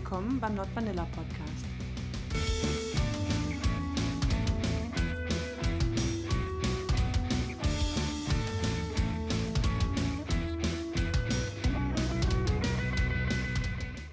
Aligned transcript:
Willkommen 0.00 0.38
beim 0.40 0.54
Not 0.54 0.68
Vanilla 0.76 1.04
Podcast. 1.12 1.64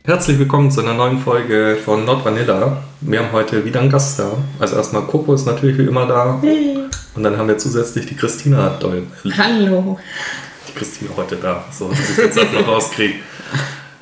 Herzlich 0.06 0.40
willkommen 0.40 0.72
zu 0.72 0.82
einer 0.82 0.96
neuen 0.96 1.20
Folge 1.20 1.78
von 1.86 2.04
Not 2.04 2.26
Vanilla. 2.26 2.82
Wir 3.02 3.20
haben 3.20 3.32
heute 3.32 3.64
wieder 3.64 3.80
einen 3.80 3.92
Gast 3.92 4.18
da. 4.18 4.32
Also 4.58 4.78
erstmal 4.78 5.04
Coco 5.04 5.36
ist 5.36 5.46
natürlich 5.46 5.78
wie 5.78 5.86
immer 5.86 6.08
da. 6.08 6.40
Hey. 6.42 6.80
Und 7.14 7.22
dann 7.22 7.38
haben 7.38 7.48
wir 7.48 7.60
zusätzlich 7.60 8.08
die 8.08 8.16
Christina 8.16 8.76
da. 8.80 8.92
Hallo. 9.38 10.00
Die 10.68 10.74
Christina 10.74 11.12
heute 11.16 11.36
da, 11.36 11.64
so 11.72 11.90
dass 11.90 12.10
ich 12.10 12.16
den 12.16 12.32
Satz 12.32 12.52
noch 12.54 12.68
rauskriege. 12.68 13.20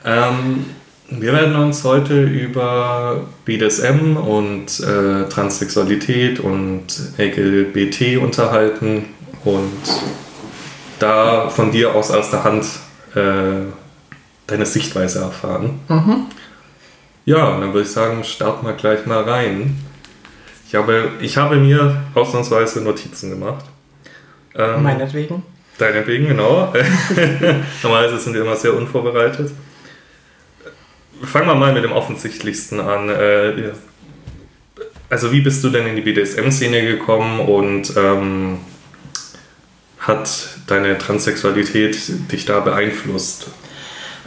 Ähm, 0.06 0.66
wir 1.20 1.34
werden 1.34 1.56
uns 1.56 1.84
heute 1.84 2.24
über 2.24 3.28
BDSM 3.46 4.18
und 4.18 4.80
äh, 4.80 5.30
Transsexualität 5.30 6.40
und 6.40 6.86
LGBT 7.18 8.18
unterhalten 8.18 9.06
und 9.44 9.72
da 11.00 11.50
von 11.50 11.72
dir 11.72 11.96
aus 11.96 12.10
erster 12.10 12.44
Hand 12.44 12.66
äh, 13.16 13.66
deine 14.48 14.66
Sichtweise 14.66 15.20
erfahren. 15.20 15.80
Mhm. 15.88 16.28
Ja, 17.26 17.60
dann 17.60 17.74
würde 17.74 17.82
ich 17.82 17.92
sagen, 17.92 18.24
starten 18.24 18.66
wir 18.66 18.74
gleich 18.74 19.06
mal 19.06 19.24
rein. 19.24 19.78
Ich 20.68 20.76
habe, 20.76 21.12
ich 21.22 21.38
habe 21.38 21.56
mir 21.56 22.04
ausnahmsweise 22.16 22.82
Notizen 22.82 23.30
gemacht. 23.30 23.66
Ähm, 24.56 24.84
Meinetwegen. 24.84 25.44
Deinetwegen, 25.78 26.28
genau. 26.28 26.74
Normalerweise 27.84 28.20
sind 28.20 28.34
wir 28.34 28.42
immer 28.42 28.56
sehr 28.56 28.76
unvorbereitet. 28.76 29.52
Fangen 31.24 31.48
wir 31.48 31.56
mal 31.56 31.74
mit 31.74 31.84
dem 31.84 31.92
Offensichtlichsten 31.92 32.80
an. 32.80 33.10
Äh, 33.10 33.72
Also 35.10 35.32
wie 35.32 35.42
bist 35.42 35.64
du 35.64 35.70
denn 35.70 35.86
in 35.86 35.96
die 35.96 36.02
BDSM-Szene 36.02 36.82
gekommen 36.82 37.40
und 37.40 37.94
ähm, 37.96 38.58
hat 40.00 40.48
deine 40.66 40.98
Transsexualität 40.98 42.32
dich 42.32 42.46
da 42.46 42.60
beeinflusst? 42.62 43.48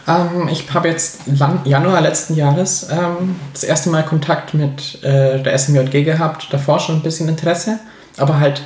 Ähm, 0.07 0.49
ich 0.49 0.73
habe 0.73 0.89
jetzt 0.89 1.23
Januar 1.65 2.01
letzten 2.01 2.35
Jahres 2.35 2.87
ähm, 2.91 3.37
das 3.53 3.65
erste 3.65 3.91
Mal 3.91 4.05
Kontakt 4.05 4.55
mit 4.55 5.03
äh, 5.03 5.43
der 5.43 5.59
SMJG 5.59 6.05
gehabt. 6.05 6.49
Davor 6.53 6.79
schon 6.79 6.97
ein 6.97 7.03
bisschen 7.03 7.29
Interesse, 7.29 7.81
aber 8.17 8.39
halt, 8.39 8.63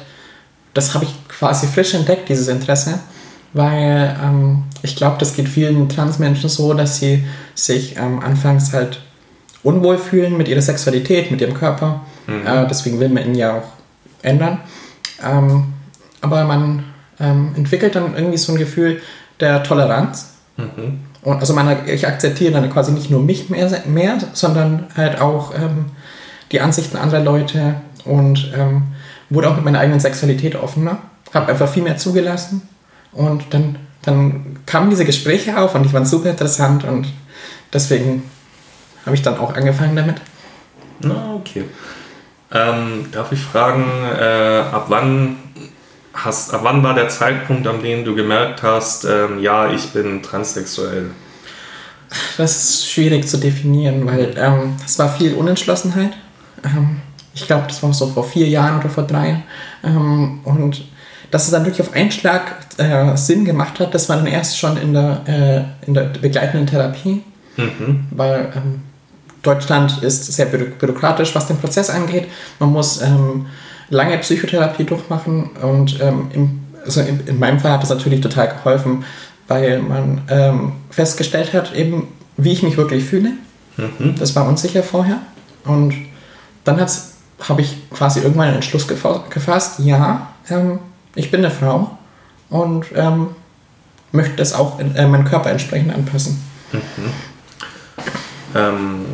das 0.75 0.95
habe 0.95 1.07
ich 1.07 1.15
quasi 1.29 1.67
frisch 1.67 1.95
entdeckt, 1.95 2.29
dieses 2.29 2.49
Interesse. 2.49 3.01
Weil 3.53 4.17
ähm, 4.23 4.65
ich 4.83 4.97
glaube, 4.97 5.17
das 5.19 5.35
geht 5.35 5.49
vielen 5.49 5.89
Transmenschen 5.89 6.49
so, 6.49 6.73
dass 6.75 6.99
sie 6.99 7.25
sich 7.55 7.97
ähm, 7.97 8.21
anfangs 8.21 8.73
halt 8.73 9.01
unwohl 9.63 9.99
fühlen 9.99 10.37
mit 10.37 10.49
ihrer 10.49 10.63
Sexualität, 10.63 11.31
mit 11.31 11.41
ihrem 11.41 11.55
Körper. 11.55 12.03
Mhm. 12.27 12.47
Äh, 12.47 12.67
deswegen 12.69 13.01
will 13.01 13.09
man 13.09 13.27
ihn 13.27 13.35
ja 13.35 13.59
auch 13.59 13.69
ändern. 14.23 14.61
Ähm, 15.25 15.73
aber 16.21 16.45
man 16.45 16.85
ähm, 17.19 17.53
entwickelt 17.57 17.95
dann 17.95 18.15
irgendwie 18.15 18.39
so 18.39 18.53
ein 18.53 18.59
Gefühl 18.59 19.01
der 19.41 19.63
Toleranz. 19.63 20.35
Mhm. 20.57 21.01
Und 21.23 21.41
also 21.41 21.53
man, 21.53 21.89
ich 21.89 22.07
akzeptiere 22.07 22.53
dann 22.53 22.71
quasi 22.71 22.93
nicht 22.93 23.11
nur 23.11 23.21
mich 23.21 23.51
mehr, 23.51 23.69
mehr 23.87 24.19
sondern 24.33 24.87
halt 24.97 25.21
auch 25.21 25.55
ähm, 25.55 25.87
die 26.53 26.61
Ansichten 26.61 26.97
anderer 26.97 27.23
Leute 27.23 27.75
und 28.05 28.53
ähm, 28.57 28.85
wurde 29.29 29.51
auch 29.51 29.57
mit 29.57 29.65
meiner 29.65 29.81
eigenen 29.81 30.01
Sexualität 30.01 30.57
offener. 30.57 30.99
Habe 31.35 31.53
einfach 31.53 31.69
viel 31.69 31.83
mehr 31.83 31.99
zugelassen 31.99 32.63
und 33.13 33.45
dann, 33.51 33.77
dann 34.03 34.59
kamen 34.67 34.91
diese 34.91 35.05
Gespräche 35.05 35.59
auf 35.59 35.75
und 35.75 35.85
die 35.85 35.93
waren 35.93 36.07
super 36.07 36.31
interessant 36.31 36.85
und 36.85 37.07
deswegen 37.73 38.25
habe 39.05 39.15
ich 39.15 39.23
dann 39.23 39.39
auch 39.39 39.55
angefangen 39.55 39.97
damit. 39.97 40.17
Na, 41.01 41.35
okay. 41.35 41.65
Ähm, 42.53 43.07
darf 43.13 43.33
ich 43.33 43.41
fragen, 43.41 43.85
äh, 44.19 44.63
ab 44.73 44.87
wann 44.89 45.37
hast, 46.13 46.53
ab 46.53 46.61
wann 46.65 46.83
war 46.83 46.95
der 46.95 47.09
Zeitpunkt, 47.09 47.67
an 47.67 47.83
dem 47.83 48.05
du 48.05 48.15
gemerkt 48.15 48.63
hast, 48.63 49.05
ähm, 49.05 49.41
ja, 49.41 49.71
ich 49.71 49.91
bin 49.91 50.23
transsexuell? 50.23 51.11
Das 52.37 52.57
ist 52.57 52.91
schwierig 52.91 53.29
zu 53.29 53.39
definieren, 53.39 54.05
weil 54.07 54.35
ähm, 54.37 54.77
es 54.85 54.99
war 54.99 55.09
viel 55.09 55.35
Unentschlossenheit. 55.35 56.13
Ähm, 56.65 57.01
ich 57.35 57.47
glaube, 57.47 57.65
das 57.69 57.83
war 57.83 57.93
so 57.95 58.09
vor 58.09 58.25
vier 58.25 58.49
Jahren 58.49 58.81
oder 58.81 58.91
vor 58.91 59.05
drei. 59.05 59.45
Ähm, 59.85 60.41
und 60.45 60.85
dass 61.31 61.45
es 61.45 61.51
dann 61.51 61.65
wirklich 61.65 61.87
auf 61.87 61.95
einen 61.95 62.11
Schlag 62.11 62.57
äh, 62.79 63.17
Sinn 63.17 63.45
gemacht 63.45 63.79
hat, 63.81 63.95
das 63.95 64.09
war 64.09 64.17
dann 64.17 64.27
erst 64.27 64.59
schon 64.59 64.77
in 64.77 64.93
der, 64.93 65.23
äh, 65.27 65.87
in 65.87 65.95
der 65.95 66.05
begleitenden 66.05 66.67
Therapie, 66.67 67.23
Mhm. 67.57 68.07
weil 68.11 68.53
ähm, 68.57 68.81
Deutschland 69.43 70.03
ist 70.03 70.33
sehr 70.33 70.47
büro 70.47 70.67
bürokratisch, 70.79 71.35
was 71.35 71.47
den 71.47 71.59
Prozess 71.59 71.91
angeht. 71.91 72.29
Man 72.59 72.71
muss 72.71 73.01
ähm, 73.03 73.47
lange 73.89 74.17
Psychotherapie 74.19 74.85
durchmachen 74.85 75.51
und 75.63 76.01
ähm, 76.01 76.29
im, 76.33 76.61
also 76.85 77.01
in, 77.01 77.27
in 77.27 77.39
meinem 77.39 77.59
Fall 77.59 77.73
hat 77.73 77.83
das 77.83 77.91
natürlich 77.91 78.21
total 78.21 78.49
geholfen, 78.49 79.05
weil 79.49 79.81
man 79.81 80.23
ähm, 80.29 80.73
festgestellt 80.91 81.53
hat, 81.53 81.75
eben 81.75 82.09
wie 82.37 82.53
ich 82.53 82.63
mich 82.63 82.77
wirklich 82.77 83.05
fühle. 83.05 83.33
Mhm. 83.77 84.15
Das 84.19 84.35
war 84.37 84.47
unsicher 84.47 84.83
vorher. 84.83 85.19
Und 85.65 85.95
dann 86.65 86.79
habe 86.79 87.61
ich 87.61 87.91
quasi 87.91 88.21
irgendwann 88.21 88.49
einen 88.49 88.57
Entschluss 88.57 88.87
gefa 88.87 89.25
gefasst, 89.31 89.81
ja, 89.81 90.29
ähm, 90.49 90.79
ich 91.15 91.31
bin 91.31 91.45
eine 91.45 91.51
Frau 91.51 91.99
und 92.49 92.87
ähm, 92.95 93.29
möchte 94.13 94.37
das 94.37 94.53
auch 94.53 94.79
in, 94.79 94.95
äh, 94.97 95.07
meinen 95.07 95.25
Körper 95.25 95.51
entsprechend 95.51 95.95
anpassen. 95.95 96.43
Ähm, 98.55 99.05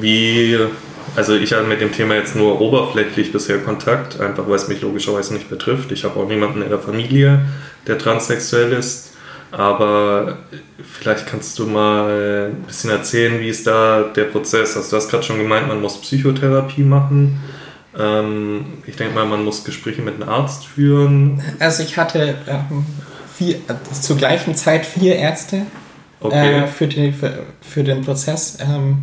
wie, 0.00 0.58
also 1.16 1.34
ich 1.34 1.52
habe 1.52 1.64
mit 1.64 1.80
dem 1.80 1.92
Thema 1.92 2.14
jetzt 2.14 2.36
nur 2.36 2.60
oberflächlich 2.60 3.32
bisher 3.32 3.58
Kontakt, 3.58 4.20
einfach 4.20 4.46
weil 4.46 4.56
es 4.56 4.68
mich 4.68 4.82
logischerweise 4.82 5.34
nicht 5.34 5.48
betrifft. 5.48 5.92
Ich 5.92 6.04
habe 6.04 6.20
auch 6.20 6.28
niemanden 6.28 6.62
in 6.62 6.68
der 6.68 6.78
Familie, 6.78 7.46
der 7.86 7.98
transsexuell 7.98 8.72
ist. 8.72 9.12
Aber 9.50 10.38
vielleicht 10.82 11.28
kannst 11.28 11.58
du 11.60 11.66
mal 11.66 12.50
ein 12.50 12.62
bisschen 12.64 12.90
erzählen, 12.90 13.38
wie 13.38 13.48
ist 13.48 13.66
da 13.66 14.02
der 14.02 14.24
Prozess? 14.24 14.76
Also 14.76 14.90
du 14.90 14.96
hast 14.96 15.08
gerade 15.08 15.22
schon 15.22 15.38
gemeint, 15.38 15.68
man 15.68 15.80
muss 15.80 16.00
Psychotherapie 16.00 16.82
machen. 16.82 17.40
Ähm, 17.98 18.66
ich 18.86 18.96
denke 18.96 19.14
mal, 19.14 19.26
man 19.26 19.44
muss 19.44 19.64
Gespräche 19.64 20.02
mit 20.02 20.14
einem 20.14 20.28
Arzt 20.28 20.66
führen. 20.66 21.42
Also 21.58 21.82
ich 21.82 21.96
hatte 21.96 22.36
ähm, 22.48 22.84
vier, 23.32 23.56
äh, 23.56 23.92
zur 23.92 24.16
gleichen 24.16 24.54
Zeit 24.54 24.84
vier 24.86 25.16
Ärzte 25.16 25.62
Okay. 26.20 26.62
äh, 26.62 26.66
für, 26.66 26.86
die, 26.86 27.12
für, 27.12 27.44
für 27.60 27.84
den 27.84 28.02
Prozess. 28.02 28.58
Ähm, 28.60 29.02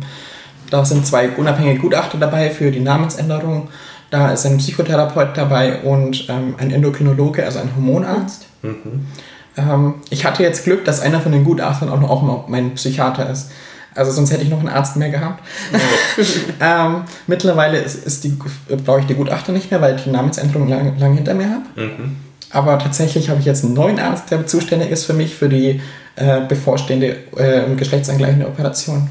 da 0.70 0.84
sind 0.84 1.06
zwei 1.06 1.28
unabhängige 1.30 1.78
Gutachter 1.78 2.18
dabei 2.18 2.50
für 2.50 2.70
die 2.70 2.80
Namensänderung. 2.80 3.68
Da 4.10 4.32
ist 4.32 4.44
ein 4.44 4.58
Psychotherapeut 4.58 5.36
dabei 5.36 5.80
und 5.82 6.28
ähm, 6.28 6.56
ein 6.58 6.70
Endokrinologe, 6.70 7.44
also 7.44 7.60
ein 7.60 7.70
Hormonarzt. 7.76 8.46
Mhm. 8.62 9.06
Ähm, 9.56 9.94
ich 10.10 10.24
hatte 10.24 10.42
jetzt 10.42 10.64
Glück, 10.64 10.84
dass 10.84 11.00
einer 11.00 11.20
von 11.20 11.32
den 11.32 11.44
Gutachtern 11.44 11.88
auch 11.88 12.00
noch, 12.00 12.10
auch 12.10 12.22
noch 12.22 12.48
mein 12.48 12.74
Psychiater 12.74 13.30
ist. 13.30 13.50
Also 13.94 14.10
sonst 14.10 14.32
hätte 14.32 14.42
ich 14.42 14.48
noch 14.48 14.60
einen 14.60 14.68
Arzt 14.68 14.96
mehr 14.96 15.10
gehabt. 15.10 15.42
ähm, 16.60 17.02
mittlerweile 17.26 17.78
ist, 17.78 18.06
ist 18.06 18.24
die, 18.24 18.36
brauche 18.84 19.00
ich 19.00 19.06
die 19.06 19.14
Gutachter 19.14 19.52
nicht 19.52 19.70
mehr, 19.70 19.80
weil 19.80 19.96
ich 19.96 20.04
die 20.04 20.10
Namensänderung 20.10 20.68
lang, 20.68 20.98
lang 20.98 21.14
hinter 21.14 21.34
mir 21.34 21.50
habe. 21.50 21.80
Mhm. 21.80 22.16
Aber 22.50 22.78
tatsächlich 22.78 23.30
habe 23.30 23.40
ich 23.40 23.46
jetzt 23.46 23.64
einen 23.64 23.74
neuen 23.74 23.98
Arzt, 23.98 24.30
der 24.30 24.46
zuständig 24.46 24.90
ist 24.90 25.04
für 25.04 25.14
mich 25.14 25.34
für 25.34 25.48
die 25.48 25.80
äh, 26.16 26.40
bevorstehende 26.46 27.16
äh, 27.36 27.74
geschlechtsangleichende 27.76 28.46
Operation. 28.46 29.08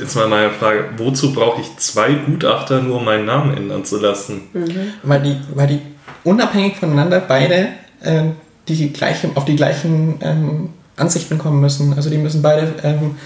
Jetzt 0.00 0.16
mal 0.16 0.26
meine 0.28 0.50
Frage, 0.50 0.86
wozu 0.96 1.32
brauche 1.32 1.60
ich 1.60 1.76
zwei 1.76 2.12
Gutachter, 2.14 2.82
nur 2.82 2.96
um 2.96 3.04
meinen 3.04 3.26
Namen 3.26 3.56
ändern 3.56 3.84
zu 3.84 4.00
lassen? 4.00 4.42
Weil 5.04 5.22
die, 5.22 5.36
weil 5.54 5.66
die 5.68 5.80
unabhängig 6.24 6.76
voneinander 6.76 7.20
beide 7.20 7.68
äh, 8.00 8.24
die 8.66 8.92
gleiche, 8.92 9.30
auf 9.34 9.44
die 9.44 9.56
gleichen 9.56 10.18
ähm, 10.20 10.70
Ansichten 10.98 11.38
kommen 11.38 11.60
müssen. 11.60 11.94
Also 11.94 12.10
die 12.10 12.18
müssen 12.18 12.42
beide 12.42 12.74
ähm, 12.82 13.16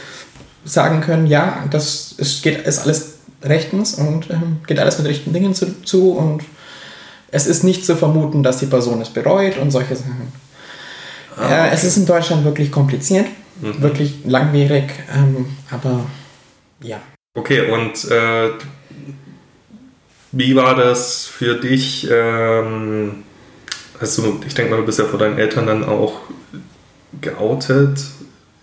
sagen 0.64 1.00
können, 1.00 1.26
ja, 1.26 1.64
das 1.70 2.12
ist, 2.18 2.42
geht, 2.42 2.66
ist 2.66 2.80
alles 2.80 3.14
rechtens 3.42 3.94
und 3.94 4.30
ähm, 4.30 4.58
geht 4.66 4.78
alles 4.78 4.98
mit 4.98 5.08
rechten 5.08 5.32
Dingen 5.32 5.54
zu, 5.54 5.82
zu 5.82 6.12
und 6.12 6.42
es 7.30 7.46
ist 7.46 7.64
nicht 7.64 7.84
zu 7.84 7.96
vermuten, 7.96 8.42
dass 8.42 8.58
die 8.58 8.66
Person 8.66 9.00
es 9.00 9.08
bereut 9.08 9.58
und 9.58 9.70
solche 9.70 9.96
Sachen. 9.96 10.32
Ah, 11.36 11.50
ja, 11.50 11.66
es 11.68 11.80
okay. 11.80 11.86
ist 11.88 11.96
in 11.96 12.06
Deutschland 12.06 12.44
wirklich 12.44 12.70
kompliziert, 12.70 13.26
Mhm. 13.60 13.82
wirklich 13.82 14.18
langwierig, 14.24 14.84
ähm, 15.14 15.46
aber 15.70 16.06
ja. 16.82 17.00
Okay, 17.34 17.70
und 17.70 18.10
äh, 18.10 18.50
wie 20.32 20.56
war 20.56 20.74
das 20.74 21.26
für 21.26 21.54
dich? 21.54 22.08
Ähm, 22.10 23.22
du, 24.00 24.40
ich 24.46 24.54
denke 24.54 24.70
mal, 24.70 24.78
du 24.78 24.86
bist 24.86 24.98
ja 24.98 25.04
vor 25.04 25.18
deinen 25.18 25.38
Eltern 25.38 25.66
dann 25.66 25.84
auch 25.84 26.20
geoutet 27.20 28.00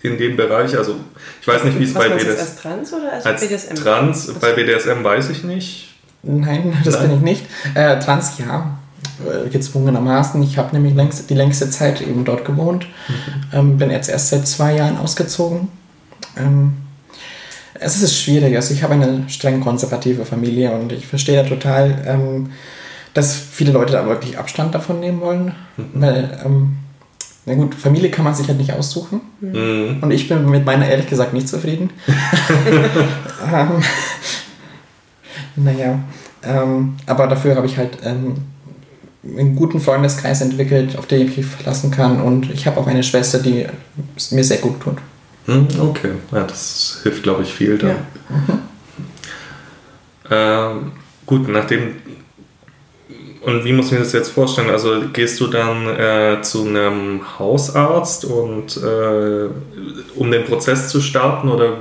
in 0.01 0.17
dem 0.17 0.37
Bereich. 0.37 0.77
Also 0.77 0.95
ich 1.41 1.47
weiß 1.47 1.63
nicht, 1.65 1.79
wie 1.79 1.83
es 1.83 1.93
bei 1.93 2.09
meinst 2.09 2.25
du 2.25 2.29
jetzt 2.29 2.39
BDSM 2.39 2.41
als 2.41 2.61
Trans 2.61 2.93
oder 2.93 3.13
als, 3.13 3.25
als 3.25 3.41
BDSM? 3.41 3.75
Trans 3.75 4.33
bei 4.39 4.51
BDSM 4.53 5.03
weiß 5.03 5.29
ich 5.29 5.43
nicht. 5.43 5.89
Nein, 6.23 6.77
das 6.83 6.95
Nein? 6.95 7.09
bin 7.09 7.17
ich 7.17 7.23
nicht. 7.23 7.45
Äh, 7.75 7.99
trans, 7.99 8.33
ja, 8.39 8.77
äh, 9.25 9.49
gezwungenermaßen. 9.49 10.41
Ich 10.43 10.57
habe 10.57 10.75
nämlich 10.75 10.95
längst, 10.95 11.29
die 11.29 11.33
längste 11.35 11.69
Zeit 11.69 12.01
eben 12.01 12.25
dort 12.25 12.45
gewohnt. 12.45 12.87
Ähm, 13.53 13.77
bin 13.77 13.91
jetzt 13.91 14.09
erst 14.09 14.29
seit 14.29 14.47
zwei 14.47 14.75
Jahren 14.75 14.97
ausgezogen. 14.97 15.69
Ähm, 16.37 16.73
Es 17.81 18.01
ist 18.01 18.19
schwierig. 18.19 18.55
Also 18.55 18.73
ich 18.73 18.83
habe 18.83 18.93
eine 18.95 19.23
streng 19.29 19.61
konservative 19.61 20.25
Familie 20.25 20.71
und 20.71 20.91
ich 20.91 21.07
verstehe 21.07 21.41
da 21.41 21.47
total, 21.47 22.03
ähm, 22.05 22.51
dass 23.13 23.35
viele 23.35 23.71
Leute 23.71 23.93
da 23.93 24.05
wirklich 24.05 24.37
Abstand 24.37 24.75
davon 24.75 24.99
nehmen 24.99 25.21
wollen. 25.21 25.55
Weil, 25.93 26.41
ähm, 26.45 26.77
na 27.49 27.55
gut, 27.55 27.73
Familie 27.73 28.11
kann 28.11 28.23
man 28.23 28.35
sich 28.35 28.47
halt 28.47 28.59
nicht 28.59 28.73
aussuchen. 28.73 29.21
Mhm. 29.41 29.97
Und 30.01 30.11
ich 30.11 30.29
bin 30.29 30.47
mit 30.51 30.65
meiner 30.65 30.87
ehrlich 30.87 31.07
gesagt 31.07 31.33
nicht 31.33 31.49
zufrieden. 31.49 31.89
ähm, 33.51 33.83
naja, 35.55 35.99
ähm, 36.43 36.95
aber 37.07 37.25
dafür 37.25 37.55
habe 37.55 37.65
ich 37.65 37.75
halt 37.75 37.97
ähm, 38.03 38.35
einen 39.23 39.55
guten 39.55 39.79
Freundeskreis 39.79 40.41
entwickelt, 40.41 40.95
auf 40.95 41.07
den 41.07 41.27
ich 41.27 41.37
mich 41.37 41.45
verlassen 41.47 41.89
kann. 41.89 42.21
Und 42.21 42.51
ich 42.51 42.67
habe 42.67 42.79
auch 42.79 42.85
eine 42.85 43.01
Schwester, 43.01 43.39
die 43.39 43.65
es 44.15 44.31
mir 44.31 44.43
sehr 44.43 44.59
gut 44.59 44.79
tut. 44.79 44.97
Hm, 45.45 45.67
Okay, 45.79 46.11
ja, 46.31 46.43
das 46.43 46.99
hilft, 47.01 47.23
glaube 47.23 47.41
ich, 47.41 47.51
viel 47.51 47.79
da. 47.79 47.95
Ja. 50.29 50.69
Ähm, 50.69 50.91
gut, 51.25 51.49
nachdem. 51.49 51.95
Und 53.41 53.63
wie 53.63 53.71
muss 53.71 53.87
ich 53.87 53.91
mir 53.93 53.99
das 53.99 54.11
jetzt 54.11 54.29
vorstellen? 54.29 54.69
Also 54.69 55.01
gehst 55.13 55.39
du 55.39 55.47
dann 55.47 55.87
äh, 55.87 56.41
zu 56.41 56.67
einem 56.67 57.21
Hausarzt 57.39 58.25
und 58.25 58.75
äh, 58.77 59.49
um 60.15 60.29
den 60.29 60.43
Prozess 60.43 60.89
zu 60.89 60.99
starten 60.99 61.47
oder 61.47 61.77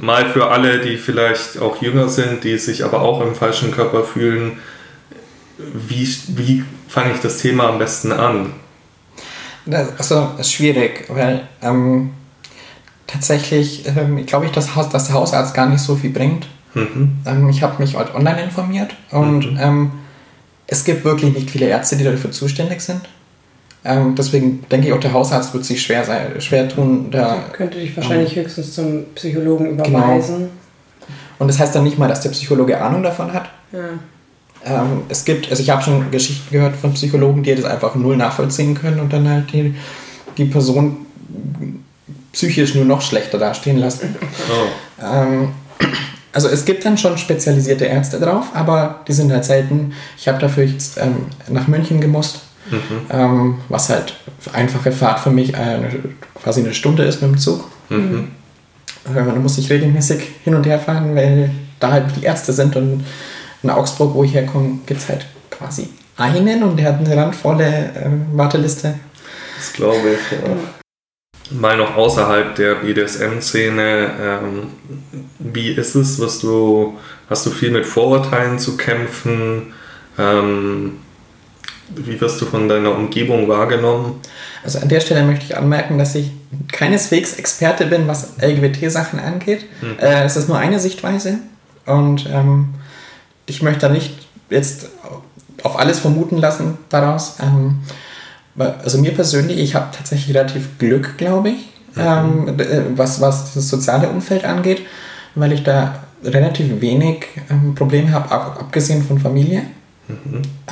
mal 0.00 0.26
für 0.30 0.50
alle, 0.50 0.80
die 0.80 0.96
vielleicht 0.96 1.58
auch 1.60 1.82
jünger 1.82 2.08
sind, 2.08 2.44
die 2.44 2.56
sich 2.58 2.84
aber 2.84 3.02
auch 3.02 3.20
im 3.20 3.34
falschen 3.34 3.70
Körper 3.70 4.04
fühlen, 4.04 4.58
wie, 5.58 6.08
wie 6.28 6.64
fange 6.88 7.12
ich 7.14 7.20
das 7.20 7.38
Thema 7.38 7.68
am 7.68 7.78
besten 7.78 8.12
an? 8.12 8.52
Das, 9.66 9.88
also, 9.98 10.28
das 10.36 10.46
ist 10.46 10.52
schwierig, 10.52 11.04
weil 11.08 11.48
ähm, 11.60 12.12
tatsächlich 13.06 13.86
ähm, 13.86 14.24
glaube 14.24 14.46
ich, 14.46 14.52
dass, 14.52 14.68
dass 14.90 15.06
der 15.06 15.14
Hausarzt 15.14 15.54
gar 15.54 15.66
nicht 15.66 15.80
so 15.80 15.96
viel 15.96 16.10
bringt. 16.10 16.46
Mhm. 16.76 17.18
Ähm, 17.26 17.48
ich 17.48 17.62
habe 17.62 17.82
mich 17.82 17.96
heute 17.96 18.14
online 18.14 18.42
informiert 18.42 18.94
und 19.10 19.52
Mhm. 19.52 19.58
ähm, 19.60 19.90
es 20.66 20.84
gibt 20.84 21.04
wirklich 21.04 21.32
nicht 21.34 21.50
viele 21.50 21.66
Ärzte, 21.66 21.96
die 21.96 22.04
dafür 22.04 22.30
zuständig 22.32 22.80
sind. 22.80 23.00
Ähm, 23.84 24.14
deswegen 24.16 24.64
denke 24.70 24.88
ich 24.88 24.92
auch, 24.92 24.98
der 25.00 25.12
Hausarzt 25.12 25.54
wird 25.54 25.64
sich 25.64 25.80
schwer, 25.80 26.04
sein, 26.04 26.40
schwer 26.40 26.68
tun. 26.68 27.08
Da, 27.10 27.36
könnte 27.52 27.78
dich 27.78 27.96
wahrscheinlich 27.96 28.34
höchstens 28.34 28.74
zum 28.74 29.04
Psychologen 29.14 29.76
Genau. 29.76 29.88
überweisen. 29.98 30.48
und 31.38 31.48
das 31.48 31.58
heißt 31.60 31.74
dann 31.74 31.84
nicht 31.84 31.98
mal, 31.98 32.08
dass 32.08 32.20
der 32.20 32.30
Psychologe 32.30 32.80
Ahnung 32.80 33.02
davon 33.02 33.32
hat. 33.32 33.48
Ja. 33.72 33.78
Ähm, 34.64 35.02
es 35.08 35.24
gibt, 35.24 35.48
also 35.50 35.62
ich 35.62 35.70
habe 35.70 35.82
schon 35.82 36.10
Geschichten 36.10 36.50
gehört 36.52 36.74
von 36.74 36.92
Psychologen, 36.94 37.42
die 37.44 37.54
das 37.54 37.64
einfach 37.64 37.94
null 37.94 38.16
nachvollziehen 38.16 38.74
können 38.74 38.98
und 39.00 39.12
dann 39.12 39.28
halt 39.28 39.52
die, 39.52 39.74
die 40.36 40.46
Person 40.46 40.96
psychisch 42.32 42.74
nur 42.74 42.84
noch 42.84 43.00
schlechter 43.02 43.38
dastehen 43.38 43.78
lassen. 43.78 44.16
Oh. 45.00 45.48
Also 46.36 46.48
es 46.48 46.66
gibt 46.66 46.84
dann 46.84 46.98
schon 46.98 47.16
spezialisierte 47.16 47.86
Ärzte 47.86 48.20
drauf, 48.20 48.48
aber 48.52 49.00
die 49.08 49.14
sind 49.14 49.32
halt 49.32 49.46
selten. 49.46 49.94
Ich 50.18 50.28
habe 50.28 50.38
dafür 50.38 50.64
jetzt 50.64 50.98
ähm, 50.98 51.16
nach 51.48 51.66
München 51.66 51.98
gemusst, 51.98 52.40
Mhm. 52.70 52.78
ähm, 53.10 53.54
was 53.70 53.88
halt 53.88 54.12
einfache 54.52 54.92
Fahrt 54.92 55.20
für 55.20 55.30
mich 55.30 55.54
äh, 55.54 55.78
quasi 56.42 56.60
eine 56.60 56.74
Stunde 56.74 57.04
ist 57.04 57.22
mit 57.22 57.30
dem 57.30 57.38
Zug. 57.38 57.64
Mhm. 57.88 58.28
Äh, 59.08 59.14
da 59.14 59.22
muss 59.36 59.56
ich 59.56 59.70
regelmäßig 59.70 60.20
hin 60.44 60.54
und 60.54 60.66
her 60.66 60.78
fahren, 60.78 61.14
weil 61.16 61.50
da 61.80 61.92
halt 61.92 62.04
die 62.16 62.24
Ärzte 62.24 62.52
sind 62.52 62.76
und 62.76 63.04
in 63.62 63.70
Augsburg, 63.70 64.14
wo 64.14 64.24
ich 64.24 64.34
herkomme, 64.34 64.80
gibt 64.84 65.00
es 65.00 65.08
halt 65.08 65.24
quasi 65.50 65.88
einen 66.18 66.62
und 66.64 66.76
der 66.76 66.88
hat 66.88 66.98
eine 66.98 67.16
randvolle 67.16 67.64
äh, 67.66 68.10
Warteliste. 68.36 68.94
Das 69.56 69.72
glaube 69.72 69.96
ich, 70.12 70.32
ja. 70.32 70.54
Mal 71.50 71.76
noch 71.76 71.96
außerhalb 71.96 72.54
der 72.56 72.76
BDSM-Szene, 72.76 74.10
ähm, 74.20 74.62
wie 75.38 75.70
ist 75.70 75.94
es, 75.94 76.20
was 76.20 76.40
du, 76.40 76.98
hast 77.30 77.46
du 77.46 77.50
viel 77.50 77.70
mit 77.70 77.86
Vorurteilen 77.86 78.58
zu 78.58 78.76
kämpfen? 78.76 79.72
Ähm, 80.18 80.98
wie 81.94 82.20
wirst 82.20 82.40
du 82.40 82.46
von 82.46 82.68
deiner 82.68 82.92
Umgebung 82.92 83.48
wahrgenommen? 83.48 84.20
Also 84.64 84.80
an 84.80 84.88
der 84.88 85.00
Stelle 85.00 85.22
möchte 85.24 85.44
ich 85.44 85.56
anmerken, 85.56 85.98
dass 85.98 86.14
ich 86.16 86.32
keineswegs 86.72 87.34
Experte 87.34 87.86
bin, 87.86 88.08
was 88.08 88.32
LGBT-Sachen 88.40 89.20
angeht. 89.20 89.66
Mhm. 89.80 89.98
Äh, 90.00 90.24
es 90.24 90.36
ist 90.36 90.48
nur 90.48 90.58
eine 90.58 90.80
Sichtweise 90.80 91.38
und 91.84 92.26
ähm, 92.28 92.70
ich 93.46 93.62
möchte 93.62 93.80
da 93.80 93.88
nicht 93.88 94.26
jetzt 94.50 94.88
auf 95.62 95.78
alles 95.78 96.00
vermuten 96.00 96.38
lassen 96.38 96.78
daraus. 96.88 97.36
Ähm, 97.40 97.78
also 98.58 98.98
mir 98.98 99.12
persönlich, 99.12 99.58
ich 99.58 99.74
habe 99.74 99.86
tatsächlich 99.96 100.34
relativ 100.36 100.78
Glück, 100.78 101.16
glaube 101.18 101.50
ich, 101.50 101.68
ähm, 101.98 102.56
d- 102.56 102.64
äh, 102.64 102.82
was, 102.94 103.20
was 103.20 103.54
das 103.54 103.68
soziale 103.68 104.08
Umfeld 104.08 104.44
angeht, 104.44 104.82
weil 105.34 105.52
ich 105.52 105.62
da 105.62 106.00
relativ 106.24 106.80
wenig 106.80 107.26
ähm, 107.50 107.74
Probleme 107.74 108.12
habe, 108.12 108.30
ab, 108.30 108.56
abgesehen 108.60 109.02
von 109.04 109.18
Familie. 109.18 109.62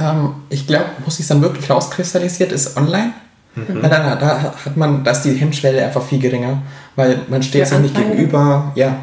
Ähm, 0.00 0.30
ich 0.48 0.66
glaube, 0.66 0.86
wo 1.04 1.10
sich 1.10 1.26
dann 1.26 1.42
wirklich 1.42 1.68
rauskristallisiert, 1.70 2.52
ist 2.52 2.76
online. 2.76 3.12
Weil 3.56 3.88
dann, 3.88 4.18
da 4.18 4.52
hat 4.64 4.76
man, 4.76 5.04
da 5.04 5.12
ist 5.12 5.22
die 5.22 5.32
Hemmschwelle 5.34 5.84
einfach 5.84 6.02
viel 6.02 6.18
geringer, 6.18 6.60
weil 6.96 7.20
man 7.28 7.40
steht 7.40 7.68
sich 7.68 7.78
nicht 7.78 7.94
gegenüber, 7.94 8.72
ja, 8.74 8.96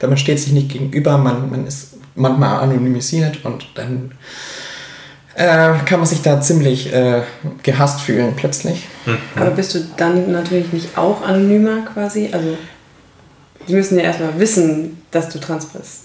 da 0.00 0.08
man 0.08 0.16
steht 0.16 0.40
sich 0.40 0.52
nicht 0.52 0.68
gegenüber, 0.68 1.16
man, 1.16 1.48
man 1.48 1.64
ist 1.64 1.94
manchmal 2.16 2.60
anonymisiert 2.60 3.44
und 3.44 3.68
dann 3.76 4.10
äh, 5.38 5.74
kann 5.86 6.00
man 6.00 6.06
sich 6.06 6.20
da 6.22 6.40
ziemlich 6.40 6.92
äh, 6.92 7.22
gehasst 7.62 8.00
fühlen 8.00 8.34
plötzlich. 8.36 8.86
Aber 9.36 9.50
bist 9.52 9.74
du 9.74 9.78
dann 9.96 10.32
natürlich 10.32 10.72
nicht 10.72 10.98
auch 10.98 11.22
anonymer 11.22 11.82
quasi? 11.92 12.28
Also, 12.32 12.56
die 13.68 13.74
müssen 13.74 13.96
ja 13.98 14.04
erstmal 14.04 14.38
wissen, 14.38 15.00
dass 15.10 15.28
du 15.28 15.38
trans 15.38 15.66
bist. 15.66 16.04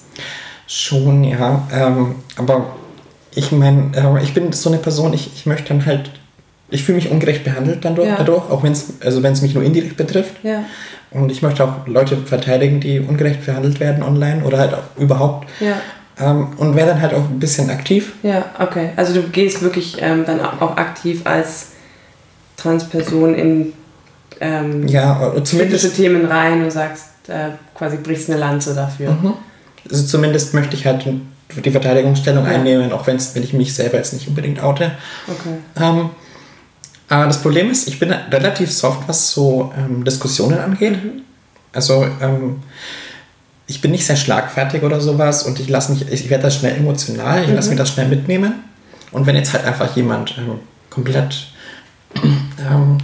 Schon, 0.68 1.24
ja. 1.24 1.68
Ähm, 1.74 2.16
aber 2.38 2.76
ich 3.36 3.52
meine, 3.52 3.92
äh, 3.96 4.24
ich 4.24 4.34
bin 4.34 4.52
so 4.54 4.70
eine 4.70 4.78
Person, 4.78 5.14
ich, 5.14 5.32
ich 5.36 5.46
möchte 5.46 5.70
dann 5.70 5.86
halt, 5.86 6.12
ich 6.70 6.84
fühle 6.84 6.98
mich 6.98 7.10
ungerecht 7.10 7.44
behandelt 7.44 7.84
dann 7.84 7.96
Ja. 7.98 8.16
dadurch, 8.18 8.50
auch 8.50 8.64
wenn 8.64 8.72
es 8.74 8.94
also 9.04 9.24
wenn's 9.24 9.42
mich 9.42 9.54
nur 9.56 9.64
indirekt 9.64 9.98
betrifft. 9.98 10.36
Ja, 10.44 10.64
Und 11.12 11.32
ich 11.32 11.42
möchte 11.42 11.64
auch 11.64 11.88
Leute 11.88 12.18
verteidigen, 12.18 12.80
die 12.80 13.00
ungerecht 13.00 13.46
behandelt 13.46 13.80
werden 13.80 14.04
online 14.04 14.44
oder 14.44 14.58
halt 14.60 14.74
auch 14.74 15.00
überhaupt. 15.02 15.50
ja, 15.60 15.76
Ähm, 16.20 16.48
und 16.58 16.76
wäre 16.76 16.90
dann 16.90 17.02
halt 17.02 17.14
auch 17.14 17.28
ein 17.30 17.40
bisschen 17.40 17.70
aktiv. 17.70 18.14
ja, 18.22 18.46
okay. 18.60 18.90
Also 18.96 19.14
du 19.14 19.24
gehst 19.30 19.62
wirklich 19.62 19.98
ähm, 20.00 20.26
dann 20.26 20.40
auch 20.42 20.78
aktiv 20.78 21.22
als 21.26 21.70
Transperson 22.58 23.34
in 23.36 23.74
ähm, 24.40 24.88
Ja, 24.88 25.14
politische 25.14 25.44
zumindest, 25.44 25.96
Themen 25.96 26.26
rein 26.26 26.64
und 26.64 26.72
sagst, 26.72 27.06
äh, 27.28 27.50
quasi 27.76 27.98
brichst 27.98 28.30
eine 28.30 28.40
Lanze 28.40 28.74
dafür. 28.76 29.12
Mhm. 29.12 29.34
also 29.90 30.06
zumindest 30.06 30.54
möchte 30.54 30.76
ich 30.76 30.86
halt 30.86 31.06
die 31.64 31.72
Verteidigungsstellung 31.72 32.46
Ja. 32.46 32.52
einnehmen, 32.52 32.92
auch 32.92 33.06
wenn 33.08 33.18
ich 33.18 33.54
mich 33.54 33.74
selber 33.74 33.98
jetzt 33.98 34.14
nicht 34.14 34.28
unbedingt 34.28 34.62
oute. 34.62 34.92
Okay. 35.28 35.58
Ähm, 35.84 36.10
aber 37.10 37.26
das 37.26 37.42
Problem 37.42 37.70
ist, 37.70 37.88
ich 37.88 38.00
bin 38.00 38.12
relativ 38.12 38.72
soft, 38.72 39.08
was 39.08 39.32
so 39.32 39.72
ähm, 39.78 40.04
Diskussionen 40.04 40.58
angeht. 40.60 40.98
Also 41.74 42.06
ähm, 42.22 42.58
ich 43.68 43.82
bin 43.82 43.92
nicht 43.92 44.06
sehr 44.06 44.16
schlagfertig 44.18 44.84
oder 44.84 45.00
sowas 45.02 45.44
und 45.44 45.60
ich 45.60 45.70
lasse 45.70 45.94
mich, 45.94 46.12
ich 46.12 46.30
werde 46.30 46.44
da 46.44 46.52
schnell 46.52 46.76
emotional, 46.76 47.44
ich 47.44 47.50
lasse 47.50 47.70
mich 47.70 47.78
das 47.78 47.90
schnell 47.90 48.08
mitnehmen. 48.08 48.64
Und 49.12 49.26
wenn 49.26 49.36
jetzt 49.36 49.54
halt 49.54 49.64
einfach 49.66 49.96
jemand 49.96 50.36
ähm, 50.38 50.60
komplett 50.90 51.48
ähm, 52.16 52.98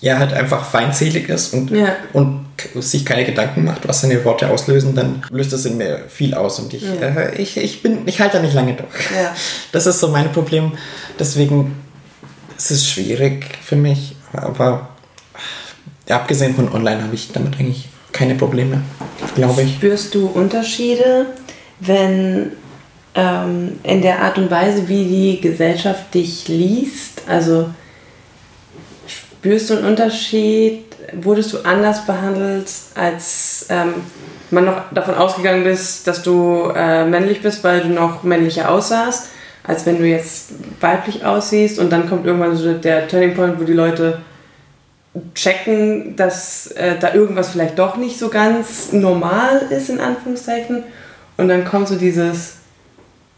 ja 0.00 0.18
halt 0.18 0.32
einfach 0.34 0.64
feindselig 0.66 1.28
ist 1.28 1.54
und, 1.54 1.70
Ja. 1.70 1.96
und 2.12 2.44
sich 2.80 3.04
keine 3.06 3.24
Gedanken 3.24 3.64
macht, 3.64 3.88
was 3.88 4.02
seine 4.02 4.22
Worte 4.24 4.48
auslösen, 4.50 4.94
dann 4.94 5.22
löst 5.30 5.52
das 5.52 5.64
in 5.64 5.76
mir 5.78 6.04
viel 6.08 6.34
aus 6.34 6.58
und 6.58 6.72
ich, 6.74 6.82
Ja. 6.82 6.90
äh, 7.08 7.34
ich, 7.40 7.56
ich 7.56 7.82
bin, 7.82 8.06
ich 8.06 8.20
halte 8.20 8.36
da 8.36 8.42
nicht 8.42 8.54
lange 8.54 8.74
durch. 8.74 9.10
Ja. 9.16 9.34
Das 9.72 9.86
ist 9.86 9.98
so 10.00 10.08
mein 10.08 10.30
Problem. 10.30 10.72
Deswegen 11.18 11.74
ist 12.56 12.70
es 12.70 12.88
schwierig 12.88 13.46
für 13.62 13.76
mich. 13.76 14.14
Aber 14.32 14.88
abgesehen 16.08 16.54
von 16.54 16.70
online 16.72 17.02
habe 17.02 17.14
ich 17.14 17.32
damit 17.32 17.58
eigentlich 17.58 17.88
keine 18.14 18.36
Probleme, 18.36 18.80
glaube 19.34 19.62
ich. 19.62 19.74
Spürst 19.74 20.14
du 20.14 20.28
Unterschiede, 20.28 21.26
wenn 21.80 22.52
ähm, 23.14 23.78
in 23.82 24.00
der 24.00 24.22
Art 24.22 24.38
und 24.38 24.50
Weise, 24.50 24.88
wie 24.88 25.04
die 25.04 25.40
Gesellschaft 25.40 26.14
dich 26.14 26.48
liest? 26.48 27.22
Also 27.28 27.68
spürst 29.06 29.68
du 29.68 29.74
einen 29.74 29.86
Unterschied? 29.86 30.84
Wurdest 31.12 31.52
du 31.52 31.58
anders 31.64 32.06
behandelt, 32.06 32.70
als 32.94 33.66
ähm, 33.68 33.94
man 34.50 34.64
noch 34.64 34.92
davon 34.92 35.14
ausgegangen 35.14 35.64
bist, 35.64 36.06
dass 36.06 36.22
du 36.22 36.72
äh, 36.74 37.04
männlich 37.04 37.42
bist, 37.42 37.62
weil 37.62 37.82
du 37.82 37.88
noch 37.88 38.22
männlicher 38.22 38.70
aussahst, 38.70 39.28
als 39.64 39.84
wenn 39.86 39.98
du 39.98 40.06
jetzt 40.06 40.52
weiblich 40.80 41.24
aussiehst 41.24 41.78
und 41.78 41.90
dann 41.90 42.08
kommt 42.08 42.26
irgendwann 42.26 42.56
so 42.56 42.72
der 42.72 43.06
Turning 43.06 43.34
Point, 43.34 43.60
wo 43.60 43.64
die 43.64 43.72
Leute 43.72 44.20
checken, 45.34 46.16
dass 46.16 46.68
äh, 46.72 46.98
da 46.98 47.14
irgendwas 47.14 47.50
vielleicht 47.50 47.78
doch 47.78 47.96
nicht 47.96 48.18
so 48.18 48.28
ganz 48.28 48.92
normal 48.92 49.62
ist, 49.70 49.90
in 49.90 50.00
Anführungszeichen. 50.00 50.82
Und 51.36 51.48
dann 51.48 51.64
kommt 51.64 51.88
so 51.88 51.96
dieses, 51.96 52.56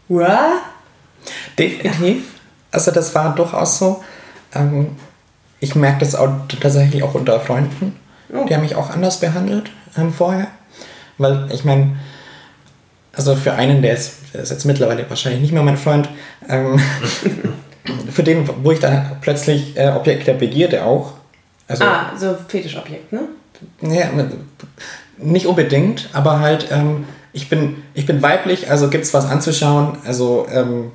what? 0.07 0.29
Definitiv. 1.57 2.23
Also 2.71 2.91
das 2.91 3.13
war 3.15 3.35
durchaus 3.35 3.79
so. 3.79 4.03
Ähm, 4.53 4.95
ich 5.59 5.75
merke 5.75 5.99
das 5.99 6.15
auch 6.15 6.29
tatsächlich 6.59 7.03
auch 7.03 7.13
unter 7.13 7.39
Freunden. 7.39 7.95
Oh. 8.33 8.45
Die 8.45 8.53
haben 8.53 8.61
mich 8.61 8.75
auch 8.75 8.89
anders 8.89 9.19
behandelt 9.19 9.71
ähm, 9.97 10.13
vorher. 10.13 10.47
Weil 11.17 11.49
ich 11.51 11.63
meine, 11.63 11.97
also 13.13 13.35
für 13.35 13.53
einen, 13.53 13.81
der 13.81 13.93
ist, 13.93 14.17
der 14.33 14.41
ist, 14.41 14.51
jetzt 14.51 14.65
mittlerweile 14.65 15.09
wahrscheinlich 15.09 15.41
nicht 15.41 15.53
mehr 15.53 15.63
mein 15.63 15.77
Freund, 15.77 16.09
ähm, 16.47 16.79
für 18.11 18.23
den, 18.23 18.47
wo 18.63 18.71
ich 18.71 18.79
dann 18.79 19.17
plötzlich 19.21 19.77
äh, 19.77 19.89
Objekt 19.89 20.27
der 20.27 20.33
Begierde 20.33 20.83
auch. 20.83 21.13
Also, 21.67 21.83
ah, 21.83 22.11
so 22.17 22.35
Fetischobjekt, 22.47 23.11
ne? 23.11 23.21
Ja, 23.81 24.09
nicht 25.17 25.47
unbedingt, 25.47 26.09
aber 26.13 26.39
halt, 26.39 26.67
ähm, 26.71 27.05
ich, 27.33 27.49
bin, 27.49 27.83
ich 27.93 28.05
bin 28.05 28.21
weiblich, 28.21 28.69
also 28.69 28.89
gibt 28.89 29.03
es 29.03 29.13
was 29.13 29.25
anzuschauen. 29.25 29.97
Also, 30.05 30.47
ähm, 30.51 30.91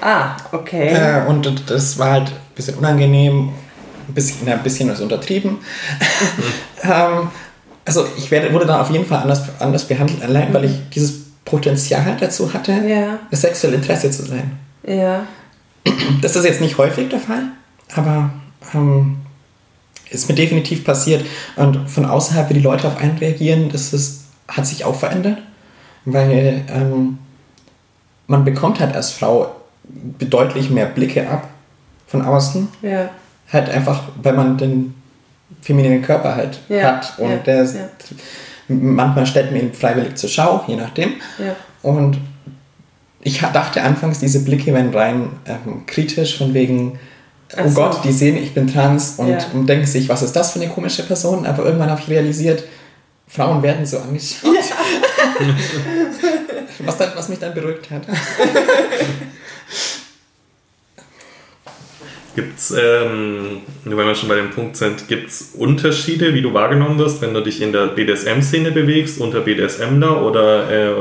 ah, 0.00 0.36
okay. 0.52 0.88
Äh, 0.88 1.26
und 1.28 1.70
das 1.70 1.98
war 1.98 2.10
halt 2.10 2.28
ein 2.28 2.54
bisschen 2.54 2.76
unangenehm, 2.76 3.50
ein 4.08 4.14
bisschen, 4.14 4.48
ein 4.48 4.62
bisschen 4.62 4.88
was 4.88 5.00
untertrieben. 5.00 5.58
ähm, 6.82 7.30
also 7.84 8.06
ich 8.16 8.30
werde, 8.30 8.52
wurde 8.52 8.66
dann 8.66 8.80
auf 8.80 8.90
jeden 8.90 9.06
Fall 9.06 9.22
anders, 9.22 9.42
anders 9.58 9.84
behandelt, 9.84 10.22
allein 10.22 10.54
weil 10.54 10.64
ich 10.64 10.88
dieses 10.94 11.30
Potenzial 11.44 12.16
dazu 12.20 12.52
hatte, 12.52 12.72
ja. 12.86 13.18
das 13.30 13.40
sexuelle 13.40 13.76
Interesse 13.76 14.10
zu 14.10 14.24
sein. 14.24 14.58
Ja. 14.86 15.26
Das 16.22 16.36
ist 16.36 16.44
jetzt 16.44 16.60
nicht 16.60 16.78
häufig 16.78 17.08
der 17.08 17.18
Fall, 17.18 17.42
aber 17.94 18.30
ähm, 18.74 19.16
ist 20.10 20.28
mir 20.28 20.34
definitiv 20.34 20.84
passiert. 20.84 21.24
Und 21.56 21.88
von 21.88 22.04
außerhalb, 22.04 22.50
wie 22.50 22.54
die 22.54 22.60
Leute 22.60 22.86
auf 22.86 22.96
einen 22.96 23.18
reagieren, 23.18 23.70
das 23.70 23.92
ist, 23.92 24.24
hat 24.48 24.66
sich 24.66 24.84
auch 24.84 24.94
verändert, 24.94 25.38
weil 26.04 26.62
ähm, 26.68 27.18
man 28.26 28.44
bekommt 28.44 28.80
halt 28.80 28.94
als 28.94 29.12
Frau 29.12 29.54
deutlich 30.18 30.70
mehr 30.70 30.86
Blicke 30.86 31.28
ab 31.28 31.48
von 32.06 32.22
außen. 32.22 32.68
Ja. 32.82 33.10
Halt 33.52 33.68
einfach, 33.68 34.04
weil 34.22 34.34
man 34.34 34.56
den 34.58 34.94
femininen 35.62 36.02
Körper 36.02 36.36
halt 36.36 36.60
ja, 36.68 36.82
hat. 36.82 37.18
Und 37.18 37.30
ja, 37.30 37.36
der 37.38 37.64
ja. 37.64 37.88
manchmal 38.68 39.26
stellt 39.26 39.50
man 39.50 39.60
ihn 39.60 39.72
freiwillig 39.72 40.14
zur 40.16 40.30
Schau, 40.30 40.64
je 40.66 40.76
nachdem. 40.76 41.14
Und 41.82 42.18
ich 43.22 43.40
dachte 43.40 43.82
anfangs, 43.82 44.20
diese 44.20 44.44
Blicke 44.44 44.72
wären 44.72 44.94
rein 44.94 45.30
ähm, 45.46 45.84
kritisch, 45.86 46.38
von 46.38 46.54
wegen, 46.54 46.98
oh 47.56 47.68
so. 47.68 47.74
Gott, 47.74 48.04
die 48.04 48.12
sehen, 48.12 48.36
ich 48.36 48.54
bin 48.54 48.66
trans 48.66 49.14
und, 49.18 49.36
und, 49.54 49.66
denken 49.66 49.86
sich, 49.86 50.08
was 50.08 50.22
ist 50.22 50.34
das 50.34 50.52
für 50.52 50.60
eine 50.60 50.70
komische 50.70 51.02
Person? 51.02 51.46
Aber 51.46 51.64
irgendwann 51.64 51.90
habe 51.90 52.00
ich 52.00 52.08
realisiert, 52.08 52.64
Frauen 53.26 53.62
werden 53.62 53.86
so 53.86 53.98
angeschaut. 53.98 54.50
was, 56.80 56.96
dann, 56.96 57.10
was 57.14 57.28
mich 57.28 57.38
dann 57.38 57.54
beruhigt 57.54 57.90
hat. 57.90 58.02
Gibt 62.36 62.58
es, 62.58 62.70
ähm, 62.70 63.62
wenn 63.84 63.96
wir 63.96 64.14
schon 64.14 64.28
bei 64.28 64.36
dem 64.36 64.50
Punkt 64.50 64.76
sind, 64.76 65.08
gibt 65.08 65.30
es 65.30 65.50
Unterschiede, 65.54 66.32
wie 66.32 66.42
du 66.42 66.54
wahrgenommen 66.54 66.98
wirst, 66.98 67.20
wenn 67.22 67.34
du 67.34 67.40
dich 67.40 67.60
in 67.60 67.72
der 67.72 67.88
BDSM-Szene 67.88 68.70
bewegst, 68.70 69.20
unter 69.20 69.40
BDSMler 69.40 70.24
oder 70.24 70.70
äh, 70.70 70.94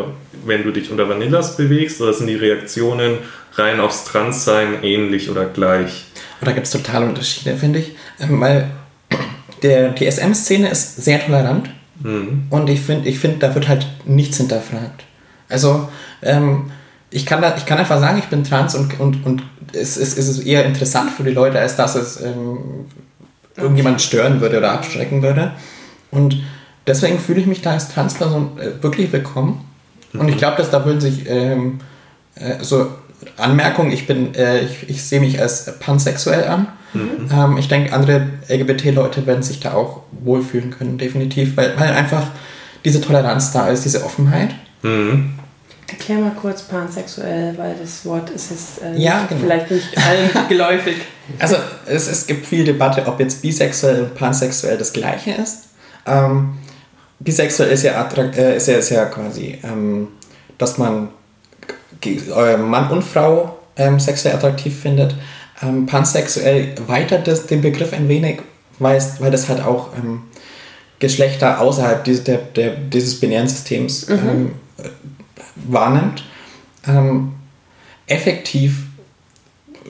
wenn 0.46 0.64
du 0.64 0.72
dich 0.72 0.90
unter 0.90 1.08
Vanillas 1.08 1.56
bewegst? 1.56 2.02
Oder 2.02 2.14
sind 2.14 2.28
die 2.28 2.36
Reaktionen 2.36 3.20
rein 3.54 3.80
aufs 3.80 4.06
Transsein 4.06 4.84
ähnlich 4.84 5.30
oder 5.30 5.46
gleich? 5.46 6.09
Da 6.42 6.52
gibt 6.52 6.68
es 6.68 6.72
totale 6.72 7.06
Unterschiede, 7.06 7.56
finde 7.56 7.80
ich. 7.80 7.96
Ähm, 8.20 8.40
weil 8.40 8.70
der, 9.64 9.90
die 9.90 10.10
SM-Szene 10.10 10.70
ist 10.70 11.04
sehr 11.04 11.24
tolerant 11.26 11.70
mhm. 12.02 12.48
und 12.50 12.70
ich 12.70 12.82
finde, 12.82 13.10
ich 13.10 13.20
find, 13.20 13.44
da 13.44 13.54
wird 13.56 13.68
halt 13.68 13.88
nichts 14.06 14.38
hinterfragt. 14.38 15.04
Also, 15.50 15.90
ähm, 16.22 16.72
ich 17.12 17.26
kann, 17.26 17.42
da, 17.42 17.56
ich 17.58 17.66
kann 17.66 17.80
einfach 17.80 18.00
sagen, 18.00 18.20
ich 18.20 18.26
bin 18.26 18.44
trans 18.44 18.76
und, 18.76 19.00
und, 19.00 19.26
und 19.26 19.44
es, 19.74 19.98
es, 19.98 20.18
es 20.18 20.28
ist 20.28 20.46
eher 20.46 20.66
interessant 20.66 21.12
für 21.12 21.24
die 21.24 21.32
Leute, 21.32 21.60
als 21.60 21.76
dass 21.76 21.96
es 21.96 22.22
ähm, 22.22 22.86
irgendjemand 23.58 24.02
stören 24.02 24.42
würde 24.42 24.60
oder 24.60 24.72
abschrecken 24.72 25.24
würde. 25.24 25.54
Und 26.12 26.38
deswegen 26.86 27.20
fühle 27.20 27.42
ich 27.42 27.48
mich 27.48 27.62
da 27.62 27.72
als 27.72 27.90
Transperson 27.90 28.60
äh, 28.60 28.84
wirklich 28.84 29.12
willkommen. 29.12 29.66
Und 30.14 30.28
ich 30.28 30.36
mhm. 30.36 30.40
glaube, 30.40 30.58
dass 30.58 30.70
da 30.70 30.86
würden 30.86 31.02
sich 31.02 31.28
ähm, 31.28 31.80
äh, 32.36 32.64
so 32.64 32.88
Anmerkung, 33.40 33.92
ich 33.92 34.08
bin, 34.08 34.36
äh, 34.36 34.62
ich, 34.62 34.90
ich 34.90 35.04
sehe 35.04 35.20
mich 35.20 35.40
als 35.42 35.78
pansexuell 35.80 36.46
an. 36.46 36.68
Mhm. 36.94 37.30
Ähm, 37.32 37.58
ich 37.58 37.68
denke, 37.68 37.94
andere 37.94 38.28
LGBT-Leute 38.48 39.26
werden 39.26 39.44
sich 39.44 39.60
da 39.60 39.74
auch 39.74 40.02
wohlfühlen 40.12 40.72
können, 40.72 40.98
definitiv, 40.98 41.56
weil, 41.58 41.80
weil 41.80 41.94
einfach 41.94 42.28
diese 42.86 43.02
Toleranz 43.02 43.52
da 43.52 43.68
ist, 43.68 43.86
diese 43.86 44.04
Offenheit. 44.04 44.56
Mhm. 44.82 45.34
Erklär 45.88 46.20
mal 46.20 46.32
kurz 46.40 46.64
pansexuell, 46.64 47.58
weil 47.58 47.76
das 47.80 48.06
Wort 48.06 48.30
ist 48.30 48.52
jetzt 48.52 48.82
äh, 48.84 48.96
ja, 48.96 49.26
genau. 49.28 49.42
vielleicht 49.42 49.72
nicht 49.72 49.98
allen 50.08 50.48
geläufig. 50.48 50.98
Also 51.40 51.56
es, 51.88 52.08
es 52.08 52.28
gibt 52.28 52.46
viel 52.46 52.64
Debatte, 52.64 53.06
ob 53.08 53.20
jetzt 53.20 53.42
bisexuell 53.42 54.04
und 54.04 54.16
pansexuell 54.16 54.78
das 54.78 54.94
gleiche 54.94 55.32
ist. 55.32 55.70
Ähm, 56.06 56.58
bisexuell 57.20 57.72
ist 57.72 57.84
ja, 57.84 58.08
äh, 58.16 58.58
ist 58.58 58.68
ja, 58.68 58.78
ist 58.78 58.90
ja 58.90 59.06
quasi, 59.06 59.60
ähm, 59.64 60.10
dass 60.58 60.78
man 60.78 61.10
Mann 62.58 62.90
und 62.92 63.04
Frau 63.04 63.58
ähm, 63.76 64.00
sexuell 64.00 64.36
attraktiv 64.36 64.78
findet. 64.78 65.16
Ähm, 65.62 65.86
pansexuell 65.86 66.76
weitert 66.88 67.28
das, 67.28 67.48
den 67.48 67.62
Begriff 67.62 67.94
ein 67.94 68.08
wenig, 68.08 68.40
weil, 68.78 69.02
weil 69.20 69.32
das 69.32 69.50
halt 69.50 69.62
auch 69.62 69.90
ähm, 69.98 70.24
Geschlechter 71.00 71.60
außerhalb 71.60 72.04
dieses, 72.04 72.24
der, 72.24 72.38
der, 72.38 72.76
dieses 72.76 73.20
binären 73.20 73.48
Systems 73.48 74.08
mhm. 74.08 74.20
Ähm, 74.30 74.52
wahrnimmt. 75.56 76.24
Ähm, 76.88 77.34
effektiv 78.08 78.84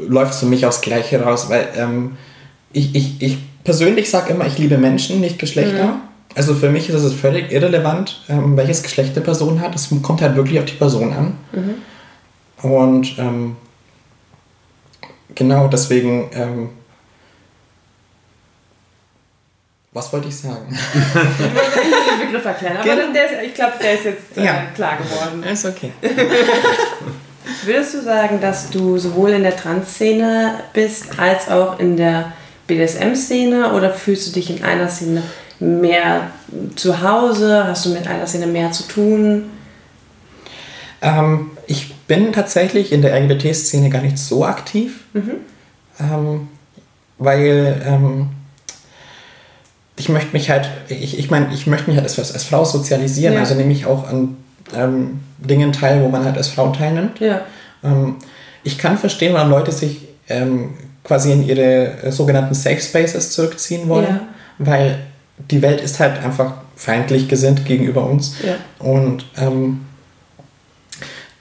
läuft 0.08 0.34
es 0.34 0.40
für 0.40 0.46
mich 0.46 0.66
aufs 0.66 0.82
Gleiche 0.82 1.22
raus, 1.22 1.50
weil 1.50 1.68
ähm, 1.76 2.18
ich, 2.74 2.96
ich, 2.96 3.22
ich 3.22 3.38
persönlich 3.64 4.10
sage 4.10 4.34
immer, 4.34 4.46
ich 4.48 4.58
liebe 4.58 4.78
Menschen, 4.78 5.20
nicht 5.20 5.40
Geschlechter. 5.40 5.86
Mhm. 5.86 6.02
Also 6.36 6.54
für 6.54 6.70
mich 6.70 6.90
ist 6.90 7.02
es 7.02 7.14
völlig 7.14 7.52
irrelevant, 7.52 8.22
welches 8.28 8.84
Geschlecht 8.84 9.16
eine 9.16 9.26
Person 9.26 9.62
hat. 9.62 9.74
Es 9.74 9.90
kommt 10.04 10.22
halt 10.22 10.36
wirklich 10.36 10.60
auf 10.60 10.66
die 10.66 10.76
Person 10.76 11.12
an. 11.12 11.38
Mhm. 11.52 11.74
Und 12.62 13.18
ähm, 13.18 13.56
genau 15.36 15.68
deswegen, 15.68 16.30
ähm, 16.34 16.70
was 19.92 20.12
wollte 20.12 20.28
ich 20.28 20.38
sagen? 20.38 20.68
ich 20.70 21.14
wollte 21.14 22.20
den 22.20 22.28
Begriff 22.28 22.46
erklären, 22.46 22.78
aber 22.78 22.86
genau. 22.86 23.12
ist, 23.12 23.46
ich 23.46 23.54
glaube, 23.54 23.74
der 23.82 23.94
ist 23.94 24.06
jetzt 24.06 24.38
äh, 24.38 24.46
ja. 24.46 24.66
klar 24.76 24.98
geworden. 24.98 25.44
Ist 25.44 25.66
okay. 25.66 25.92
Würdest 27.64 27.94
du 27.96 28.02
sagen, 28.02 28.40
dass 28.42 28.70
du 28.70 28.98
sowohl 28.98 29.32
in 29.32 29.44
der 29.44 29.56
Trans-Szene 29.56 30.60
bist, 30.74 31.20
als 31.20 31.50
auch 31.50 31.80
in 31.80 31.98
der 31.98 32.34
BDSM-Szene 32.68 33.74
oder 33.74 33.92
fühlst 33.92 34.28
du 34.28 34.32
dich 34.40 34.50
in 34.56 34.64
einer 34.64 34.88
Szene 34.88 35.24
mehr 35.60 36.30
zu 36.76 37.02
Hause? 37.02 37.66
Hast 37.66 37.86
du 37.86 37.90
mit 37.90 38.08
einer 38.08 38.28
Szene 38.28 38.48
mehr 38.48 38.72
zu 38.72 38.84
tun? 38.84 39.50
Ähm, 41.02 41.52
ich 41.70 41.94
bin 42.08 42.34
tatsächlich 42.34 42.92
in 42.92 43.04
der 43.04 43.18
LGBT-Szene 43.20 43.92
gar 43.92 44.02
nicht 44.02 44.18
so 44.18 44.44
aktiv, 44.44 45.02
mhm. 45.14 45.32
ähm, 46.00 46.48
weil 47.20 47.80
ähm, 47.86 48.30
ich 49.96 50.10
möchte 50.10 50.34
mich 50.34 50.50
halt, 50.50 50.68
ich, 50.88 51.20
ich 51.20 51.30
meine, 51.30 51.54
ich 51.54 51.68
möchte 51.68 51.92
mich 51.92 52.00
halt 52.00 52.10
als, 52.10 52.34
als 52.34 52.44
Frau 52.44 52.66
sozialisieren, 52.66 53.36
ja. 53.36 53.42
also 53.42 53.54
nehme 53.54 53.72
ich 53.72 53.86
auch 53.86 54.08
an 54.08 54.38
ähm, 54.74 55.20
Dingen 55.38 55.72
teil, 55.72 56.02
wo 56.02 56.10
man 56.10 56.26
halt 56.26 56.38
als 56.38 56.48
Frau 56.48 56.72
teilnimmt. 56.72 57.20
Ja. 57.20 57.42
Ähm, 57.84 58.16
ich 58.64 58.80
kann 58.80 58.98
verstehen, 58.98 59.36
warum 59.36 59.52
Leute 59.52 59.72
sich 59.72 60.08
ähm, 60.28 60.72
quasi 61.04 61.32
in 61.32 61.48
ihre 61.48 62.02
äh, 62.02 62.12
sogenannten 62.12 62.56
Safe 62.56 62.82
Spaces 62.82 63.30
zurückziehen 63.30 63.88
wollen, 63.90 64.08
ja. 64.08 64.22
weil 64.58 64.98
die 65.52 65.62
Welt 65.62 65.82
ist 65.82 66.00
halt 66.00 66.24
einfach 66.24 66.54
feindlich 66.76 67.28
gesinnt 67.28 67.66
gegenüber 67.66 68.10
uns. 68.10 68.38
Und 68.80 69.26
ähm, 69.38 69.82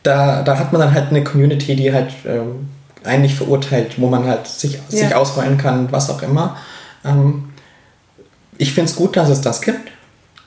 da, 0.08 0.42
da 0.42 0.58
hat 0.58 0.72
man 0.72 0.80
dann 0.80 0.94
halt 0.94 1.10
eine 1.10 1.22
Community, 1.22 1.76
die 1.76 1.92
halt 1.92 2.12
ähm, 2.26 2.68
einen 3.04 3.28
verurteilt, 3.28 4.00
wo 4.00 4.08
man 4.08 4.26
halt 4.26 4.46
sich, 4.46 4.74
ja. 4.74 4.80
sich 4.88 5.14
ausrollen 5.14 5.58
kann, 5.58 5.92
was 5.92 6.08
auch 6.08 6.22
immer. 6.22 6.56
Ähm, 7.04 7.50
ich 8.56 8.72
finde 8.72 8.90
es 8.90 8.96
gut, 8.96 9.16
dass 9.16 9.28
es 9.28 9.42
das 9.42 9.60
gibt, 9.60 9.90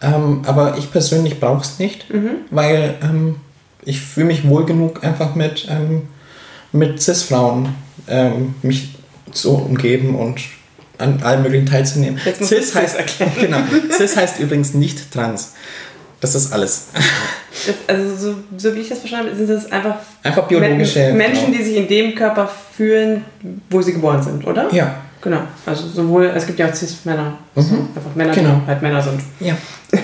ähm, 0.01 0.41
aber 0.45 0.77
ich 0.79 0.91
persönlich 0.91 1.39
brauche 1.39 1.61
es 1.61 1.77
nicht, 1.77 2.11
mhm. 2.11 2.37
weil 2.49 2.95
ähm, 3.03 3.35
ich 3.85 4.01
fühle 4.01 4.27
mich 4.27 4.47
wohl 4.47 4.65
genug 4.65 5.03
einfach 5.03 5.35
mit, 5.35 5.67
ähm, 5.69 6.07
mit 6.71 6.99
Cis-Frauen 6.99 7.69
ähm, 8.07 8.55
mich 8.63 8.95
zu 9.31 9.55
umgeben 9.57 10.15
und 10.15 10.41
an 10.97 11.21
allen 11.21 11.43
möglichen 11.43 11.67
teilzunehmen. 11.67 12.19
Cis 12.19 12.73
heißt, 12.73 12.97
genau, 13.39 13.59
Cis 13.95 14.17
heißt 14.17 14.39
übrigens 14.39 14.73
nicht 14.73 15.11
trans. 15.11 15.53
Das 16.21 16.35
ist 16.35 16.53
alles. 16.53 16.87
Das, 17.65 17.75
also 17.87 18.15
so, 18.15 18.35
so, 18.55 18.75
wie 18.75 18.79
ich 18.79 18.89
das 18.89 18.99
verstanden 18.99 19.27
habe, 19.27 19.37
sind 19.37 19.49
das 19.49 19.71
einfach, 19.71 19.95
einfach 20.23 20.47
biologische 20.47 21.13
Menschen, 21.13 21.47
genau. 21.47 21.57
die 21.57 21.63
sich 21.63 21.75
in 21.75 21.87
dem 21.87 22.15
Körper 22.15 22.49
fühlen, 22.75 23.25
wo 23.69 23.81
sie 23.81 23.93
geboren 23.93 24.21
sind, 24.21 24.45
oder? 24.47 24.71
Ja. 24.73 24.95
Genau. 25.21 25.41
Also 25.65 25.87
sowohl, 25.87 26.25
es 26.35 26.47
gibt 26.47 26.57
ja 26.59 26.67
auch 26.67 26.73
Cis-Männer. 26.73 27.37
Mhm. 27.55 27.89
Einfach 27.95 28.15
Männer, 28.15 28.33
genau. 28.33 28.61
die 28.63 28.67
halt 28.67 28.81
Männer 28.81 29.01
sind. 29.01 29.21
Ja. 29.39 29.55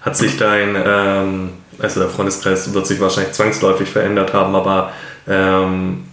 Hat 0.00 0.16
sich 0.16 0.36
dein, 0.36 0.76
ähm, 0.84 1.50
also 1.78 2.00
der 2.00 2.08
Freundeskreis 2.08 2.72
wird 2.72 2.86
sich 2.86 3.00
wahrscheinlich 3.00 3.32
zwangsläufig 3.32 3.88
verändert 3.88 4.32
haben, 4.32 4.54
aber 4.54 4.92
ähm, 5.28 6.04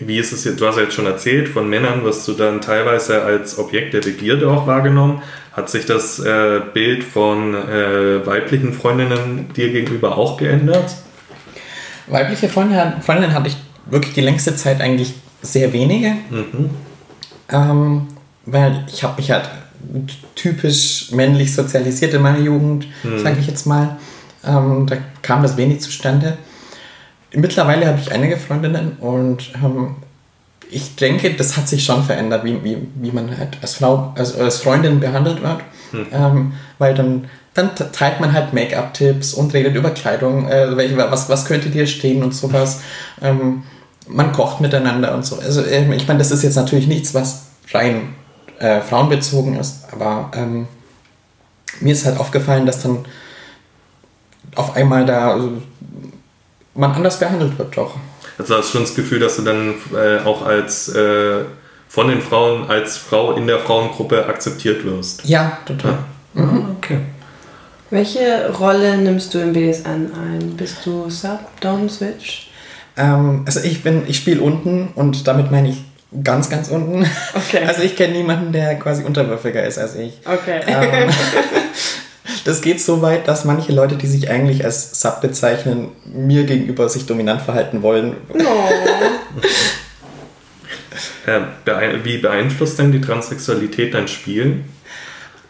wie 0.00 0.18
ist 0.18 0.32
es 0.32 0.44
jetzt, 0.44 0.60
du 0.60 0.66
hast 0.66 0.76
ja 0.76 0.82
jetzt 0.82 0.94
schon 0.94 1.06
erzählt, 1.06 1.48
von 1.48 1.68
Männern 1.68 2.04
wirst 2.04 2.26
du 2.26 2.32
dann 2.32 2.60
teilweise 2.60 3.22
als 3.22 3.58
Objekt 3.58 3.94
der 3.94 4.00
Begierde 4.00 4.50
auch 4.50 4.66
wahrgenommen. 4.66 5.22
Hat 5.52 5.68
sich 5.68 5.84
das 5.84 6.18
äh, 6.20 6.60
Bild 6.72 7.04
von 7.04 7.54
äh, 7.54 8.24
weiblichen 8.26 8.72
Freundinnen 8.72 9.48
dir 9.54 9.70
gegenüber 9.70 10.16
auch 10.16 10.36
geändert? 10.36 10.90
Weibliche 12.06 12.48
Freundinnen, 12.48 13.02
Freundinnen 13.02 13.34
hatte 13.34 13.48
ich 13.48 13.56
wirklich 13.90 14.14
die 14.14 14.20
längste 14.20 14.56
Zeit 14.56 14.80
eigentlich 14.80 15.14
sehr 15.42 15.72
wenige. 15.72 16.12
Mhm. 16.30 16.70
Ähm, 17.50 18.08
weil 18.46 18.84
ich 18.92 19.02
habe 19.02 19.16
mich 19.16 19.30
halt 19.30 19.48
typisch 20.34 21.10
männlich 21.12 21.54
sozialisiert 21.54 22.14
in 22.14 22.22
meiner 22.22 22.38
Jugend, 22.40 22.86
Mhm. 23.02 23.18
sage 23.18 23.36
ich 23.40 23.46
jetzt 23.46 23.66
mal. 23.66 23.98
Ähm, 24.44 24.86
da 24.88 24.96
kam 25.22 25.42
das 25.42 25.56
wenig 25.56 25.80
zustande. 25.80 26.38
Mittlerweile 27.34 27.86
habe 27.86 27.98
ich 28.00 28.12
einige 28.12 28.36
Freundinnen 28.36 28.96
und 29.00 29.52
ähm, 29.62 29.96
ich 30.70 30.96
denke, 30.96 31.34
das 31.34 31.56
hat 31.56 31.68
sich 31.68 31.84
schon 31.84 32.04
verändert, 32.04 32.44
wie, 32.44 32.62
wie, 32.62 32.78
wie 32.94 33.10
man 33.10 33.36
halt 33.36 33.58
als 33.60 33.74
Frau, 33.74 34.12
als, 34.16 34.36
als 34.36 34.58
Freundin 34.58 35.00
behandelt 35.00 35.42
wird. 35.42 35.60
Ähm, 36.12 36.52
weil 36.78 36.94
dann, 36.94 37.28
dann 37.54 37.74
teilt 37.74 38.20
man 38.20 38.32
halt 38.32 38.52
Make-up-Tipps 38.52 39.34
und 39.34 39.52
redet 39.54 39.74
über 39.74 39.90
Kleidung, 39.90 40.48
äh, 40.48 40.76
welche, 40.76 40.96
was, 40.96 41.28
was 41.28 41.44
könnte 41.44 41.68
dir 41.68 41.86
stehen 41.86 42.22
und 42.22 42.32
sowas. 42.32 42.80
Ähm, 43.20 43.64
man 44.08 44.32
kocht 44.32 44.60
miteinander 44.60 45.14
und 45.14 45.24
so. 45.24 45.38
Also 45.38 45.64
ähm, 45.64 45.92
ich 45.92 46.06
meine, 46.06 46.18
das 46.18 46.30
ist 46.30 46.42
jetzt 46.42 46.56
natürlich 46.56 46.86
nichts, 46.86 47.14
was 47.14 47.46
rein 47.72 48.14
äh, 48.58 48.80
frauenbezogen 48.80 49.56
ist, 49.56 49.84
aber 49.92 50.30
ähm, 50.34 50.68
mir 51.80 51.92
ist 51.92 52.04
halt 52.04 52.18
aufgefallen, 52.18 52.66
dass 52.66 52.82
dann 52.82 53.04
auf 54.54 54.76
einmal 54.76 55.06
da 55.06 55.32
also, 55.32 55.62
man 56.74 56.92
anders 56.92 57.18
behandelt 57.18 57.58
wird 57.58 57.76
doch. 57.76 57.96
Also 58.38 58.56
hast 58.56 58.68
du 58.68 58.72
schon 58.72 58.82
das 58.82 58.94
Gefühl, 58.94 59.20
dass 59.20 59.36
du 59.36 59.42
dann 59.42 59.74
äh, 59.94 60.20
auch 60.24 60.44
als 60.44 60.88
äh, 60.94 61.44
von 61.88 62.08
den 62.08 62.22
Frauen 62.22 62.70
als 62.70 62.96
Frau 62.96 63.32
in 63.32 63.46
der 63.46 63.58
Frauengruppe 63.58 64.26
akzeptiert 64.26 64.84
wirst? 64.84 65.24
Ja, 65.24 65.58
total. 65.66 65.98
Okay. 66.78 67.00
Welche 67.90 68.52
Rolle 68.58 68.96
nimmst 68.98 69.34
du 69.34 69.38
im 69.40 69.52
BDSM 69.52 69.88
ein? 70.14 70.54
Bist 70.56 70.86
du 70.86 71.10
Sub, 71.10 71.40
Dom, 71.60 71.88
Switch? 71.88 72.50
Ähm, 72.96 73.42
also 73.46 73.60
ich 73.60 73.82
bin, 73.82 74.04
ich 74.06 74.18
spiele 74.18 74.40
unten 74.40 74.88
und 74.94 75.26
damit 75.26 75.50
meine 75.50 75.70
ich 75.70 75.82
ganz, 76.22 76.48
ganz 76.48 76.68
unten. 76.68 77.04
Okay. 77.34 77.64
Also 77.66 77.82
ich 77.82 77.96
kenne 77.96 78.14
niemanden, 78.14 78.52
der 78.52 78.76
quasi 78.78 79.04
unterwürfiger 79.04 79.64
ist 79.64 79.78
als 79.78 79.96
ich. 79.96 80.20
Okay. 80.24 80.60
Ähm, 80.66 81.10
das 82.44 82.60
geht 82.60 82.80
so 82.80 83.02
weit, 83.02 83.28
dass 83.28 83.44
manche 83.44 83.72
Leute, 83.72 83.96
die 83.96 84.06
sich 84.06 84.30
eigentlich 84.30 84.64
als 84.64 85.00
Sub 85.00 85.20
bezeichnen, 85.20 85.88
mir 86.04 86.44
gegenüber 86.44 86.88
sich 86.88 87.06
dominant 87.06 87.42
verhalten 87.42 87.82
wollen. 87.82 88.16
Äh, 91.26 91.40
beein 91.64 92.04
wie 92.04 92.18
beeinflusst 92.18 92.78
denn 92.78 92.92
die 92.92 93.00
Transsexualität 93.00 93.94
dein 93.94 94.08
Spiel? 94.08 94.64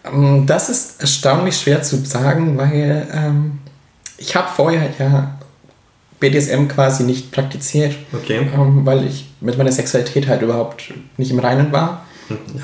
Ähm, 0.05 0.45
Das 0.47 0.69
ist 0.69 1.01
erstaunlich 1.01 1.57
schwer 1.57 1.83
zu 1.83 1.97
sagen, 2.05 2.59
weil 2.59 3.07
ähm, 3.13 3.59
ich 4.19 4.37
habe 4.37 4.49
vorher 4.55 4.91
ja 4.99 5.39
BDSM 6.19 6.67
quasi 6.69 7.05
nicht 7.05 7.33
praktiziert, 7.33 7.95
Okay. 8.13 8.49
ähm, 8.55 8.85
weil 8.85 9.07
ich 9.07 9.31
mit 9.41 9.57
meiner 9.57 9.73
Sexualität 9.73 10.29
halt 10.29 10.43
überhaupt 10.43 10.93
nicht 11.17 11.31
im 11.31 11.39
Reinen 11.39 11.73
war. 11.73 12.05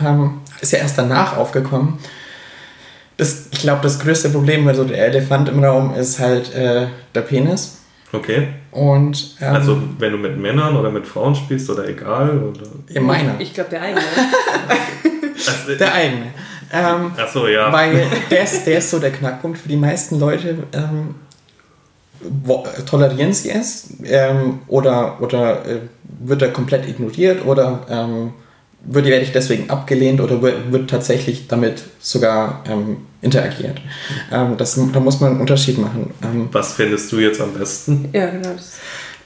Ähm, 0.04 0.40
ist 0.60 0.72
ja 0.72 0.80
erst 0.80 0.98
danach 0.98 1.36
aufgekommen. 1.36 1.98
Das, 3.16 3.46
ich 3.50 3.60
glaube, 3.60 3.80
das 3.82 3.98
größte 3.98 4.28
Problem, 4.28 4.68
also 4.68 4.84
der 4.84 5.06
Elefant 5.06 5.48
im 5.48 5.64
Raum, 5.64 5.94
ist 5.94 6.18
halt 6.18 6.54
äh, 6.54 6.86
der 7.14 7.20
Penis. 7.22 7.78
Okay. 8.12 8.48
Und 8.70 9.36
ähm, 9.40 9.54
Also 9.54 9.82
wenn 9.98 10.12
du 10.12 10.18
mit 10.18 10.38
Männern 10.38 10.76
oder 10.76 10.90
mit 10.90 11.06
Frauen 11.06 11.34
spielst 11.34 11.70
oder 11.70 11.88
egal? 11.88 12.38
Oder? 12.38 12.66
ja, 12.90 13.00
meiner. 13.00 13.40
Ich 13.40 13.54
glaube, 13.54 13.70
der 13.70 13.82
eigene. 13.82 14.02
Also, 15.48 15.78
Der 15.78 15.92
eigene. 15.92 16.26
Ähm, 16.72 17.12
Achso, 17.16 17.46
ja. 17.46 17.70
Weil 17.72 18.06
der 18.30 18.42
ist, 18.42 18.66
der 18.66 18.78
ist 18.78 18.90
so 18.90 18.98
der 18.98 19.12
Knackpunkt 19.12 19.58
für 19.58 19.68
die 19.68 19.76
meisten 19.76 20.18
Leute. 20.18 20.56
Ähm, 20.72 21.14
wo, 22.20 22.66
tolerieren 22.88 23.32
sie 23.32 23.50
es 23.50 23.88
ähm, 24.04 24.60
oder, 24.68 25.20
oder 25.20 25.64
äh, 25.66 25.80
wird 26.20 26.42
er 26.42 26.48
komplett 26.48 26.88
ignoriert 26.88 27.44
oder 27.44 27.86
ähm, 27.90 28.32
wird, 28.88 29.06
werde 29.06 29.24
ich 29.24 29.32
deswegen 29.32 29.68
abgelehnt 29.70 30.20
oder 30.20 30.40
wird, 30.42 30.72
wird 30.72 30.90
tatsächlich 30.90 31.48
damit 31.48 31.82
sogar 32.00 32.62
ähm, 32.68 32.98
interagiert. 33.22 33.80
Ähm, 34.32 34.56
das, 34.56 34.78
da 34.92 35.00
muss 35.00 35.20
man 35.20 35.32
einen 35.32 35.40
Unterschied 35.40 35.78
machen. 35.78 36.12
Ähm, 36.22 36.48
Was 36.52 36.74
findest 36.74 37.10
du 37.12 37.18
jetzt 37.18 37.40
am 37.40 37.52
besten? 37.52 38.08
ja, 38.12 38.26
genau. 38.26 38.50
Das. 38.54 38.78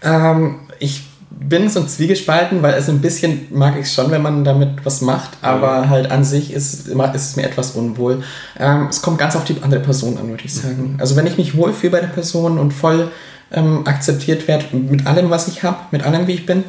ähm, 0.02 0.60
ich 0.78 1.02
bin 1.42 1.68
so 1.68 1.82
zwiegespalten, 1.84 2.62
weil 2.62 2.74
es 2.74 2.88
ein 2.88 3.00
bisschen 3.00 3.46
mag 3.50 3.74
ich 3.80 3.90
schon, 3.92 4.10
wenn 4.10 4.20
man 4.22 4.44
damit 4.44 4.84
was 4.84 5.00
macht, 5.00 5.30
aber 5.42 5.88
halt 5.88 6.10
an 6.10 6.22
sich 6.24 6.52
ist, 6.52 6.88
immer- 6.88 7.14
ist 7.14 7.30
es 7.30 7.36
mir 7.36 7.44
etwas 7.44 7.72
unwohl. 7.72 8.22
Ähm, 8.58 8.88
es 8.90 9.00
kommt 9.00 9.18
ganz 9.18 9.36
auf 9.36 9.44
die 9.44 9.56
andere 9.62 9.80
Person 9.80 10.18
an, 10.18 10.28
würde 10.28 10.44
ich 10.44 10.54
sagen. 10.54 10.96
Also 10.98 11.16
wenn 11.16 11.26
ich 11.26 11.36
mich 11.38 11.56
wohlfühle 11.56 11.92
bei 11.92 12.00
der 12.00 12.08
Person 12.08 12.58
und 12.58 12.72
voll 12.72 13.10
ähm, 13.52 13.86
akzeptiert 13.86 14.48
werde 14.48 14.64
mit 14.76 15.06
allem, 15.06 15.30
was 15.30 15.48
ich 15.48 15.62
habe, 15.62 15.78
mit 15.92 16.02
allem, 16.02 16.26
wie 16.26 16.32
ich 16.34 16.46
bin, 16.46 16.64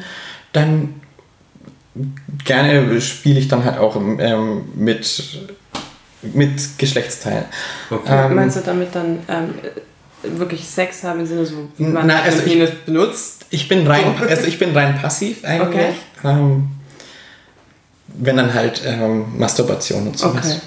dann 0.52 0.94
gerne 2.44 3.00
spiele 3.00 3.38
ich 3.38 3.48
dann 3.48 3.64
halt 3.64 3.78
auch 3.78 3.96
ähm, 3.96 4.62
mit, 4.74 5.40
mit 6.22 6.78
Geschlechtsteilen. 6.78 7.44
Okay. 7.90 8.26
Ähm, 8.26 8.34
Meinst 8.34 8.56
du 8.56 8.60
damit 8.60 8.94
dann 8.94 9.18
ähm, 9.28 9.54
wirklich 10.38 10.68
Sex 10.68 11.02
haben 11.04 11.20
im 11.20 11.26
Sinne 11.26 11.46
so, 11.46 11.68
wie 11.76 11.84
man 11.84 12.06
Na, 12.06 12.22
also 12.22 12.42
Penis 12.42 12.70
benutzt? 12.86 13.46
Ich 13.50 13.68
bin 13.68 13.86
rein, 13.86 14.04
also 14.28 14.46
ich 14.46 14.58
bin 14.58 14.72
rein 14.72 14.98
passiv 15.00 15.44
eigentlich. 15.44 15.68
Okay. 15.68 15.94
Ähm, 16.24 16.70
wenn 18.14 18.36
dann 18.36 18.52
halt 18.54 18.82
ähm, 18.86 19.38
Masturbation 19.38 20.08
und 20.08 20.18
sowas. 20.18 20.46
Okay. 20.46 20.60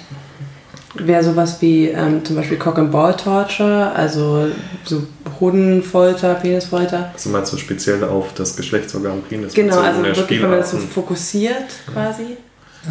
Wäre 0.98 1.22
sowas 1.24 1.60
wie 1.60 1.88
ähm, 1.88 2.24
zum 2.24 2.36
Beispiel 2.36 2.56
Cock 2.58 2.78
and 2.78 2.90
Ball 2.90 3.16
Torture, 3.16 3.92
also 3.94 4.46
so 4.84 5.02
Hodenfolter, 5.40 6.34
Penisfolter. 6.34 7.10
Also 7.12 7.30
meinst 7.30 7.52
du 7.52 7.56
speziell 7.56 8.02
auf 8.04 8.32
das 8.34 8.56
Geschlechtsorgan 8.56 9.22
Penis? 9.28 9.54
Genau, 9.54 9.78
also 9.80 10.02
wirklich, 10.02 10.42
wenn 10.42 10.50
man 10.50 10.60
das 10.60 10.70
so 10.70 10.78
fokussiert 10.78 11.64
quasi. 11.92 12.36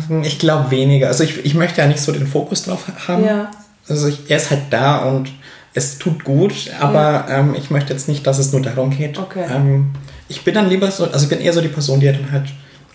Ähm, 0.10 0.24
Ich 0.24 0.40
glaube 0.40 0.72
weniger. 0.72 1.08
Also 1.08 1.24
ich, 1.24 1.46
ich 1.46 1.56
möchte 1.56 1.82
ja 1.82 1.88
nicht 1.88 2.00
so 2.02 2.12
den 2.12 2.28
Fokus 2.28 2.64
drauf 2.64 2.84
haben. 3.08 3.26
Ja. 3.26 3.52
Also 3.88 4.08
ich, 4.08 4.30
er 4.30 4.38
ist 4.38 4.50
halt 4.52 4.64
da 4.72 4.98
und 5.06 5.32
es 5.74 5.98
tut 6.00 6.24
gut, 6.24 6.54
aber 6.80 7.26
ähm, 7.30 7.56
ich 7.58 7.70
möchte 7.70 7.94
jetzt 7.94 8.08
nicht, 8.08 8.26
dass 8.26 8.40
es 8.40 8.52
nur 8.52 8.62
darum 8.62 8.90
geht. 8.92 9.18
Okay. 9.20 9.46
Ähm, 9.54 9.92
ich 10.28 10.44
bin 10.44 10.54
dann 10.54 10.70
lieber 10.70 10.90
so, 10.90 11.06
also 11.06 11.24
ich 11.24 11.30
bin 11.30 11.40
eher 11.42 11.54
so 11.54 11.62
die 11.62 11.68
Person, 11.68 12.00
die 12.00 12.08
dann 12.08 12.32
halt 12.32 12.46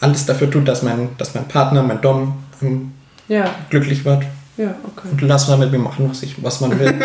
alles 0.00 0.26
dafür 0.26 0.50
tut, 0.50 0.66
dass 0.66 0.82
mein, 0.82 1.10
dass 1.18 1.34
mein 1.34 1.46
Partner, 1.46 1.82
mein 1.82 2.00
Dom 2.00 2.34
ähm, 2.62 2.92
Ja, 3.28 3.54
glücklich 3.68 4.04
wird. 4.04 4.24
Ja, 4.56 4.74
okay. 4.84 5.08
Und 5.10 5.22
lass 5.22 5.48
mal 5.48 5.58
mit 5.58 5.72
mir 5.72 5.78
machen, 5.78 6.08
was, 6.10 6.22
ich, 6.22 6.42
was 6.42 6.60
man 6.60 6.78
will. 6.78 6.94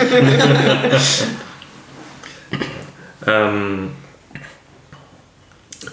Ähm, 3.27 3.91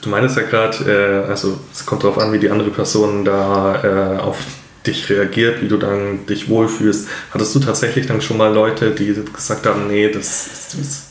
du 0.01 0.09
meinst 0.09 0.37
ja 0.37 0.43
gerade, 0.43 1.25
äh, 1.27 1.29
also 1.31 1.59
es 1.73 1.87
kommt 1.87 2.05
darauf 2.05 2.19
an, 2.19 2.33
wie 2.33 2.39
die 2.39 2.51
andere 2.51 2.71
Person 2.71 3.25
da 3.25 3.83
äh, 3.83 4.19
auf 4.19 4.39
dich 4.87 5.09
reagiert, 5.09 5.63
wie 5.63 5.69
du 5.69 5.77
dann 5.77 6.27
dich 6.27 6.49
wohlfühlst. 6.49 7.09
Hattest 7.33 7.55
du 7.55 7.61
tatsächlich 7.61 8.07
dann 8.07 8.21
schon 8.21 8.37
mal 8.37 8.53
Leute, 8.53 8.91
die 8.91 9.15
gesagt 9.33 9.67
haben, 9.67 9.87
nee, 9.87 10.11
das 10.11 10.75
ist, 10.75 11.09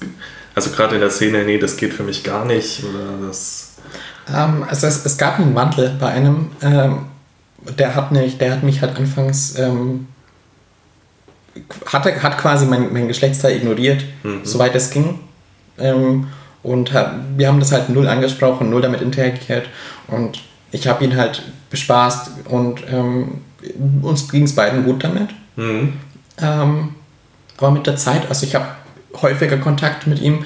also 0.53 0.71
gerade 0.71 0.95
in 0.95 1.01
der 1.01 1.09
Szene, 1.09 1.45
nee, 1.45 1.57
das 1.57 1.77
geht 1.77 1.93
für 1.93 2.03
mich 2.03 2.23
gar 2.23 2.45
nicht 2.45 2.83
oder 2.83 3.27
das... 3.27 3.75
Ähm, 4.33 4.65
also 4.67 4.87
es, 4.87 5.05
es 5.05 5.17
gab 5.17 5.39
einen 5.39 5.55
Wandel 5.55 5.95
bei 5.99 6.07
einem, 6.07 6.51
ähm, 6.61 7.05
der 7.79 7.95
hat 7.95 8.11
mich, 8.11 8.37
der 8.37 8.51
hat 8.51 8.63
mich 8.63 8.81
halt 8.81 8.97
anfangs 8.97 9.57
ähm, 9.57 10.07
hat, 11.85 12.05
hat 12.23 12.37
quasi 12.37 12.65
mein, 12.65 12.91
mein 12.93 13.07
Geschlechtsteil 13.07 13.57
ignoriert, 13.57 14.03
Mhm. 14.23 14.41
soweit 14.43 14.75
es 14.75 14.89
ging. 14.89 15.19
Ähm, 15.77 16.27
und 16.63 16.93
hat, 16.93 17.13
wir 17.37 17.47
haben 17.47 17.59
das 17.59 17.71
halt 17.71 17.89
null 17.89 18.07
angesprochen, 18.07 18.69
null 18.69 18.81
damit 18.81 19.01
interagiert. 19.01 19.67
Und 20.07 20.41
ich 20.71 20.87
habe 20.87 21.03
ihn 21.03 21.15
halt 21.17 21.41
bespaßt 21.69 22.31
und 22.49 22.83
ähm, 22.91 23.41
uns 24.01 24.29
ging 24.29 24.43
es 24.43 24.55
beiden 24.55 24.83
gut 24.85 25.03
damit. 25.03 25.29
Mhm. 25.55 25.93
Ähm, 26.39 26.95
aber 27.57 27.71
mit 27.71 27.87
der 27.87 27.95
Zeit, 27.95 28.27
also 28.29 28.45
ich 28.45 28.55
habe 28.55 28.67
häufiger 29.21 29.57
Kontakt 29.57 30.07
mit 30.07 30.19
ihm 30.21 30.45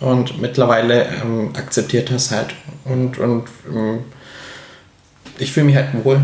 und 0.00 0.40
mittlerweile 0.40 1.06
ähm, 1.22 1.50
akzeptiert 1.56 2.10
er 2.10 2.16
es 2.16 2.30
halt. 2.30 2.54
Und, 2.84 3.18
und 3.18 3.44
ähm, 3.72 3.98
ich 5.38 5.52
fühle 5.52 5.66
mich 5.66 5.76
halt 5.76 5.88
wohl. 6.04 6.20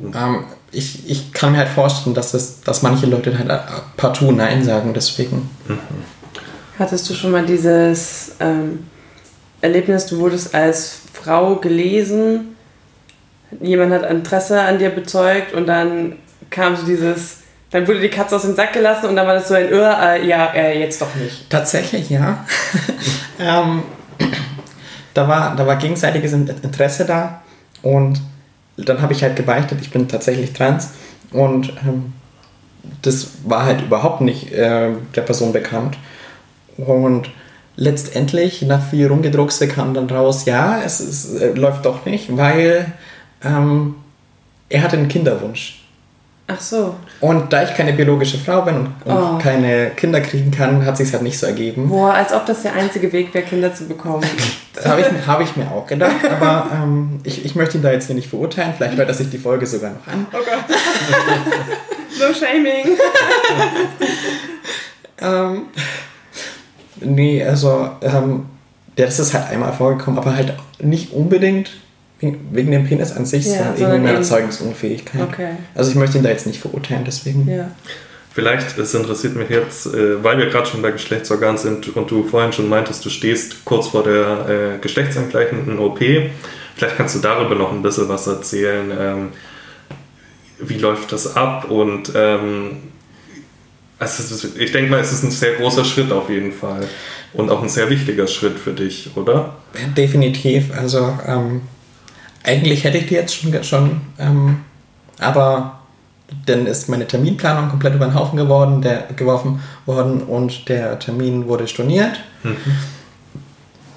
Ähm, 0.00 0.44
ich, 0.72 1.08
ich 1.08 1.32
kann 1.32 1.52
mir 1.52 1.58
halt 1.58 1.68
vorstellen, 1.68 2.14
dass, 2.14 2.34
es, 2.34 2.62
dass 2.62 2.82
manche 2.82 3.06
Leute 3.06 3.38
halt 3.38 3.50
partout 3.96 4.32
Nein 4.32 4.64
sagen, 4.64 4.92
deswegen. 4.94 5.50
Hattest 6.78 7.08
du 7.08 7.14
schon 7.14 7.30
mal 7.30 7.44
dieses 7.44 8.32
ähm, 8.40 8.86
Erlebnis, 9.60 10.06
du 10.06 10.18
wurdest 10.18 10.54
als 10.54 11.00
Frau 11.12 11.56
gelesen, 11.56 12.56
jemand 13.60 13.92
hat 13.92 14.10
Interesse 14.10 14.60
an 14.60 14.78
dir 14.78 14.90
bezeugt 14.90 15.52
und 15.52 15.66
dann 15.66 16.16
kam 16.48 16.74
so 16.74 16.86
dieses, 16.86 17.38
dann 17.70 17.86
wurde 17.86 18.00
die 18.00 18.08
Katze 18.08 18.36
aus 18.36 18.42
dem 18.42 18.56
Sack 18.56 18.72
gelassen 18.72 19.10
und 19.10 19.16
dann 19.16 19.26
war 19.26 19.34
das 19.34 19.48
so 19.48 19.54
ein, 19.54 19.70
äh, 19.70 20.26
ja, 20.26 20.52
äh, 20.54 20.80
jetzt 20.80 21.02
doch 21.02 21.14
nicht. 21.14 21.50
Tatsächlich, 21.50 22.08
ja. 22.08 22.44
ähm, 23.38 23.82
da 25.12 25.28
war, 25.28 25.54
da 25.54 25.66
war 25.66 25.76
gegenseitiges 25.76 26.32
Interesse 26.32 27.04
da 27.04 27.42
und 27.82 28.18
dann 28.88 29.02
habe 29.02 29.12
ich 29.12 29.22
halt 29.22 29.36
gebeichtet, 29.36 29.78
ich 29.80 29.90
bin 29.90 30.08
tatsächlich 30.08 30.52
trans 30.52 30.90
und 31.32 31.72
ähm, 31.86 32.12
das 33.02 33.28
war 33.44 33.64
halt 33.64 33.82
überhaupt 33.82 34.20
nicht 34.20 34.52
äh, 34.52 34.90
der 35.14 35.22
Person 35.22 35.52
bekannt. 35.52 35.98
Und 36.76 37.30
letztendlich, 37.76 38.62
nach 38.62 38.82
viel 38.82 39.06
Rumgedruckse, 39.06 39.68
kam 39.68 39.94
dann 39.94 40.08
raus, 40.08 40.44
ja, 40.46 40.80
es, 40.82 41.00
es 41.00 41.34
äh, 41.34 41.52
läuft 41.52 41.84
doch 41.84 42.04
nicht, 42.06 42.36
weil 42.36 42.92
ähm, 43.44 43.96
er 44.68 44.82
hatte 44.82 44.96
einen 44.96 45.08
Kinderwunsch. 45.08 45.81
Ach 46.48 46.60
so. 46.60 46.94
Und 47.20 47.52
da 47.52 47.62
ich 47.62 47.74
keine 47.74 47.92
biologische 47.92 48.36
Frau 48.36 48.62
bin 48.62 48.74
und, 48.76 48.86
und 49.04 49.16
Oh. 49.16 49.38
keine 49.38 49.90
Kinder 49.90 50.20
kriegen 50.20 50.50
kann, 50.50 50.84
hat 50.84 50.96
sich 50.96 51.12
halt 51.12 51.22
nicht 51.22 51.38
so 51.38 51.46
ergeben. 51.46 51.88
Boah, 51.88 52.12
als 52.14 52.32
ob 52.32 52.44
das 52.46 52.62
der 52.62 52.74
einzige 52.74 53.12
Weg 53.12 53.32
wäre, 53.32 53.44
Kinder 53.44 53.72
zu 53.74 53.86
bekommen. 53.86 54.24
Das 54.74 54.84
habe 54.86 55.00
ich, 55.02 55.26
hab 55.26 55.40
ich 55.40 55.56
mir 55.56 55.70
auch 55.70 55.86
gedacht, 55.86 56.16
aber 56.28 56.66
ähm, 56.74 57.20
ich, 57.24 57.44
ich 57.44 57.54
möchte 57.54 57.78
ihn 57.78 57.82
da 57.82 57.92
jetzt 57.92 58.06
hier 58.06 58.16
nicht 58.16 58.28
verurteilen. 58.28 58.74
Vielleicht 58.76 58.96
hört 58.96 59.08
er 59.08 59.14
sich 59.14 59.30
die 59.30 59.38
Folge 59.38 59.66
sogar 59.66 59.90
noch 59.92 60.06
an. 60.12 60.26
Oh 60.32 60.38
Gott. 60.38 60.76
no 62.18 62.34
shaming. 62.34 62.96
Ähm, 65.20 65.66
nee, 67.00 67.44
also, 67.44 67.90
ähm, 68.00 68.46
das 68.96 69.20
ist 69.20 69.34
halt 69.34 69.50
einmal 69.50 69.72
vorgekommen, 69.72 70.18
aber 70.18 70.34
halt 70.34 70.54
nicht 70.80 71.12
unbedingt 71.12 71.70
wegen 72.50 72.70
dem 72.70 72.86
Penis 72.86 73.12
an 73.12 73.26
sich, 73.26 73.46
Ja, 73.46 73.50
sondern 73.52 73.66
sondern 73.76 73.90
irgendwie 73.92 74.06
meiner 74.06 74.18
eben- 74.18 74.24
Zeugungsunfähigkeit. 74.28 75.22
Okay. 75.22 75.48
Also 75.74 75.90
ich 75.90 75.96
möchte 75.96 76.18
ihn 76.18 76.24
da 76.24 76.30
jetzt 76.30 76.46
nicht 76.46 76.60
verurteilen, 76.60 77.02
deswegen. 77.04 77.48
Ja. 77.48 77.70
Vielleicht, 78.34 78.78
es 78.78 78.94
interessiert 78.94 79.36
mich 79.36 79.50
jetzt, 79.50 79.86
äh, 79.86 80.22
weil 80.24 80.38
wir 80.38 80.46
gerade 80.46 80.66
schon 80.66 80.80
bei 80.80 80.90
Geschlechtsorgan 80.90 81.58
sind 81.58 81.94
und 81.94 82.10
du 82.10 82.24
vorhin 82.24 82.52
schon 82.52 82.68
meintest, 82.68 83.04
du 83.04 83.10
stehst 83.10 83.64
kurz 83.64 83.88
vor 83.88 84.04
der 84.04 84.46
äh, 84.76 84.78
geschlechtsangleichenden 84.80 85.78
OP. 85.78 85.98
Vielleicht 86.74 86.96
kannst 86.96 87.14
du 87.14 87.18
darüber 87.18 87.54
noch 87.54 87.72
ein 87.72 87.82
bisschen 87.82 88.08
was 88.08 88.26
erzählen. 88.26 88.90
Ähm, 88.98 89.28
wie 90.60 90.78
läuft 90.78 91.12
das 91.12 91.36
ab? 91.36 91.70
Und 91.70 92.12
ähm, 92.14 92.76
es 93.98 94.18
ist, 94.18 94.56
ich 94.56 94.72
denke 94.72 94.90
mal, 94.90 95.00
es 95.00 95.12
ist 95.12 95.24
ein 95.24 95.30
sehr 95.30 95.54
großer 95.56 95.84
Schritt 95.84 96.10
auf 96.10 96.30
jeden 96.30 96.52
Fall. 96.52 96.86
Und 97.34 97.50
auch 97.50 97.62
ein 97.62 97.68
sehr 97.68 97.88
wichtiger 97.90 98.26
Schritt 98.26 98.58
für 98.58 98.72
dich, 98.72 99.10
oder? 99.14 99.56
Definitiv. 99.96 100.70
Also 100.76 101.18
ähm, 101.26 101.62
eigentlich 102.44 102.84
hätte 102.84 102.98
ich 102.98 103.06
die 103.06 103.14
jetzt 103.14 103.34
schon, 103.34 103.64
schon 103.64 104.00
ähm, 104.18 104.60
aber 105.18 105.80
dann 106.46 106.66
ist 106.66 106.88
meine 106.88 107.06
Terminplanung 107.06 107.68
komplett 107.68 107.94
über 107.94 108.06
den 108.06 108.14
Haufen 108.14 108.36
geworden, 108.36 108.82
der, 108.82 109.08
geworfen 109.16 109.60
worden 109.86 110.22
und 110.22 110.68
der 110.68 110.98
Termin 110.98 111.46
wurde 111.46 111.68
storniert. 111.68 112.20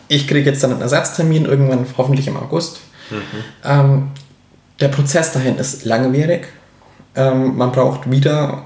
Ich 0.08 0.27
kriege 0.27 0.49
jetzt 0.49 0.63
dann 0.63 0.71
einen 0.71 0.81
Ersatztermin 0.81 1.45
irgendwann 1.45 1.86
hoffentlich 1.97 2.27
im 2.27 2.38
August. 2.38 2.81
Ähm, 3.63 4.10
der 4.79 4.89
Prozess 4.89 5.31
dahin 5.31 5.58
ist 5.58 5.86
langwierig. 5.86 6.47
Ähm, 7.15 7.55
man 7.55 7.71
braucht 7.71 8.12
wieder 8.12 8.63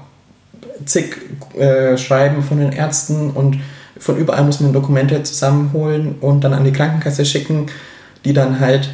zig 0.84 1.16
äh, 1.56 1.96
Schreiben 1.96 2.42
von 2.42 2.58
den 2.58 2.72
Ärzten 2.72 3.30
und 3.30 3.58
von 3.98 4.16
überall 4.16 4.44
muss 4.44 4.60
man 4.60 4.72
Dokumente 4.72 5.22
zusammenholen 5.22 6.16
und 6.20 6.42
dann 6.42 6.54
an 6.54 6.64
die 6.64 6.72
Krankenkasse 6.72 7.24
schicken, 7.24 7.66
die 8.24 8.32
dann 8.32 8.60
halt 8.60 8.90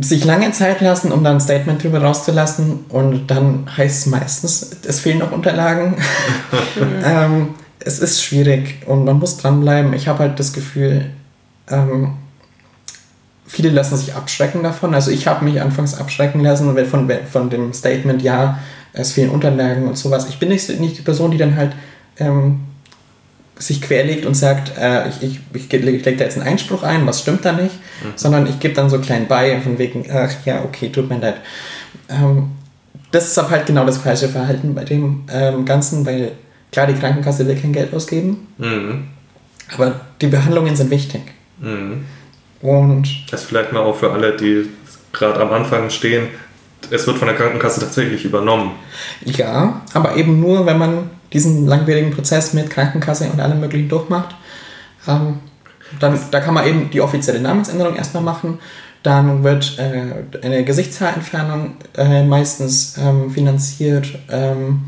sich 0.00 0.24
lange 0.24 0.52
Zeit 0.52 0.80
lassen, 0.80 1.12
um 1.12 1.22
dann 1.22 1.36
ein 1.36 1.40
Statement 1.40 1.82
drüber 1.82 2.02
rauszulassen 2.02 2.86
und 2.88 3.26
dann 3.26 3.66
heißt 3.76 3.98
es 3.98 4.06
meistens, 4.06 4.70
es 4.86 5.00
fehlen 5.00 5.18
noch 5.18 5.32
Unterlagen. 5.32 5.96
ähm, 7.04 7.50
es 7.80 7.98
ist 7.98 8.22
schwierig 8.22 8.86
und 8.86 9.04
man 9.04 9.18
muss 9.18 9.38
dranbleiben. 9.38 9.92
Ich 9.92 10.08
habe 10.08 10.20
halt 10.20 10.38
das 10.38 10.52
Gefühl, 10.52 11.10
ähm, 11.70 12.14
viele 13.46 13.70
lassen 13.70 13.96
sich 13.96 14.14
abschrecken 14.14 14.62
davon. 14.62 14.94
Also 14.94 15.10
ich 15.10 15.26
habe 15.26 15.44
mich 15.44 15.60
anfangs 15.60 15.94
abschrecken 15.94 16.40
lassen 16.40 16.74
von, 16.86 17.10
von 17.30 17.50
dem 17.50 17.72
Statement, 17.72 18.22
ja, 18.22 18.58
es 18.92 19.12
fehlen 19.12 19.30
Unterlagen 19.30 19.88
und 19.88 19.98
sowas. 19.98 20.28
Ich 20.28 20.38
bin 20.38 20.48
nicht, 20.48 20.68
nicht 20.80 20.98
die 20.98 21.02
Person, 21.02 21.30
die 21.30 21.38
dann 21.38 21.56
halt 21.56 21.72
ähm, 22.18 22.60
sich 23.62 23.80
querlegt 23.80 24.26
und 24.26 24.34
sagt, 24.34 24.72
äh, 24.78 25.08
ich, 25.08 25.22
ich, 25.22 25.40
ich, 25.54 25.72
ich 25.72 25.82
lege 25.82 26.02
da 26.02 26.10
jetzt 26.24 26.36
einen 26.36 26.46
Einspruch 26.46 26.82
ein, 26.82 27.06
was 27.06 27.20
stimmt 27.20 27.44
da 27.44 27.52
nicht, 27.52 27.74
sondern 28.16 28.46
ich 28.46 28.58
gebe 28.58 28.74
dann 28.74 28.90
so 28.90 28.98
klein 28.98 29.26
bei 29.28 29.60
von 29.60 29.78
wegen, 29.78 30.06
ach 30.12 30.32
ja, 30.44 30.62
okay, 30.64 30.88
tut 30.90 31.08
mir 31.08 31.18
leid. 31.18 31.36
Ähm, 32.08 32.48
das 33.10 33.28
ist 33.28 33.38
aber 33.38 33.50
halt 33.50 33.66
genau 33.66 33.84
das 33.84 33.98
falsche 33.98 34.28
Verhalten 34.28 34.74
bei 34.74 34.84
dem 34.84 35.24
ähm, 35.32 35.64
Ganzen, 35.64 36.04
weil 36.06 36.32
klar, 36.72 36.86
die 36.86 36.94
Krankenkasse 36.94 37.46
will 37.46 37.56
kein 37.56 37.72
Geld 37.72 37.94
ausgeben, 37.94 38.48
Mhm. 38.58 39.04
aber 39.74 40.00
die 40.20 40.26
Behandlungen 40.28 40.74
sind 40.74 40.90
wichtig. 40.90 41.22
Mhm. 41.60 42.04
Und 42.62 43.08
Das 43.30 43.44
vielleicht 43.44 43.72
mal 43.72 43.80
auch 43.80 43.96
für 43.96 44.12
alle, 44.12 44.36
die 44.36 44.66
gerade 45.12 45.40
am 45.40 45.52
Anfang 45.52 45.90
stehen. 45.90 46.28
Es 46.90 47.06
wird 47.06 47.18
von 47.18 47.28
der 47.28 47.36
Krankenkasse 47.36 47.80
tatsächlich 47.80 48.24
übernommen. 48.24 48.72
Ja, 49.24 49.82
aber 49.94 50.16
eben 50.16 50.40
nur, 50.40 50.66
wenn 50.66 50.78
man 50.78 51.10
diesen 51.32 51.66
langwierigen 51.66 52.10
Prozess 52.10 52.52
mit 52.52 52.70
Krankenkasse 52.70 53.28
und 53.30 53.40
allem 53.40 53.60
möglichen 53.60 53.88
durchmacht. 53.88 54.34
Ähm, 55.08 55.40
dann, 56.00 56.18
da 56.30 56.40
kann 56.40 56.54
man 56.54 56.66
eben 56.66 56.90
die 56.90 57.00
offizielle 57.00 57.40
Namensänderung 57.40 57.96
erstmal 57.96 58.22
machen. 58.22 58.58
Dann 59.02 59.42
wird 59.42 59.78
äh, 59.78 60.44
eine 60.44 60.64
Gesichtshaarentfernung 60.64 61.74
äh, 61.96 62.22
meistens 62.22 62.96
ähm, 62.98 63.30
finanziert. 63.30 64.18
Ähm, 64.30 64.84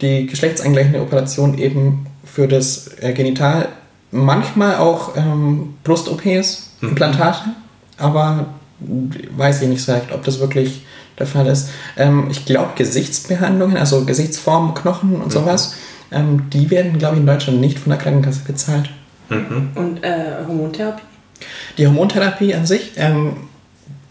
die 0.00 0.26
geschlechtsangleichende 0.26 1.00
Operation 1.00 1.58
eben 1.58 2.06
für 2.24 2.48
das 2.48 2.90
äh, 3.00 3.12
Genital. 3.12 3.68
Manchmal 4.10 4.76
auch 4.76 5.16
ähm, 5.16 5.74
Brust-OPs, 5.84 6.70
Implantate. 6.80 7.50
Aber 7.98 8.46
weiß 9.36 9.62
ich 9.62 9.68
nicht 9.68 9.82
so 9.82 9.92
recht, 9.92 10.12
ob 10.12 10.24
das 10.24 10.40
wirklich 10.40 10.84
der 11.18 11.26
Fall 11.26 11.46
ist. 11.46 11.68
Ähm, 11.96 12.28
ich 12.30 12.44
glaube, 12.44 12.70
Gesichtsbehandlungen, 12.76 13.76
also 13.76 14.04
Gesichtsformen, 14.04 14.74
Knochen 14.74 15.20
und 15.20 15.32
sowas, 15.32 15.74
ähm, 16.10 16.48
die 16.50 16.70
werden, 16.70 16.98
glaube 16.98 17.14
ich, 17.16 17.20
in 17.20 17.26
Deutschland 17.26 17.60
nicht 17.60 17.78
von 17.78 17.90
der 17.90 17.98
Krankenkasse 17.98 18.40
bezahlt. 18.46 18.90
Mhm. 19.28 19.70
Und 19.74 20.04
äh, 20.04 20.36
Hormontherapie? 20.46 21.02
Die 21.78 21.86
Hormontherapie 21.86 22.54
an 22.54 22.66
sich, 22.66 22.92
ähm, 22.96 23.36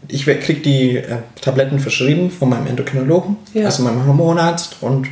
ich 0.08 0.26
kriege 0.26 0.62
die 0.62 0.98
äh, 0.98 1.18
Tabletten 1.42 1.80
verschrieben 1.80 2.30
von 2.32 2.50
meinem 2.50 2.68
Endokrinologen, 2.68 3.38
Ja. 3.54 3.66
also 3.66 3.84
meinem 3.84 4.06
Hormonarzt, 4.06 4.78
und 4.82 5.08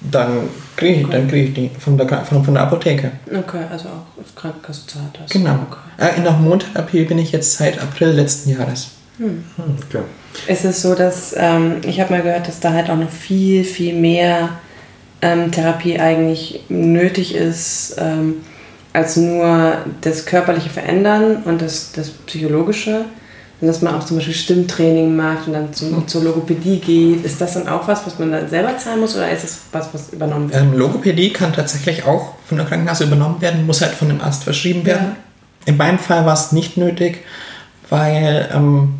dann 0.00 0.48
kriege 0.76 1.00
ich, 1.02 1.06
dann 1.08 1.28
krieg 1.28 1.48
ich 1.48 1.54
die 1.54 1.70
von 1.78 1.98
der, 1.98 2.08
von, 2.24 2.42
von 2.44 2.54
der 2.54 2.62
Apotheke. 2.64 3.12
Okay, 3.26 3.64
also 3.70 3.88
auch 3.88 4.34
Krankenkasse 4.34 4.86
zahlt 4.86 5.18
das. 5.22 5.30
Genau. 5.30 5.52
Okay. 5.70 5.78
Äh, 5.98 6.16
in 6.16 6.24
der 6.24 6.32
Hormontherapie 6.38 7.04
bin 7.04 7.18
ich 7.18 7.32
jetzt 7.32 7.58
seit 7.58 7.78
April 7.80 8.08
letzten 8.12 8.50
Jahres. 8.50 8.88
Okay. 9.20 10.02
Es 10.46 10.64
ist 10.64 10.82
so, 10.82 10.94
dass 10.94 11.34
ähm, 11.36 11.76
ich 11.86 12.00
habe 12.00 12.12
mal 12.12 12.22
gehört, 12.22 12.48
dass 12.48 12.60
da 12.60 12.72
halt 12.72 12.88
auch 12.88 12.96
noch 12.96 13.10
viel, 13.10 13.64
viel 13.64 13.94
mehr 13.94 14.50
ähm, 15.20 15.50
Therapie 15.52 15.98
eigentlich 15.98 16.64
nötig 16.68 17.34
ist, 17.34 17.96
ähm, 17.98 18.36
als 18.92 19.16
nur 19.16 19.78
das 20.00 20.24
körperliche 20.24 20.70
Verändern 20.70 21.42
und 21.44 21.60
das, 21.60 21.92
das 21.92 22.10
psychologische. 22.10 23.04
Und 23.60 23.66
dass 23.66 23.82
man 23.82 23.94
auch 23.94 24.04
zum 24.06 24.16
Beispiel 24.16 24.34
Stimmtraining 24.34 25.14
macht 25.14 25.46
und 25.46 25.52
dann 25.52 25.74
zum, 25.74 26.08
zur 26.08 26.24
Logopädie 26.24 26.78
geht. 26.78 27.26
Ist 27.26 27.42
das 27.42 27.52
dann 27.54 27.68
auch 27.68 27.86
was, 27.86 28.06
was 28.06 28.18
man 28.18 28.32
dann 28.32 28.48
selber 28.48 28.78
zahlen 28.78 29.00
muss 29.00 29.14
oder 29.14 29.30
ist 29.30 29.44
es 29.44 29.58
was, 29.70 29.92
was 29.92 30.14
übernommen 30.14 30.50
wird? 30.50 30.62
Ähm, 30.62 30.78
Logopädie 30.78 31.30
kann 31.30 31.52
tatsächlich 31.52 32.04
auch 32.04 32.36
von 32.46 32.56
der 32.56 32.66
Krankenkasse 32.66 33.04
übernommen 33.04 33.42
werden, 33.42 33.66
muss 33.66 33.82
halt 33.82 33.92
von 33.92 34.08
dem 34.08 34.22
Arzt 34.22 34.44
verschrieben 34.44 34.86
werden. 34.86 35.08
Ja. 35.08 35.16
In 35.66 35.76
meinem 35.76 35.98
Fall 35.98 36.24
war 36.24 36.32
es 36.32 36.52
nicht 36.52 36.78
nötig, 36.78 37.18
weil 37.90 38.48
ähm, 38.54 38.94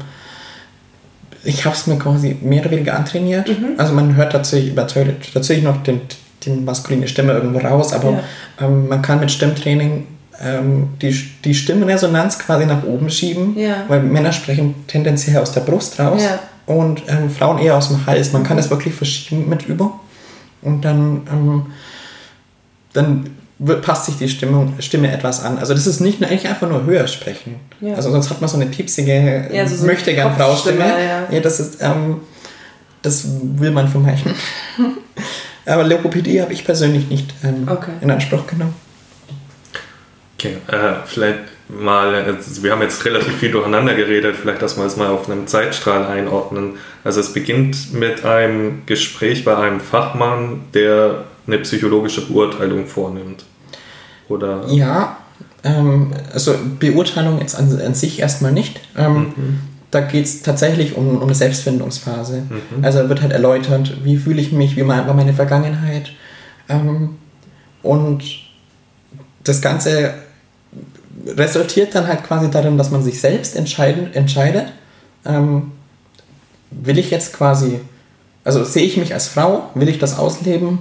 ich 1.45 1.65
habe 1.65 1.75
es 1.75 1.87
mir 1.87 1.97
quasi 1.99 2.37
mehr 2.41 2.61
oder 2.63 2.71
weniger 2.73 2.97
antrainiert. 2.97 3.51
Also 3.79 3.93
man 3.95 4.15
hört 4.17 4.33
tatsächlich, 4.33 4.75
natürlich, 4.75 5.33
tatsächlich 5.33 5.65
noch 5.65 5.83
den, 5.83 6.01
die 6.43 6.51
maskuline 6.51 7.09
Stimme 7.09 7.33
irgendwo 7.33 7.59
raus, 7.61 7.93
aber 7.93 8.21
ähm, 8.61 8.89
man 8.89 9.01
kann 9.03 9.21
mit 9.21 9.31
Stimmtraining 9.31 10.07
ähm, 10.43 10.89
die, 11.03 11.15
die 11.45 11.55
Stimmresonanz 11.55 12.39
quasi 12.39 12.67
nach 12.67 12.83
oben 12.85 13.11
schieben, 13.11 13.59
Ja. 13.59 13.85
weil 13.89 14.03
Männer 14.03 14.33
sprechen 14.33 14.75
tendenziell 14.87 15.39
aus 15.39 15.53
der 15.53 15.61
Brust 15.63 15.99
raus 16.01 16.23
Ja. 16.23 16.39
und 16.75 17.03
ähm, 17.09 17.31
Frauen 17.31 17.59
eher 17.59 17.77
aus 17.77 17.89
dem 17.89 18.07
Hals. 18.07 18.33
Man 18.33 18.43
kann 18.45 18.57
das 18.57 18.71
wirklich 18.71 18.95
verschieben 18.95 19.49
mit 19.49 19.67
Übung 19.67 19.93
und 20.63 20.83
dann, 20.85 21.23
ähm, 21.31 21.67
dann 22.93 23.31
passt 23.83 24.07
sich 24.07 24.17
die 24.17 24.29
Stimmung, 24.29 24.75
Stimme 24.81 25.13
etwas 25.13 25.43
an. 25.45 25.59
Also 25.59 25.75
das 25.75 25.87
ist 25.87 26.01
nicht 26.01 26.21
nur, 26.21 26.31
eigentlich 26.31 26.49
einfach 26.49 26.69
nur 26.69 26.85
höher 26.85 27.07
sprechen. 27.07 27.57
Ja. 27.81 27.95
Also 27.95 28.11
sonst 28.11 28.31
hat 28.31 28.41
man 28.41 28.49
so 28.49 28.57
eine 28.57 28.67
piepsige, 28.67 29.49
Ja, 29.53 29.67
so- 29.67 29.85
möchte 29.87 30.15
gern 30.15 30.35
Fraustimme. 30.35 30.79
Kopfstimme, 30.79 31.05
ja. 31.05 31.27
ja, 31.31 31.41
das 31.41 31.61
ist, 31.61 31.83
ähm, 31.83 32.21
das 33.03 33.27
will 33.57 33.71
man 33.71 33.89
vermeiden. 33.89 34.35
Aber 35.67 35.85
Logopädie 35.85 36.41
habe 36.41 36.53
ich 36.53 36.65
persönlich 36.65 37.09
nicht 37.09 37.33
ähm, 37.45 37.69
Okay. 37.69 37.91
in 38.01 38.11
Anspruch 38.11 38.47
genommen. 38.47 38.75
Okay, 40.39 40.57
äh, 40.69 40.95
vielleicht 41.07 41.39
mal, 41.69 42.15
äh, 42.15 42.35
wir 42.63 42.73
haben 42.73 42.81
jetzt 42.83 43.05
relativ 43.05 43.37
viel 43.37 43.51
durcheinander 43.51 43.95
geredet, 43.95 44.37
vielleicht, 44.41 44.63
dass 44.63 44.77
wir 44.79 44.85
es 44.87 44.97
mal 44.97 45.09
auf 45.09 45.29
einem 45.29 45.47
Zeitstrahl 45.47 46.07
einordnen. 46.07 46.79
Also 47.05 47.21
es 47.21 47.33
beginnt 47.35 47.93
mit 47.93 48.25
einem 48.25 48.83
Gespräch 48.87 49.45
bei 49.45 49.55
einem 49.57 49.81
Fachmann, 49.81 50.63
der 50.73 51.25
eine 51.53 51.63
psychologische 51.63 52.27
Beurteilung 52.27 52.87
vornimmt. 52.87 53.45
Oder? 54.29 54.65
Ja, 54.69 55.17
Ähm, 55.63 56.13
also 56.33 56.55
Beurteilung 56.79 57.39
jetzt 57.39 57.55
an, 57.55 57.79
an 57.85 57.95
sich 57.95 58.19
erstmal 58.21 58.53
nicht. 58.53 58.81
Ähm, 58.97 59.33
Mhm. 59.37 59.61
Da 59.91 60.01
geht 60.01 60.25
es 60.25 60.43
tatsächlich 60.43 60.97
um, 60.97 61.17
um 61.17 61.23
eine 61.25 61.35
Selbstfindungsphase. 61.35 62.45
Also 62.81 63.09
wird 63.09 63.23
halt 63.23 63.33
erläutert, 63.33 64.05
wie 64.05 64.17
fühle 64.17 64.41
ich 64.41 64.53
mich, 64.53 64.77
wie 64.77 64.85
mein, 64.85 65.07
war 65.09 65.15
meine 65.15 65.35
Vergangenheit. 65.35 66.13
Ähm, 66.69 67.17
und 67.83 68.23
das 69.43 69.61
Ganze 69.61 70.15
resultiert 71.27 71.95
dann 71.95 72.07
halt 72.07 72.23
quasi 72.23 72.51
darin, 72.51 72.79
dass 72.79 72.91
man 72.93 73.03
sich 73.03 73.21
selbst 73.21 73.57
entscheiden, 73.57 74.15
entscheidet, 74.15 74.67
ähm, 75.27 75.73
will 76.71 76.99
ich 76.99 77.11
jetzt 77.11 77.33
quasi, 77.33 77.81
also 78.45 78.63
sehe 78.63 78.85
ich 78.85 78.97
mich 78.97 79.13
als 79.13 79.27
Frau, 79.27 79.71
will 79.75 79.89
ich 79.89 79.99
das 79.99 80.17
ausleben 80.17 80.79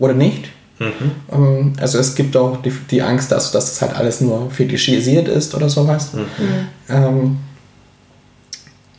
oder 0.00 0.14
nicht? 0.14 0.46
Ähm, 0.80 1.74
also 1.78 1.98
es 1.98 2.14
gibt 2.14 2.36
auch 2.36 2.60
die, 2.62 2.70
die 2.90 3.02
Angst, 3.02 3.30
dass, 3.30 3.52
dass 3.52 3.66
das 3.66 3.82
halt 3.82 3.94
alles 3.96 4.20
nur 4.20 4.50
fetischisiert 4.50 5.28
ist 5.28 5.54
oder 5.54 5.68
sowas. 5.68 6.08
Ähm, 6.88 7.36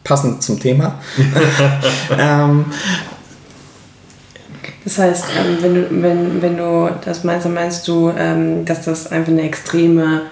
passend 0.03 0.41
zum 0.43 0.59
Thema. 0.59 0.95
ähm, 2.19 2.65
Das 4.83 4.97
heißt, 4.97 5.25
ähm, 5.39 5.57
wenn, 5.61 5.73
du, 5.75 5.87
wenn, 6.01 6.41
wenn 6.41 6.57
du 6.57 6.89
das 7.03 7.23
meinst, 7.23 7.45
dann 7.45 7.53
meinst 7.53 7.87
du, 7.87 8.11
ähm, 8.17 8.65
dass 8.65 8.85
das 8.85 9.11
einfach 9.11 9.31
eine 9.31 9.43
extreme 9.43 10.23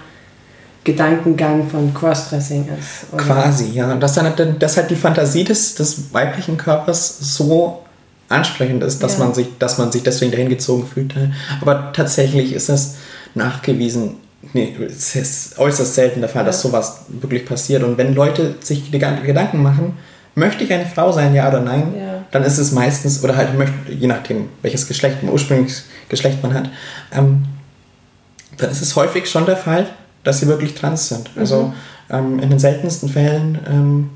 Gedankengang 0.84 1.68
von 1.70 1.94
Crossdressing 1.94 2.68
ist. 2.80 3.12
oder? 3.14 3.24
Quasi, 3.24 3.66
ja. 3.72 3.92
Und 3.92 4.00
dass, 4.02 4.14
dann, 4.14 4.26
halt- 4.26 4.62
dass 4.62 4.78
halt 4.78 4.90
die 4.90 4.96
Fantasie 4.96 5.44
des, 5.44 5.76
des 5.76 6.14
weiblichen 6.14 6.58
Körpers 6.58 7.18
so 7.38 7.84
ansprechend 8.30 8.84
ist, 8.84 9.02
dass, 9.04 9.18
Ja. 9.18 9.26
man 9.26 9.34
sich, 9.34 9.48
dass 9.60 9.78
man 9.78 9.92
sich 9.92 10.04
deswegen 10.04 10.32
dahin 10.32 10.50
gezogen 10.50 10.86
fühlt. 10.88 11.14
Aber 11.62 11.92
tatsächlich 11.94 12.54
ist 12.54 12.70
es 12.70 12.96
nachgewiesen, 13.36 14.16
nee, 14.54 14.76
es 14.88 15.16
ist 15.16 15.58
äußerst 15.60 15.96
selten 15.96 16.22
der 16.22 16.30
Fall, 16.30 16.46
dass 16.46 16.64
Ja. 16.64 16.70
sowas 16.70 17.02
wirklich 17.10 17.46
passiert. 17.46 17.84
Und 17.84 17.98
wenn 17.98 18.14
Leute 18.16 18.56
sich 18.62 18.92
Gedanken 18.92 19.62
machen, 19.64 19.98
möchte 20.36 20.64
ich 20.64 20.72
eine 20.72 20.86
Frau 20.86 21.12
sein, 21.12 21.34
ja 21.36 21.50
oder 21.50 21.60
nein, 21.62 21.94
Ja. 21.98 22.24
dann 22.32 22.44
ist 22.44 22.58
es 22.60 22.72
meistens, 22.72 23.24
oder 23.24 23.36
halt 23.36 23.58
möchte, 23.58 23.92
je 23.92 24.08
nachdem, 24.08 24.48
welches 24.62 24.88
Geschlecht, 24.88 25.18
ursprüngliches 25.24 25.86
Geschlecht 26.08 26.42
man 26.44 26.54
hat, 26.54 26.70
ähm, 27.12 27.46
dann 28.58 28.70
ist 28.70 28.82
es 28.82 28.96
häufig 28.96 29.30
schon 29.30 29.46
der 29.46 29.58
Fall, 29.58 29.88
dass 30.24 30.40
sie 30.40 30.48
wirklich 30.48 30.76
trans 30.76 31.10
sind. 31.10 31.30
Also 31.36 31.74
ähm, 32.10 32.40
in 32.40 32.50
den 32.50 32.60
seltensten 32.60 33.10
Fällen 33.10 33.58
ähm, 33.68 34.10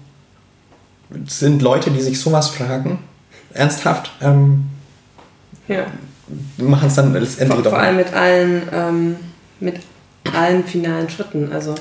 sind 1.28 1.62
Leute, 1.62 1.92
die 1.92 2.02
sich 2.02 2.20
sowas 2.20 2.50
fragen, 2.50 3.00
ernsthaft, 3.54 4.12
ähm, 4.22 4.66
Ja. 5.68 5.86
machen 6.58 6.88
es 6.88 6.96
dann 6.96 7.14
letztendlich 7.14 7.48
Vor, 7.56 7.64
doch 7.64 7.72
vor 7.72 7.80
allem 7.80 7.98
mit 7.98 8.14
allen, 8.14 8.64
ähm, 8.74 9.16
mit 9.60 9.76
allen 10.36 10.64
finalen 10.64 11.10
Schritten. 11.10 11.52
Also, 11.54 11.76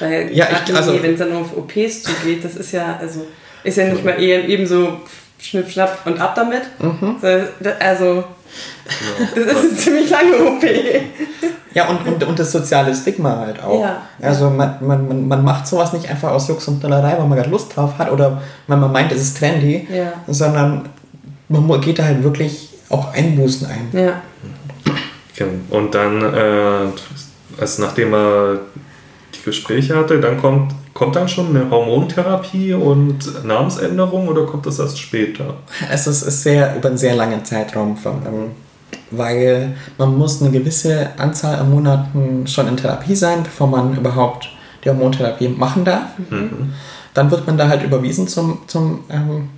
weil 0.00 0.30
Ja, 0.32 0.46
ich- 0.66 0.74
also- 0.76 1.02
wenn 1.02 1.12
es 1.14 1.18
dann 1.18 1.32
auf 1.34 1.56
OPs 1.56 2.02
zugeht, 2.02 2.44
das 2.44 2.56
ist 2.56 2.72
ja, 2.72 2.96
also, 3.00 3.26
ist 3.62 3.76
ja 3.78 3.84
nicht 3.88 4.04
mal 4.04 4.20
eben, 4.20 4.48
eben 4.48 4.66
so 4.66 5.00
schnipp, 5.38 5.70
schnapp 5.70 6.00
und 6.06 6.20
ab 6.20 6.34
damit. 6.34 6.62
Mhm. 6.80 7.16
Also, 7.80 8.24
das 9.34 9.44
ist 9.44 9.58
eine 9.64 9.76
ziemlich 9.76 10.10
lange 10.10 10.36
OP. 10.44 10.64
Ja, 11.72 11.88
und, 11.88 12.06
und, 12.06 12.22
und 12.22 12.38
das 12.38 12.52
soziale 12.52 12.94
Stigma 12.94 13.36
halt 13.38 13.60
auch. 13.62 13.80
Ja. 13.82 14.02
Also 14.22 14.48
man, 14.48 14.76
man, 14.80 15.08
man, 15.08 15.26
man 15.28 15.44
macht 15.44 15.66
sowas 15.66 15.92
nicht 15.92 16.08
einfach 16.08 16.30
aus 16.30 16.46
Jux 16.46 16.68
und 16.68 16.82
Dollerei, 16.84 17.16
weil 17.18 17.26
man 17.26 17.36
gerade 17.36 17.50
Lust 17.50 17.74
drauf 17.74 17.98
hat 17.98 18.12
oder 18.12 18.40
weil 18.68 18.76
man 18.76 18.92
meint, 18.92 19.10
es 19.10 19.22
ist 19.22 19.38
trendy, 19.38 19.88
Ja. 19.92 20.12
sondern 20.28 20.88
man 21.48 21.80
geht 21.80 21.98
da 21.98 22.04
halt 22.04 22.22
wirklich 22.22 22.70
auch 22.88 23.12
Einbußen 23.12 23.66
ein. 23.66 23.88
Ja. 23.92 24.22
Genau. 25.36 25.52
Und 25.70 25.94
dann, 25.94 26.22
äh, 26.22 27.60
also 27.60 27.82
nachdem 27.82 28.14
er 28.14 28.60
die 29.34 29.42
Gespräche 29.44 29.96
hatte, 29.96 30.20
dann 30.20 30.40
kommt, 30.40 30.72
kommt 30.92 31.16
dann 31.16 31.28
schon 31.28 31.48
eine 31.48 31.68
Hormontherapie 31.70 32.72
und 32.72 33.44
Namensänderung 33.44 34.28
oder 34.28 34.46
kommt 34.46 34.66
das 34.66 34.78
erst 34.78 34.98
später? 34.98 35.56
Es 35.90 36.06
ist, 36.06 36.20
sehr 36.42 36.76
über 36.76 36.88
einen 36.88 36.98
sehr 36.98 37.16
langen 37.16 37.44
Zeitraum, 37.44 37.96
von, 37.96 38.22
ähm, 38.26 38.50
weil 39.10 39.76
man 39.98 40.16
muss 40.16 40.40
eine 40.40 40.52
gewisse 40.52 41.10
Anzahl 41.18 41.56
an 41.56 41.70
Monaten 41.70 42.46
schon 42.46 42.68
in 42.68 42.76
Therapie 42.76 43.16
sein, 43.16 43.42
bevor 43.42 43.66
man 43.66 43.96
überhaupt 43.96 44.48
die 44.84 44.90
Hormontherapie 44.90 45.48
machen 45.48 45.84
darf. 45.84 46.10
Dann 47.14 47.30
wird 47.30 47.46
man 47.46 47.56
da 47.56 47.68
halt 47.68 47.82
überwiesen 47.82 48.28
zum, 48.28 48.58
zum 48.66 49.04
ähm, 49.08 49.48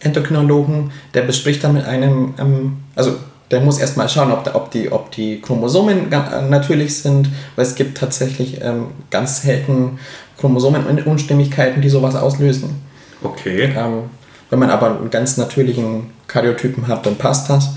Endokrinologen, 0.00 0.90
der 1.14 1.22
bespricht 1.22 1.64
dann 1.64 1.74
mit 1.74 1.84
einem, 1.84 2.34
ähm, 2.38 2.76
also 2.94 3.16
der 3.50 3.60
muss 3.60 3.78
erstmal 3.78 4.08
schauen, 4.08 4.32
ob, 4.32 4.52
ob, 4.54 4.70
die, 4.70 4.90
ob 4.90 5.10
die 5.12 5.40
Chromosomen 5.40 6.10
äh, 6.12 6.42
natürlich 6.48 7.02
sind, 7.02 7.28
weil 7.56 7.64
es 7.64 7.74
gibt 7.74 7.98
tatsächlich 7.98 8.60
ähm, 8.62 8.88
ganz 9.10 9.42
selten 9.42 9.98
Chromosomenunstimmigkeiten, 10.38 11.80
die 11.80 11.88
sowas 11.88 12.16
auslösen. 12.16 12.82
Okay. 13.22 13.72
Ähm, 13.76 14.04
wenn 14.50 14.58
man 14.58 14.70
aber 14.70 14.98
einen 14.98 15.10
ganz 15.10 15.36
natürlichen 15.36 16.10
Karyotypen 16.26 16.86
hat, 16.88 17.06
dann 17.06 17.16
passt 17.16 17.48
das. 17.50 17.70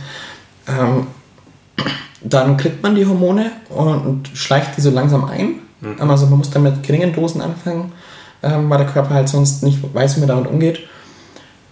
Ähm, 0.68 1.08
dann 2.22 2.58
kriegt 2.58 2.82
man 2.84 2.96
die 2.96 3.06
Hormone 3.06 3.52
und, 3.70 4.30
schleicht 4.34 4.76
die 4.78 4.82
so 4.82 4.90
langsam 4.90 5.26
ein. 5.26 5.60
Also 6.00 6.26
man 6.26 6.40
muss 6.40 6.50
dann 6.50 6.64
mit 6.64 6.82
geringen 6.82 7.14
Dosen 7.14 7.42
anfangen, 7.42 7.92
ähm, 8.42 8.70
weil 8.70 8.80
der 8.80 8.88
Körper 8.88 9.14
halt 9.14 9.30
sonst 9.30 9.64
nicht 9.64 9.80
weiß, 9.94 10.16
wie 10.16 10.22
man 10.22 10.30
damit 10.30 10.48
umgeht. 10.48 10.80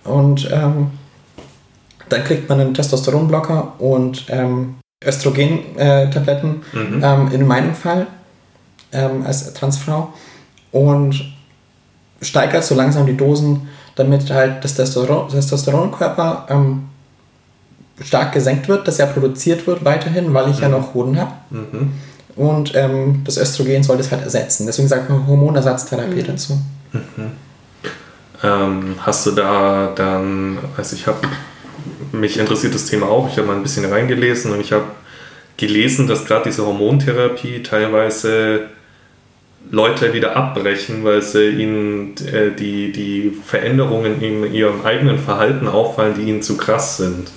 Und 0.06 0.50
ähm, 0.52 0.92
dann 2.10 2.24
kriegt 2.24 2.48
man 2.48 2.60
einen 2.60 2.74
Testosteronblocker 2.74 3.74
und 3.80 4.26
ähm, 4.30 4.76
Östrogen-Tabletten, 5.04 6.62
ähm, 6.74 7.32
in 7.32 7.48
meinem 7.48 7.76
Fall 7.76 8.08
ähm, 8.92 9.24
als 9.26 9.54
Transfrau. 9.54 10.14
Und 10.72 11.34
steigert 12.22 12.64
so 12.64 12.76
langsam 12.76 13.06
die 13.06 13.18
Dosen, 13.18 13.68
damit 13.96 14.30
halt 14.32 14.64
das 14.64 14.76
Testosteron, 14.76 15.30
Testosteronkörper 15.30 16.48
ähm, 16.50 16.90
stark 18.02 18.34
gesenkt 18.34 18.68
wird, 18.68 18.88
dass 18.88 19.00
er 19.00 19.08
produziert 19.08 19.66
wird 19.68 19.86
weiterhin, 19.86 20.34
weil 20.34 20.50
ich 20.50 20.60
ja 20.60 20.70
noch 20.70 20.94
Hoden 20.94 21.20
habe. 21.20 21.32
Mhm. 21.50 21.94
Und 22.36 22.76
ähm, 22.76 23.22
das 23.24 23.38
Östrogen 23.38 23.84
soll 23.84 23.98
das 23.98 24.12
halt 24.12 24.24
ersetzen. 24.24 24.66
Deswegen 24.66 24.90
sagt 24.90 25.10
man 25.10 25.26
Hormonersatztherapie 25.26 26.24
dazu. 26.24 26.60
Ähm, 28.46 28.96
hast 29.02 29.26
du 29.26 29.32
da 29.32 29.92
dann, 29.96 30.60
also 30.78 30.96
ich 30.96 31.08
habe, 31.08 31.28
mich 32.12 32.38
interessiert 32.38 32.76
das 32.76 32.86
Thema 32.86 33.08
auch, 33.08 33.30
ich 33.30 33.38
habe 33.38 33.48
mal 33.48 33.56
ein 33.56 33.64
bisschen 33.64 33.86
reingelesen 33.86 34.52
und 34.52 34.62
ich 34.62 34.72
habe 34.72 34.86
gelesen, 35.58 36.08
dass 36.08 36.26
gerade 36.26 36.50
diese 36.50 36.66
Hormontherapie 36.66 37.64
teilweise 37.64 38.68
Leute 39.72 40.14
wieder 40.14 40.36
abbrechen, 40.36 41.04
weil 41.04 41.22
sie 41.22 41.50
ihnen 41.50 42.16
äh, 42.28 42.52
die, 42.52 42.92
die 42.92 43.36
Veränderungen 43.44 44.22
in 44.22 44.54
ihrem 44.54 44.86
eigenen 44.86 45.18
Verhalten 45.18 45.68
auffallen, 45.68 46.14
die 46.16 46.30
ihnen 46.30 46.42
zu 46.42 46.56
krass 46.58 46.98
sind. 46.98 47.30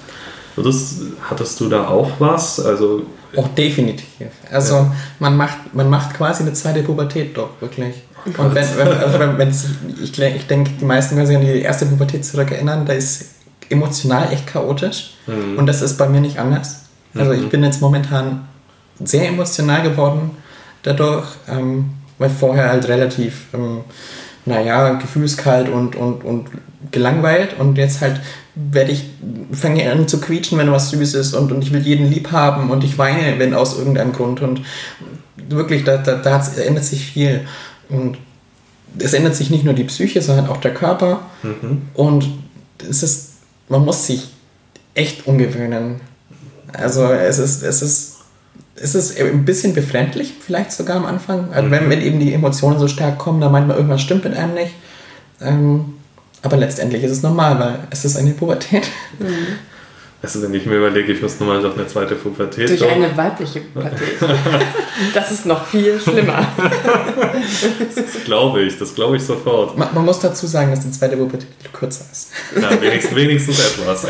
Würdest, 0.56 1.02
hattest 1.22 1.60
du 1.60 1.68
da 1.68 1.86
auch 1.88 2.10
was? 2.18 2.60
Also, 2.60 3.06
Auch 3.36 3.48
definitiv. 3.48 4.06
Also 4.50 4.74
Ja. 4.74 4.94
man, 5.20 5.36
macht, 5.36 5.74
man 5.74 5.88
macht 5.88 6.14
quasi 6.14 6.42
eine 6.42 6.52
zweite 6.52 6.82
Pubertät 6.82 7.36
doch, 7.36 7.50
wirklich. 7.60 7.94
Und 8.24 8.54
wenn, 8.54 8.76
wenn, 8.76 8.88
also 8.88 9.18
wenn, 9.18 9.50
ich, 10.02 10.18
ich 10.18 10.46
denke, 10.46 10.70
die 10.80 10.84
meisten 10.84 11.16
werden 11.16 11.26
sich 11.26 11.36
an 11.36 11.42
die 11.42 11.60
erste 11.60 11.86
Pubertät 11.86 12.24
zurückerinnern, 12.24 12.84
da 12.86 12.92
ist 12.92 13.26
emotional 13.70 14.32
echt 14.32 14.46
chaotisch. 14.46 15.14
Und 15.56 15.66
das 15.66 15.82
ist 15.82 15.96
bei 15.96 16.08
mir 16.08 16.20
nicht 16.20 16.38
anders. 16.38 16.82
Also 17.14 17.32
ich 17.32 17.48
bin 17.48 17.62
jetzt 17.64 17.80
momentan 17.80 18.46
sehr 19.02 19.28
emotional 19.28 19.82
geworden 19.82 20.30
dadurch, 20.82 21.26
ähm, 21.48 21.90
weil 22.18 22.30
vorher 22.30 22.70
halt 22.70 22.88
relativ, 22.88 23.46
ähm, 23.54 23.80
naja, 24.44 24.94
gefühlskalt 24.94 25.68
und, 25.68 25.96
und, 25.96 26.24
und 26.24 26.48
gelangweilt. 26.90 27.58
Und 27.58 27.78
jetzt 27.78 28.00
halt 28.00 28.20
werde 28.54 28.92
ich, 28.92 29.04
fange 29.52 29.90
an 29.90 30.08
zu 30.08 30.20
quietschen, 30.20 30.58
wenn 30.58 30.72
was 30.72 30.90
süß 30.90 31.14
ist 31.14 31.34
und, 31.34 31.52
und 31.52 31.62
ich 31.62 31.72
will 31.72 31.82
jeden 31.82 32.10
lieb 32.10 32.32
haben 32.32 32.70
und 32.70 32.82
ich 32.82 32.98
weine, 32.98 33.38
wenn 33.38 33.54
aus 33.54 33.78
irgendeinem 33.78 34.12
Grund. 34.12 34.40
Und 34.40 34.62
wirklich, 35.48 35.84
da, 35.84 35.96
da, 35.98 36.16
da 36.16 36.42
ändert 36.60 36.84
sich 36.84 37.06
viel 37.06 37.46
und 37.88 38.18
es 38.98 39.12
ändert 39.12 39.36
sich 39.36 39.50
nicht 39.50 39.64
nur 39.64 39.74
die 39.74 39.84
Psyche, 39.84 40.22
sondern 40.22 40.48
auch 40.48 40.58
der 40.58 40.74
Körper 40.74 41.20
und 41.94 42.28
es 42.88 43.02
ist, 43.02 43.32
man 43.68 43.84
muss 43.84 44.06
sich 44.06 44.28
echt 44.94 45.26
umgewöhnen. 45.26 46.00
Also 46.72 47.04
es 47.04 47.38
ist, 47.38 47.62
es 47.62 47.82
ist, 47.82 48.16
es 48.76 48.94
ist 48.94 49.20
ein 49.20 49.44
bisschen 49.44 49.74
befremdlich 49.74 50.34
vielleicht 50.40 50.72
sogar 50.72 50.96
am 50.96 51.06
Anfang. 51.06 51.52
Also 51.52 51.70
wenn, 51.70 51.90
wenn 51.90 52.00
eben 52.00 52.20
die 52.20 52.32
Emotionen 52.32 52.78
so 52.78 52.88
stark 52.88 53.18
kommen, 53.18 53.40
dann 53.40 53.52
meint 53.52 53.66
man, 53.66 53.76
irgendwas 53.76 54.02
stimmt 54.02 54.24
mit 54.24 54.36
einem 54.36 54.54
nicht. 54.54 54.72
Ähm, 55.40 55.94
aber 56.42 56.56
letztendlich 56.56 57.02
ist 57.02 57.12
es 57.12 57.22
normal, 57.22 57.58
weil 57.58 57.78
es 57.90 58.04
ist 58.04 58.16
eine 58.16 58.30
Pubertät. 58.30 58.88
Also 60.20 60.42
wenn 60.42 60.52
ich 60.52 60.66
mir 60.66 60.78
überlege, 60.78 61.12
ich 61.12 61.22
muss 61.22 61.38
nochmal 61.38 61.60
durch 61.60 61.76
eine 61.76 61.86
zweite 61.86 62.16
Pubertät. 62.16 62.68
Durch 62.68 62.80
doch. 62.80 62.90
eine 62.90 63.16
weibliche 63.16 63.60
Pubertät. 63.60 64.16
das 65.14 65.30
ist 65.30 65.46
noch 65.46 65.64
viel 65.64 66.00
schlimmer. 66.00 66.44
Das 67.94 68.24
glaube 68.24 68.62
ich, 68.62 68.76
das 68.76 68.96
glaube 68.96 69.16
ich 69.16 69.22
sofort. 69.22 69.78
Man, 69.78 69.94
man 69.94 70.04
muss 70.04 70.18
dazu 70.18 70.48
sagen, 70.48 70.72
dass 70.72 70.80
die 70.80 70.90
zweite 70.90 71.16
Pubertät 71.16 71.46
kürzer 71.72 72.04
ist. 72.10 72.32
Ja, 72.60 72.68
wenigstens, 72.80 73.14
wenigstens 73.14 73.60
etwas. 73.60 74.06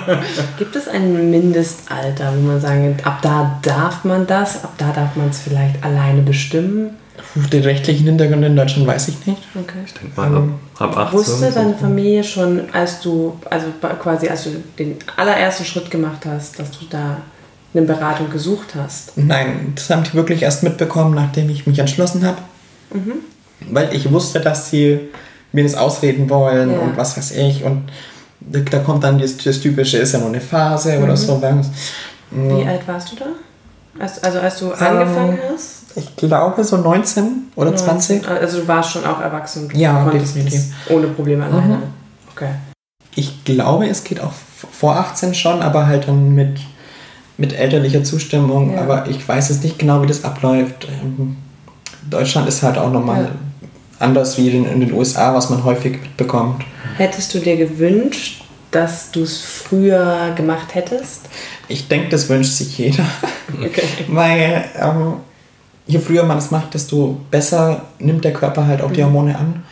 Gibt 0.58 0.74
es 0.74 0.88
ein 0.88 1.30
Mindestalter, 1.30 2.32
wo 2.34 2.40
man 2.40 2.58
sagen, 2.58 2.96
ab 3.04 3.18
da 3.20 3.60
darf 3.62 4.04
man 4.04 4.26
das, 4.26 4.64
ab 4.64 4.72
da 4.78 4.90
darf 4.92 5.16
man 5.16 5.28
es 5.28 5.40
vielleicht 5.40 5.84
alleine 5.84 6.22
bestimmen? 6.22 6.96
Den 7.34 7.62
rechtlichen 7.62 8.04
Hintergrund 8.04 8.44
in 8.44 8.56
Deutschland 8.56 8.86
weiß 8.86 9.08
ich 9.08 9.26
nicht. 9.26 9.42
Okay. 9.54 9.78
Ich 9.86 9.94
denke 9.94 10.20
mal, 10.20 10.36
ab, 10.36 10.44
ab 10.78 10.96
18. 10.98 11.18
Wusste 11.18 11.50
deine 11.50 11.74
Familie 11.74 12.22
schon, 12.22 12.62
als 12.72 13.00
du, 13.00 13.38
also 13.48 13.66
quasi 14.02 14.28
als 14.28 14.44
du 14.44 14.50
den 14.78 14.96
allerersten 15.16 15.64
Schritt 15.64 15.90
gemacht 15.90 16.26
hast, 16.26 16.58
dass 16.58 16.70
du 16.72 16.84
da 16.90 17.18
eine 17.74 17.86
Beratung 17.86 18.28
gesucht 18.30 18.74
hast? 18.76 19.16
Nein, 19.16 19.72
das 19.74 19.88
haben 19.88 20.04
die 20.04 20.12
wirklich 20.12 20.42
erst 20.42 20.62
mitbekommen, 20.62 21.14
nachdem 21.14 21.48
ich 21.48 21.66
mich 21.66 21.78
entschlossen 21.78 22.26
habe. 22.26 22.38
Weil 23.70 23.94
ich 23.94 24.10
wusste, 24.12 24.40
dass 24.40 24.68
sie 24.68 25.00
mir 25.52 25.64
das 25.64 25.74
ausreden 25.74 26.28
wollen 26.28 26.70
Ja. 26.72 26.78
und 26.80 26.96
was 26.96 27.16
weiß 27.16 27.32
ich. 27.32 27.64
Und 27.64 27.84
da, 28.40 28.78
kommt 28.80 29.04
dann 29.04 29.18
das, 29.18 29.36
das 29.38 29.60
Typische, 29.60 29.98
ist 29.98 30.12
ja 30.12 30.18
nur 30.18 30.28
eine 30.28 30.40
Phase 30.40 30.98
oder 30.98 31.16
sowas. 31.16 31.70
Wie 32.30 32.66
alt 32.66 32.86
warst 32.86 33.12
du 33.12 33.16
da? 33.16 33.26
Als, 33.98 34.22
also 34.22 34.40
als 34.40 34.58
du 34.58 34.72
angefangen 34.72 35.38
hast? 35.52 35.81
Ich 35.96 36.16
glaube 36.16 36.64
so 36.64 36.76
19 36.76 37.50
oder 37.56 37.74
20. 37.76 38.26
Also 38.28 38.60
du 38.60 38.68
warst 38.68 38.90
schon 38.90 39.04
auch 39.04 39.20
erwachsen. 39.20 39.68
Ja, 39.74 40.08
definitiv. 40.08 40.62
ohne 40.88 41.08
Probleme 41.08 41.44
alleine. 41.44 41.76
Mhm. 41.76 41.82
Okay. 42.34 42.50
Ich 43.14 43.44
glaube, 43.44 43.86
es 43.88 44.04
geht 44.04 44.20
auch 44.20 44.32
vor 44.72 44.96
18 44.96 45.34
schon, 45.34 45.60
aber 45.60 45.86
halt 45.86 46.08
dann 46.08 46.34
mit, 46.34 46.60
mit 47.36 47.52
elterlicher 47.52 48.04
Zustimmung. 48.04 48.72
Ja. 48.74 48.80
Aber 48.82 49.06
ich 49.08 49.26
weiß 49.26 49.50
jetzt 49.50 49.64
nicht 49.64 49.78
genau, 49.78 50.02
wie 50.02 50.06
das 50.06 50.24
abläuft. 50.24 50.88
Ähm, 51.02 51.36
Deutschland 52.08 52.48
ist 52.48 52.62
halt 52.62 52.78
auch 52.78 52.90
nochmal 52.90 53.24
Ja. 53.24 53.30
anders 53.98 54.38
wie 54.38 54.48
in, 54.50 54.64
in 54.64 54.80
den 54.80 54.92
USA, 54.92 55.34
was 55.34 55.50
man 55.50 55.62
häufig 55.64 56.00
mitbekommt. 56.00 56.64
Hättest 56.96 57.34
du 57.34 57.38
dir 57.38 57.56
gewünscht, 57.56 58.44
dass 58.70 59.10
du 59.10 59.22
es 59.22 59.40
früher 59.42 60.32
gemacht 60.34 60.74
hättest? 60.74 61.28
Ich 61.68 61.88
denke, 61.88 62.08
das 62.08 62.28
wünscht 62.28 62.52
sich 62.52 62.78
jeder. 62.78 63.04
Okay. 63.62 63.82
Weil 64.08 64.64
ähm, 64.80 65.14
je 65.86 65.98
früher 65.98 66.24
man 66.24 66.38
es 66.38 66.50
macht, 66.50 66.74
desto 66.74 67.18
besser 67.30 67.82
nimmt 67.98 68.24
der 68.24 68.32
Körper 68.32 68.66
halt 68.66 68.82
auch 68.82 68.92
die 68.92 69.02
Hormone 69.02 69.36
an. 69.36 69.62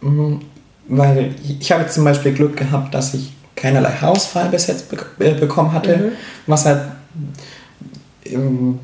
Mhm. 0.00 0.40
Weil 0.88 1.34
ich, 1.60 1.70
habe 1.70 1.86
zum 1.86 2.04
Beispiel 2.04 2.32
Glück 2.32 2.56
gehabt, 2.56 2.94
dass 2.94 3.14
ich 3.14 3.32
keinerlei 3.54 3.92
Haarausfall 3.92 4.48
bis 4.48 4.66
jetzt 4.66 4.90
be 4.90 4.98
äh, 5.24 5.34
bekommen 5.34 5.72
hatte, 5.72 6.12
was 6.46 6.66
halt 6.66 6.80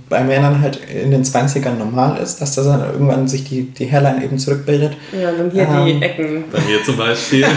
bei 0.09 0.25
Männern 0.25 0.61
halt 0.61 0.81
in 0.91 1.11
den 1.11 1.25
20ern 1.25 1.75
normal 1.75 2.19
ist, 2.19 2.41
dass 2.41 2.55
da 2.55 2.63
dann 2.63 2.93
irgendwann 2.93 3.29
sich 3.29 3.45
die, 3.45 3.63
die 3.71 3.91
Hairline 3.91 4.25
eben 4.25 4.39
zurückbildet. 4.39 4.97
Ja, 5.13 5.31
und 5.31 5.39
dann 5.39 5.51
hier 5.51 5.69
Ähm. 5.69 5.87
die 5.87 6.05
Ecken. 6.05 6.45
Bei 6.51 6.61
mir 6.61 6.83
zum 6.85 6.97
Beispiel. 6.97 7.47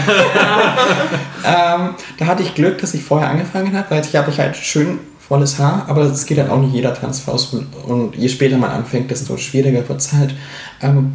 Ähm, 1.44 1.96
da 2.18 2.26
hatte 2.26 2.44
ich 2.44 2.54
Glück, 2.54 2.78
dass 2.78 2.94
ich 2.94 3.02
vorher 3.02 3.28
angefangen 3.28 3.76
habe, 3.76 3.90
weil 3.90 4.04
ich 4.04 4.14
habe 4.14 4.30
ich 4.30 4.38
halt 4.38 4.56
schön 4.56 5.00
volles 5.32 5.58
Haar, 5.58 5.86
aber 5.88 6.04
das 6.04 6.26
geht 6.26 6.36
halt 6.36 6.50
auch 6.50 6.60
nicht 6.60 6.74
jeder 6.74 6.92
Tanz 6.92 7.26
raus. 7.26 7.54
Und, 7.54 7.66
und 7.90 8.16
je 8.16 8.28
später 8.28 8.58
man 8.58 8.70
anfängt, 8.70 9.10
desto 9.10 9.38
schwieriger 9.38 9.88
wird 9.88 9.98
es 9.98 10.12
halt. 10.12 10.34
Ähm, 10.82 11.14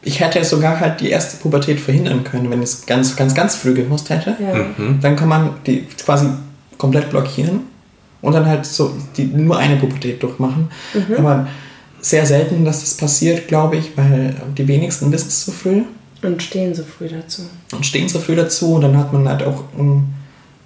ich 0.00 0.20
hätte 0.20 0.42
sogar 0.42 0.80
halt 0.80 1.02
die 1.02 1.10
erste 1.10 1.36
Pubertät 1.36 1.78
verhindern 1.78 2.24
können, 2.24 2.50
wenn 2.50 2.62
ich 2.62 2.70
es 2.70 2.86
ganz, 2.86 3.14
ganz, 3.14 3.34
ganz 3.34 3.54
früh 3.56 3.74
gewusst 3.74 4.08
hätte. 4.08 4.34
Ja. 4.40 4.54
Mhm. 4.78 4.98
Dann 5.02 5.14
kann 5.14 5.28
man 5.28 5.50
die 5.66 5.82
quasi 6.02 6.28
komplett 6.78 7.10
blockieren 7.10 7.60
und 8.22 8.32
dann 8.32 8.46
halt 8.46 8.64
so 8.64 8.94
die, 9.18 9.24
nur 9.24 9.58
eine 9.58 9.76
Pubertät 9.76 10.22
durchmachen. 10.22 10.70
Aber 11.18 11.48
sehr 12.00 12.24
selten, 12.24 12.64
dass 12.64 12.80
das 12.80 12.96
passiert, 12.96 13.46
glaube 13.46 13.76
ich, 13.76 13.94
weil 13.94 14.34
die 14.56 14.66
wenigsten 14.66 15.12
wissen 15.12 15.28
es 15.28 15.44
so 15.44 15.52
früh 15.52 15.82
Und 16.22 16.42
stehen 16.42 16.74
so 16.74 16.82
früh 16.82 17.08
dazu. 17.08 17.42
und 17.72 17.84
stehen 17.84 18.08
so 18.08 18.20
viel 18.20 18.36
dazu 18.36 18.72
und 18.76 18.80
dann 18.82 18.96
hat 18.96 19.12
man 19.12 19.28
halt 19.28 19.42
auch 19.42 19.64
ähm, 19.78 20.04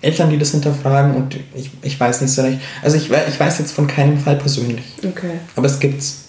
Eltern, 0.02 0.30
die 0.30 0.38
das 0.38 0.52
hinterfragen 0.52 1.14
und 1.14 1.36
ich, 1.54 1.70
ich 1.82 2.00
weiß 2.00 2.22
nicht 2.22 2.32
so 2.32 2.42
recht. 2.42 2.60
Also 2.82 2.96
ich, 2.96 3.10
ich 3.10 3.38
weiß 3.38 3.58
jetzt 3.58 3.72
von 3.72 3.86
keinem 3.86 4.18
Fall 4.18 4.36
persönlich, 4.36 4.84
Okay. 5.06 5.40
aber 5.56 5.66
es 5.66 5.78
gibt's. 5.78 6.28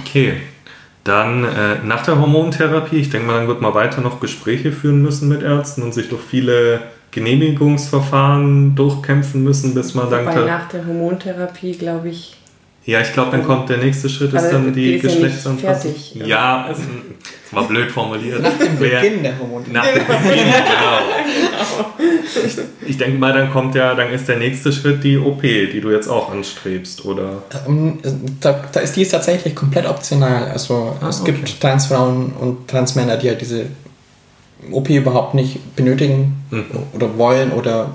Okay. 0.00 0.34
Dann 1.04 1.44
äh, 1.44 1.84
nach 1.84 2.02
der 2.04 2.18
Hormontherapie, 2.18 2.96
ich 2.96 3.10
denke 3.10 3.26
mal, 3.26 3.38
dann 3.38 3.48
wird 3.48 3.60
man 3.60 3.74
weiter 3.74 4.00
noch 4.00 4.20
Gespräche 4.20 4.72
führen 4.72 5.02
müssen 5.02 5.28
mit 5.28 5.42
Ärzten 5.42 5.82
und 5.82 5.92
sich 5.92 6.08
durch 6.08 6.22
viele 6.22 6.80
Genehmigungsverfahren 7.10 8.74
durchkämpfen 8.74 9.42
müssen, 9.42 9.74
bis 9.74 9.94
man 9.94 10.10
dann. 10.10 10.26
Wobei 10.26 10.46
nach 10.46 10.68
der 10.68 10.86
Hormontherapie, 10.86 11.72
glaube 11.72 12.08
ich, 12.08 12.36
Ja, 12.86 13.00
ich 13.00 13.12
glaube, 13.14 13.30
dann 13.30 13.44
kommt 13.44 13.70
der 13.70 13.78
nächste 13.78 14.10
Schritt, 14.10 14.34
ist 14.34 14.42
Aber 14.42 14.52
dann 14.52 14.72
die 14.74 14.82
die 14.82 14.96
ja 14.96 15.02
Geschlechtsanpassung. 15.02 15.92
fertig. 15.94 16.14
Ja, 16.16 16.68
es 16.70 16.78
es 16.78 17.52
war 17.56 17.66
blöd 17.66 17.90
formuliert. 17.90 18.42
Nach 18.42 18.50
dem 18.58 18.78
Wer- 18.80 19.00
Beginn 19.00 19.22
der 19.22 19.38
Hormone. 19.38 19.64
Nach 19.70 19.86
dem 19.86 20.04
Beginn, 20.06 20.44
genau. 20.52 22.44
Ich, 22.44 22.58
ich 22.90 22.98
denke 22.98 23.18
mal, 23.18 23.32
dann 23.32 23.50
kommt 23.50 23.74
ja, 23.74 23.94
dann 23.94 24.10
ist 24.10 24.28
der 24.28 24.36
nächste 24.38 24.72
Schritt 24.72 25.02
die 25.04 25.16
OP, 25.16 25.40
die 25.42 25.80
du 25.80 25.90
jetzt 25.90 26.08
auch 26.08 26.30
anstrebst, 26.30 27.04
oder? 27.04 27.42
Ähm, 27.66 27.98
Da, 28.40 28.60
da 28.72 28.80
ist 28.80 28.96
die 28.96 29.02
ist 29.02 29.10
tatsächlich 29.12 29.54
komplett 29.54 29.86
optional. 29.88 30.48
Also 30.50 30.96
Ah, 31.00 31.08
es 31.08 31.20
okay. 31.20 31.32
gibt 31.32 31.60
Transfrauen 31.60 32.32
und 32.32 32.68
Transmänner, 32.68 33.16
die 33.16 33.28
halt 33.28 33.40
diese 33.40 33.66
OP 34.70 34.90
überhaupt 34.90 35.34
nicht 35.34 35.74
benötigen 35.76 36.36
Mhm. 36.50 36.64
oder 36.92 37.16
wollen 37.16 37.52
oder 37.52 37.92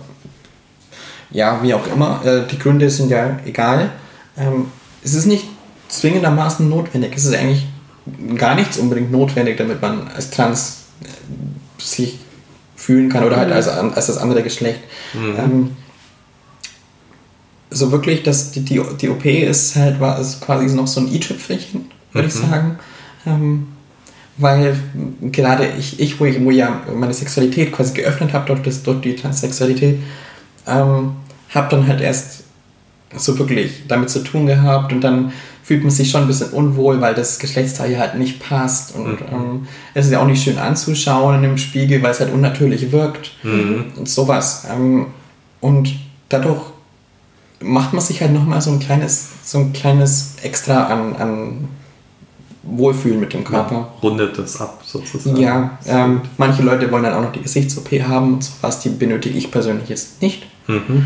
ja, 1.31 1.59
wie 1.61 1.73
auch 1.75 1.85
immer. 1.93 2.21
Äh, 2.25 2.41
Die 2.49 2.57
Gründe 2.57 2.89
sind 2.89 3.11
ja 3.11 3.37
egal. 3.45 3.91
Ähm, 4.37 4.67
Es 5.03 5.13
ist 5.13 5.25
nicht 5.25 5.45
zwingendermaßen 5.89 6.67
notwendig. 6.69 7.13
Es 7.15 7.25
ist 7.25 7.35
eigentlich 7.35 7.65
gar 8.35 8.55
nichts 8.55 8.77
unbedingt 8.77 9.11
notwendig, 9.11 9.57
damit 9.57 9.81
man 9.81 10.07
als 10.09 10.29
Trans 10.31 10.83
äh, 11.01 11.81
sich 11.81 12.19
fühlen 12.75 13.09
kann 13.09 13.23
oder 13.23 13.37
halt 13.37 13.51
als, 13.51 13.67
an- 13.67 13.93
als 13.93 14.07
das 14.07 14.17
andere 14.17 14.41
Geschlecht. 14.43 14.79
Ähm, 15.37 15.71
so 17.71 17.91
wirklich, 17.91 18.23
dass 18.23 18.51
die, 18.51 18.61
die, 18.61 18.81
die 18.99 19.09
OP 19.09 19.25
ist 19.25 19.75
halt 19.75 19.99
war, 19.99 20.19
ist 20.19 20.41
quasi 20.41 20.73
noch 20.75 20.87
so 20.87 21.01
ein 21.01 21.13
i-Tüpfelchen, 21.13 21.91
würde 22.13 22.27
ich 22.27 22.33
sagen. 22.33 22.79
Ähm, 23.27 23.67
weil 24.37 24.79
gerade 25.21 25.67
ich, 25.77 25.99
ich 25.99 26.19
wo, 26.19 26.25
ich, 26.25 26.41
wo 26.43 26.49
ja 26.49 26.81
meine 26.95 27.13
Sexualität 27.13 27.71
quasi 27.73 27.93
geöffnet 27.93 28.33
habe 28.33 28.45
durch, 28.47 28.61
das, 28.61 28.81
durch 28.83 29.01
die 29.01 29.15
Transsexualität, 29.15 29.99
ähm, 30.65 31.11
habe 31.53 31.69
dann 31.69 31.85
halt 31.87 32.01
erst 32.01 32.43
so 33.15 33.37
wirklich 33.39 33.83
damit 33.87 34.09
zu 34.09 34.23
tun 34.23 34.45
gehabt 34.45 34.93
und 34.93 35.01
dann 35.01 35.31
fühlt 35.63 35.83
man 35.83 35.91
sich 35.91 36.09
schon 36.09 36.21
ein 36.21 36.27
bisschen 36.27 36.49
unwohl, 36.51 36.99
weil 37.01 37.13
das 37.13 37.39
Geschlechtsteil 37.39 37.99
halt 37.99 38.15
nicht 38.15 38.39
passt 38.39 38.95
und 38.95 39.19
ähm, 39.31 39.67
es 39.93 40.07
ist 40.07 40.11
ja 40.11 40.19
auch 40.19 40.27
nicht 40.27 40.43
schön 40.43 40.57
anzuschauen 40.57 41.43
im 41.43 41.57
Spiegel, 41.57 42.01
weil 42.01 42.11
es 42.11 42.19
halt 42.19 42.33
unnatürlich 42.33 42.91
wirkt 42.91 43.31
und 43.43 44.09
sowas. 44.09 44.65
Ähm, 44.71 45.07
und 45.61 45.95
dadurch 46.29 46.61
macht 47.61 47.93
man 47.93 48.01
sich 48.01 48.21
halt 48.21 48.33
nochmal 48.33 48.61
so 48.61 48.71
ein 48.71 48.79
kleines, 48.79 49.29
so 49.43 49.59
ein 49.59 49.73
kleines 49.73 50.37
Extra 50.41 50.85
an, 50.85 51.15
an 51.17 51.67
Wohlfühlen 52.63 53.19
mit 53.19 53.33
dem 53.33 53.43
Körper. 53.43 53.89
Rundet 54.01 54.37
das 54.37 54.59
ab, 54.59 54.81
sozusagen. 54.85 55.37
Ja, 55.37 55.77
ähm, 55.85 56.21
manche 56.37 56.61
Leute 56.61 56.91
wollen 56.91 57.03
dann 57.03 57.13
auch 57.13 57.21
noch 57.21 57.31
die 57.31 57.41
Gesichts-OP 57.41 57.91
haben 58.07 58.35
und 58.35 58.43
sowas, 58.43 58.79
die 58.79 58.89
benötige 58.89 59.37
ich 59.37 59.51
persönlich 59.51 59.89
jetzt 59.89 60.21
nicht. 60.21 60.45
Mhm. 60.67 61.05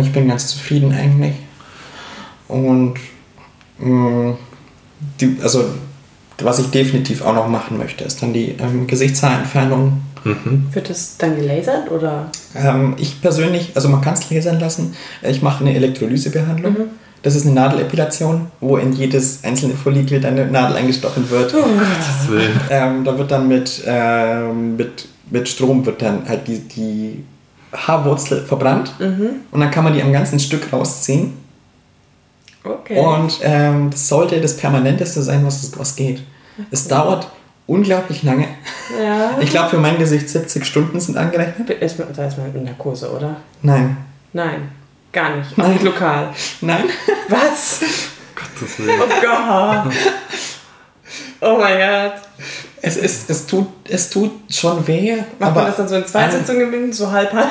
Ich 0.00 0.12
bin 0.12 0.28
ganz 0.28 0.48
zufrieden 0.48 0.92
eigentlich. 0.92 1.34
Und 2.48 2.94
mh, 3.78 4.36
die, 5.20 5.36
also 5.42 5.64
was 6.38 6.58
ich 6.58 6.70
definitiv 6.70 7.22
auch 7.22 7.34
noch 7.34 7.48
machen 7.48 7.78
möchte, 7.78 8.04
ist 8.04 8.22
dann 8.22 8.32
die 8.32 8.54
ähm, 8.58 8.86
Gesichtshaarentfernung. 8.86 10.02
Mhm. 10.24 10.68
wird 10.70 10.88
das 10.88 11.16
dann 11.18 11.34
gelasert 11.34 11.90
oder? 11.90 12.30
Ähm, 12.54 12.94
ich 12.96 13.20
persönlich, 13.20 13.72
also 13.74 13.88
man 13.88 14.02
kann 14.02 14.14
es 14.14 14.30
lasern 14.30 14.60
lassen. 14.60 14.94
Ich 15.22 15.42
mache 15.42 15.64
eine 15.64 15.74
Elektrolysebehandlung. 15.74 16.72
Mhm. 16.72 16.84
Das 17.22 17.34
ist 17.34 17.44
eine 17.44 17.54
Nadelepilation, 17.54 18.46
wo 18.60 18.76
in 18.76 18.92
jedes 18.92 19.42
einzelne 19.42 19.74
Follikel 19.74 20.24
eine 20.24 20.46
Nadel 20.46 20.76
eingestochen 20.76 21.28
wird. 21.30 21.54
Will. 21.54 22.50
Ähm, 22.70 23.04
da 23.04 23.18
wird 23.18 23.30
dann 23.30 23.48
mit, 23.48 23.82
ähm, 23.86 24.76
mit, 24.76 25.08
mit 25.30 25.48
Strom 25.48 25.84
wird 25.86 26.02
dann 26.02 26.28
halt 26.28 26.46
die, 26.46 26.60
die 26.60 27.24
Haarwurzel 27.72 28.44
verbrannt 28.44 28.94
und 28.98 29.60
dann 29.60 29.70
kann 29.70 29.84
man 29.84 29.94
die 29.94 30.02
am 30.02 30.12
ganzen 30.12 30.38
Stück 30.38 30.72
rausziehen. 30.72 31.32
Okay. 32.64 32.98
Und 32.98 33.40
ähm, 33.42 33.90
das 33.90 34.08
sollte 34.08 34.40
das 34.40 34.56
Permanenteste 34.56 35.22
sein, 35.22 35.44
was, 35.44 35.76
was 35.78 35.96
geht. 35.96 36.22
Es 36.70 36.86
dauert 36.86 37.28
unglaublich 37.66 38.22
lange. 38.22 38.46
ja. 39.02 39.30
Ich 39.40 39.50
glaube, 39.50 39.70
für 39.70 39.78
mein 39.78 39.98
Gesicht 39.98 40.28
70 40.28 40.64
Stunden 40.64 41.00
sind 41.00 41.16
angerechnet. 41.16 41.70
Ist 41.70 41.98
man, 41.98 42.08
da 42.14 42.26
ist 42.26 42.38
man 42.38 42.54
in 42.54 42.64
Narkose, 42.64 43.10
oder? 43.10 43.36
Nein. 43.62 43.96
Nein, 44.32 44.70
gar 45.12 45.36
nicht. 45.36 45.56
Nein. 45.58 45.72
nicht 45.72 45.82
lokal. 45.82 46.28
Nein. 46.60 46.84
Was? 47.28 47.80
Gottes 48.34 48.78
Willen. 48.78 49.00
Oh 49.00 49.08
Gott. 49.20 49.94
Oh 51.40 51.58
mein 51.58 51.78
Gott. 51.78 52.12
Es, 52.80 52.96
ist, 52.96 53.30
es, 53.30 53.46
tut, 53.46 53.68
es 53.88 54.10
tut 54.10 54.32
schon 54.50 54.86
weh. 54.86 55.16
Macht 55.38 55.50
aber 55.50 55.60
man 55.62 55.66
das 55.66 55.76
dann 55.76 55.88
so 55.88 55.96
in 55.96 56.06
zwei 56.06 56.30
Sitzungen, 56.30 56.92
so 56.92 57.10
halb 57.10 57.32
halb? 57.32 57.48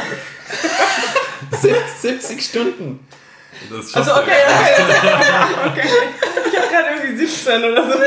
70 2.01 2.41
Stunden. 2.43 2.99
Das 3.69 3.85
ist 3.85 3.95
Also 3.95 4.11
schon 4.11 4.19
okay, 4.19 4.31
okay, 4.47 5.71
okay. 5.71 5.87
Ich 6.51 6.57
habe 6.57 6.67
gerade 6.67 6.87
irgendwie 7.03 7.25
17 7.25 7.63
oder 7.63 7.83
so. 7.83 7.97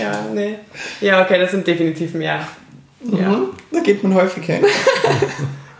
Ja, 0.00 0.24
nee. 0.32 0.56
Ja, 1.00 1.22
okay, 1.22 1.38
das 1.40 1.50
sind 1.50 1.66
definitiv 1.66 2.14
mehr. 2.14 2.46
Ja, 3.02 3.28
Mhm. 3.28 3.50
Da 3.70 3.80
geht 3.80 4.02
man 4.02 4.14
häufig 4.14 4.44
hin. 4.44 4.64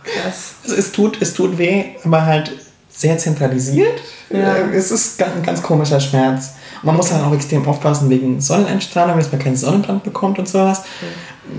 krass. 0.03 0.53
Also 0.63 0.75
es, 0.75 0.91
tut, 0.91 1.21
es 1.21 1.33
tut 1.33 1.57
weh, 1.57 1.83
aber 2.05 2.25
halt 2.25 2.51
sehr 2.89 3.17
zentralisiert. 3.17 3.99
Ja. 4.29 4.55
Es 4.73 4.91
ist 4.91 5.21
ein 5.21 5.43
ganz 5.43 5.61
komischer 5.61 5.99
Schmerz. 5.99 6.51
Man 6.83 6.95
muss 6.95 7.11
halt 7.11 7.23
auch 7.23 7.33
extrem 7.33 7.67
aufpassen 7.67 8.09
wegen 8.09 8.39
Sonneneinstrahlung, 8.39 9.17
dass 9.17 9.31
man 9.31 9.41
keinen 9.41 9.57
Sonnenbrand 9.57 10.03
bekommt 10.03 10.39
und 10.39 10.47
sowas. 10.47 10.83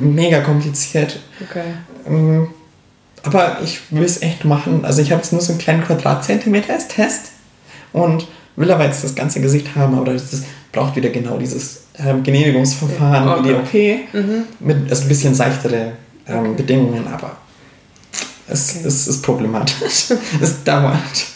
Mega 0.00 0.40
kompliziert. 0.40 1.20
Okay. 1.42 1.74
Ähm, 2.06 2.48
Aber 3.22 3.58
ich 3.62 3.80
will 3.90 4.04
es 4.04 4.22
echt 4.22 4.44
machen. 4.44 4.84
Also 4.84 5.02
ich 5.02 5.10
habe 5.12 5.20
jetzt 5.22 5.32
nur 5.32 5.40
so 5.40 5.52
einen 5.52 5.60
kleinen 5.60 5.84
Quadratzentimeter 5.84 6.72
als 6.72 6.88
Test 6.88 7.32
und 7.92 8.26
will 8.56 8.70
aber 8.70 8.84
jetzt 8.84 9.04
das 9.04 9.14
ganze 9.14 9.40
Gesicht 9.40 9.74
haben, 9.74 9.96
aber 9.96 10.12
das, 10.12 10.42
braucht 10.72 10.94
wieder 10.94 11.08
genau 11.08 11.36
dieses 11.36 11.82
ähm, 11.98 12.22
Genehmigungsverfahren 12.22 13.44
wie 13.44 13.48
die 13.48 13.54
okay. 13.54 14.00
OP 14.14 14.60
mit 14.60 14.90
also 14.90 15.02
ein 15.02 15.08
bisschen 15.08 15.34
seichtere 15.34 15.92
ähm, 16.28 16.38
Okay. 16.38 16.54
Bedingungen, 16.56 17.06
aber 17.08 17.36
es, 18.46 18.76
Okay. 18.76 18.86
es 18.86 19.08
ist 19.08 19.22
problematisch. 19.22 20.12
es 20.40 20.62
dauert. 20.64 21.26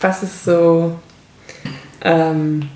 Was 0.00 0.22
ist 0.22 0.44
so. 0.44 0.98
Ähm, 2.02 2.68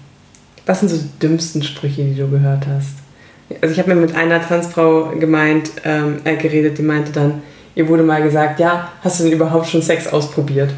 was 0.66 0.80
sind 0.80 0.88
so 0.88 0.96
die 0.96 1.18
dümmsten 1.20 1.62
Sprüche, 1.62 2.04
die 2.04 2.14
du 2.14 2.28
gehört 2.28 2.66
hast? 2.66 2.94
Also 3.60 3.72
ich 3.72 3.78
habe 3.78 3.94
mir 3.94 4.00
mit 4.00 4.14
einer 4.14 4.40
Transfrau 4.40 5.10
gemeint, 5.18 5.70
ähm, 5.84 6.20
äh, 6.24 6.36
geredet, 6.36 6.78
die 6.78 6.82
meinte 6.82 7.12
dann, 7.12 7.42
ihr 7.74 7.88
wurde 7.88 8.02
mal 8.02 8.22
gesagt, 8.22 8.60
ja, 8.60 8.92
hast 9.02 9.20
du 9.20 9.24
denn 9.24 9.32
überhaupt 9.32 9.66
schon 9.66 9.82
Sex 9.82 10.06
ausprobiert? 10.06 10.72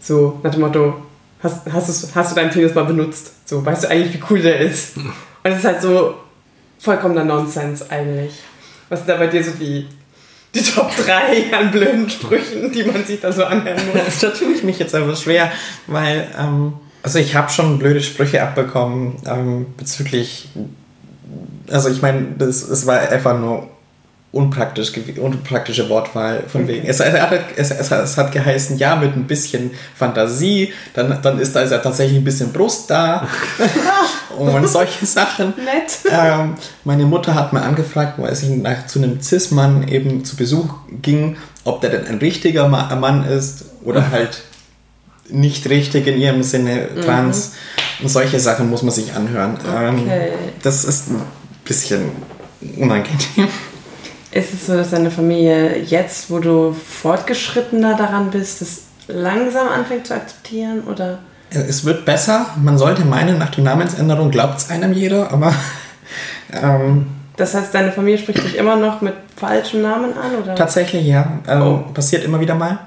So 0.00 0.38
nach 0.42 0.50
dem 0.50 0.60
Motto, 0.60 0.94
hast, 1.42 1.72
hast, 1.72 2.02
du, 2.02 2.14
hast 2.14 2.30
du 2.32 2.34
deinen 2.36 2.50
Penis 2.50 2.74
mal 2.74 2.84
benutzt? 2.84 3.32
So, 3.46 3.64
weißt 3.64 3.84
du 3.84 3.88
eigentlich, 3.88 4.14
wie 4.14 4.22
cool 4.30 4.42
der 4.42 4.60
ist? 4.60 4.96
Und 4.96 5.12
es 5.44 5.58
ist 5.58 5.64
halt 5.64 5.80
so 5.80 6.14
vollkommener 6.78 7.24
Nonsens 7.24 7.88
eigentlich. 7.90 8.32
Was 8.88 9.00
sind 9.00 9.08
da 9.08 9.16
bei 9.16 9.28
dir 9.28 9.42
so 9.42 9.52
die, 9.52 9.86
die 10.54 10.62
Top 10.62 10.90
3 10.94 11.56
an 11.56 11.70
blöden 11.70 12.10
Sprüchen, 12.10 12.70
die 12.72 12.84
man 12.84 13.04
sich 13.04 13.20
da 13.20 13.32
so 13.32 13.44
anhören 13.44 13.80
muss? 13.92 14.20
da 14.20 14.28
tue 14.30 14.52
ich 14.52 14.62
mich 14.62 14.78
jetzt 14.78 14.94
aber 14.94 15.16
schwer, 15.16 15.50
weil 15.86 16.28
ähm, 16.38 16.74
also 17.02 17.18
ich 17.18 17.34
habe 17.34 17.50
schon 17.50 17.78
blöde 17.78 18.00
Sprüche 18.00 18.42
abbekommen 18.42 19.16
ähm, 19.26 19.66
bezüglich 19.76 20.48
also 21.70 21.88
ich 21.88 22.02
meine, 22.02 22.26
das, 22.38 22.62
es 22.62 22.86
war 22.86 22.98
einfach 22.98 23.38
nur 23.38 23.68
unpraktisch, 24.32 24.92
unpraktische 25.18 25.90
Wortwahl 25.90 26.44
von 26.48 26.66
wegen. 26.66 26.86
Es, 26.86 27.00
es, 27.00 27.12
hat, 27.12 27.32
es, 27.54 27.70
es, 27.70 28.16
hat 28.16 28.32
geheißen, 28.32 28.78
ja, 28.78 28.96
mit 28.96 29.14
ein 29.14 29.26
bisschen 29.26 29.70
Fantasie, 29.94 30.72
dann, 30.94 31.18
dann 31.20 31.38
ist 31.38 31.54
da 31.54 31.60
ist 31.60 31.70
ja 31.70 31.78
tatsächlich 31.78 32.16
ein 32.16 32.24
bisschen 32.24 32.50
Brust 32.50 32.90
da 32.90 33.28
und 34.38 34.66
solche 34.66 35.04
Sachen. 35.04 35.48
Nett. 35.48 36.10
Ähm, 36.10 36.54
meine 36.84 37.04
Mutter 37.04 37.34
hat 37.34 37.52
mal 37.52 37.62
angefragt, 37.62 38.14
weil 38.16 38.34
sie 38.34 38.56
nach, 38.56 38.86
zu 38.86 39.00
einem 39.00 39.20
Cis-Mann 39.20 39.86
eben 39.88 40.24
zu 40.24 40.36
Besuch 40.36 40.76
ging, 41.02 41.36
ob 41.64 41.82
der 41.82 41.90
denn 41.90 42.06
ein 42.06 42.18
richtiger 42.18 42.68
Ma 42.68 42.94
Mann 42.94 43.26
ist 43.26 43.66
oder 43.84 44.10
halt 44.10 44.42
nicht 45.32 45.68
richtig 45.68 46.06
in 46.06 46.18
ihrem 46.20 46.42
Sinne 46.42 46.88
trans. 47.04 47.52
Und 48.00 48.08
solche 48.08 48.38
Sachen 48.40 48.68
muss 48.70 48.82
man 48.82 48.92
sich 48.92 49.12
anhören. 49.14 49.56
Ähm, 49.66 50.02
Okay. 50.04 50.32
das 50.62 50.84
ist 50.84 51.10
ein 51.10 51.22
bisschen 51.64 52.10
unangenehm. 52.76 53.48
Ist 54.30 54.54
es 54.54 54.66
so, 54.66 54.74
dass 54.76 54.90
deine 54.90 55.10
Familie 55.10 55.78
jetzt, 55.82 56.30
wo 56.30 56.38
du 56.38 56.72
fortgeschrittener 56.72 57.96
daran 57.96 58.30
bist, 58.30 58.60
das 58.62 58.82
langsam 59.08 59.68
anfängt 59.68 60.06
zu 60.06 60.14
akzeptieren? 60.14 60.82
Oder? 60.84 61.18
Es 61.50 61.84
wird 61.84 62.04
besser. 62.06 62.46
Man 62.62 62.78
sollte 62.78 63.04
meinen, 63.04 63.38
nach 63.38 63.50
der 63.50 63.62
Namensänderung 63.64 64.30
glaubt 64.30 64.58
es 64.58 64.70
einem 64.70 64.92
jeder, 64.94 65.30
aber 65.30 65.52
ähm, 66.52 67.06
Das 67.36 67.54
heißt, 67.54 67.74
deine 67.74 67.92
Familie 67.92 68.18
spricht 68.18 68.42
dich 68.42 68.56
immer 68.56 68.76
noch 68.76 69.00
mit 69.02 69.12
falschem 69.36 69.82
Namen 69.82 70.12
an? 70.16 70.34
Oder? 70.42 70.54
tatsächlich 70.54 71.06
ja. 71.06 71.40
Ähm, 71.46 71.62
Oh. 71.62 71.76
Passiert 71.92 72.24
immer 72.24 72.40
wieder 72.40 72.54
mal. 72.54 72.78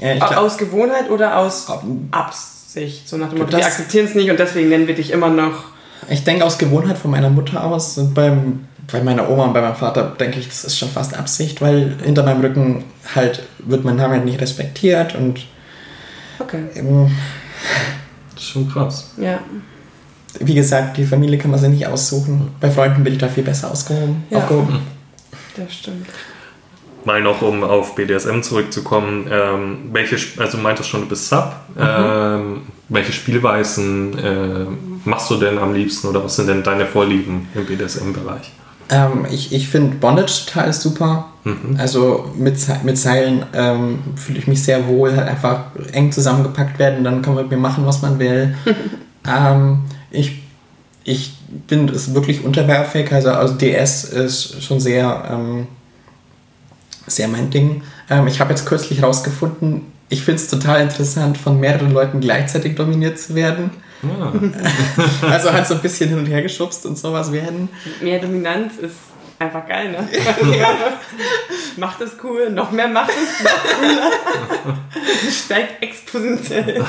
Glaub- 0.00 0.36
Aus 0.36 0.56
Gewohnheit 0.58 1.10
oder 1.10 1.36
aus 1.38 1.68
Ab- 1.68 1.84
Absicht? 2.10 3.08
So 3.08 3.16
nach 3.16 3.28
dem 3.28 3.38
Motto, 3.38 3.50
Das- 3.52 3.60
wir 3.60 3.66
akzeptieren 3.66 4.06
es 4.06 4.14
nicht 4.14 4.30
und 4.30 4.38
deswegen 4.40 4.68
nennen 4.68 4.86
wir 4.86 4.94
dich 4.94 5.10
immer 5.10 5.28
noch. 5.28 5.64
Ich 6.08 6.24
denke 6.24 6.44
aus 6.44 6.56
Gewohnheit 6.58 6.96
von 6.98 7.10
meiner 7.10 7.28
Mutter 7.30 7.62
aus 7.62 7.98
und 7.98 8.14
beim, 8.14 8.66
bei 8.90 9.02
meiner 9.02 9.28
Oma 9.28 9.44
und 9.44 9.52
bei 9.52 9.60
meinem 9.60 9.76
Vater 9.76 10.04
denke 10.18 10.40
ich, 10.40 10.48
das 10.48 10.64
ist 10.64 10.78
schon 10.78 10.88
fast 10.88 11.14
Absicht, 11.16 11.60
weil 11.60 11.96
hinter 12.02 12.22
meinem 12.22 12.40
Rücken 12.40 12.84
halt 13.14 13.42
wird 13.58 13.84
mein 13.84 13.96
Name 13.96 14.18
nicht 14.18 14.40
respektiert 14.40 15.14
und 15.14 15.40
Okay. 16.38 16.64
ähm, 16.74 17.10
Das 18.34 18.42
ist 18.42 18.48
schon 18.50 18.68
krass. 18.72 19.10
Ja. 19.18 19.38
wie 20.38 20.54
gesagt, 20.54 20.96
die 20.96 21.04
Familie 21.04 21.36
kann 21.38 21.50
man 21.50 21.60
sich 21.60 21.68
nicht 21.68 21.86
aussuchen. 21.86 22.48
Bei 22.60 22.70
Freunden 22.70 23.04
bin 23.04 23.12
ich 23.12 23.18
da 23.18 23.28
viel 23.28 23.42
besser 23.44 23.70
ausgehoben. 23.70 24.24
Ja. 24.30 24.38
aufgehoben. 24.38 24.80
Das 25.56 25.72
stimmt. 25.74 26.06
Mal 27.06 27.20
noch, 27.22 27.42
um 27.42 27.64
auf 27.64 27.94
BDSM 27.94 28.42
zurückzukommen, 28.42 29.26
ähm, 29.30 29.90
welche, 29.92 30.16
also 30.40 30.56
du 30.56 30.62
meintest 30.62 30.88
schon, 30.88 31.02
du 31.02 31.08
bist 31.08 31.28
Sub. 31.28 31.54
Ähm, 31.78 32.62
welche 32.88 33.12
Spielweisen 33.12 34.18
äh, 34.18 34.66
machst 35.04 35.30
du 35.30 35.36
denn 35.36 35.58
am 35.58 35.74
liebsten 35.74 36.08
oder 36.08 36.24
was 36.24 36.36
sind 36.36 36.48
denn 36.48 36.62
deine 36.62 36.86
Vorlieben 36.86 37.48
im 37.54 37.66
BDSM-Bereich? 37.66 38.52
Ähm, 38.90 39.26
ich 39.30 39.52
ich 39.52 39.68
finde 39.68 39.96
Bondage 39.96 40.46
total 40.46 40.72
super. 40.72 41.30
Also 41.78 42.30
mit, 42.36 42.58
mit 42.84 42.98
Seilen 42.98 43.46
ähm, 43.54 44.00
fühle 44.14 44.38
ich 44.38 44.46
mich 44.46 44.62
sehr 44.62 44.86
wohl, 44.86 45.16
halt 45.16 45.26
einfach 45.26 45.66
eng 45.92 46.12
zusammengepackt 46.12 46.78
werden, 46.78 47.02
dann 47.02 47.22
kann 47.22 47.34
man 47.34 47.44
mit 47.44 47.52
mir 47.52 47.56
machen, 47.56 47.86
was 47.86 48.02
man 48.02 48.18
will. 48.18 48.54
ähm, 49.26 49.84
ich, 50.10 50.42
ich 51.04 51.32
bin 51.66 51.88
es 51.88 52.12
wirklich 52.12 52.44
unterwerfig, 52.44 53.10
also, 53.10 53.30
also 53.30 53.54
DS 53.54 54.04
ist 54.04 54.62
schon 54.62 54.80
sehr, 54.80 55.24
ähm, 55.30 55.66
sehr 57.10 57.28
mein 57.28 57.50
Ding. 57.50 57.82
Ähm, 58.08 58.26
ich 58.26 58.40
habe 58.40 58.50
jetzt 58.50 58.66
kürzlich 58.66 59.02
rausgefunden, 59.02 59.82
ich 60.08 60.22
finde 60.24 60.40
es 60.42 60.48
total 60.48 60.80
interessant, 60.80 61.38
von 61.38 61.60
mehreren 61.60 61.92
Leuten 61.92 62.20
gleichzeitig 62.20 62.74
dominiert 62.74 63.18
zu 63.18 63.34
werden. 63.34 63.70
Ja. 64.02 64.32
Also 65.30 65.52
halt 65.52 65.66
so 65.66 65.74
ein 65.74 65.80
bisschen 65.80 66.08
hin 66.08 66.18
und 66.18 66.26
her 66.26 66.42
geschubst 66.42 66.86
und 66.86 66.96
sowas 66.98 67.30
werden. 67.32 67.68
Mehr 68.00 68.18
Dominanz 68.18 68.76
ist 68.78 68.94
einfach 69.38 69.66
geil, 69.68 69.90
ne? 69.92 70.08
macht 71.76 72.00
es 72.00 72.12
cool, 72.24 72.50
noch 72.50 72.70
mehr 72.72 72.88
macht 72.88 73.10
es 73.10 73.44
noch 73.44 73.74
cooler. 73.78 74.76
Steigt 75.30 75.82
exponentiell. 75.82 76.84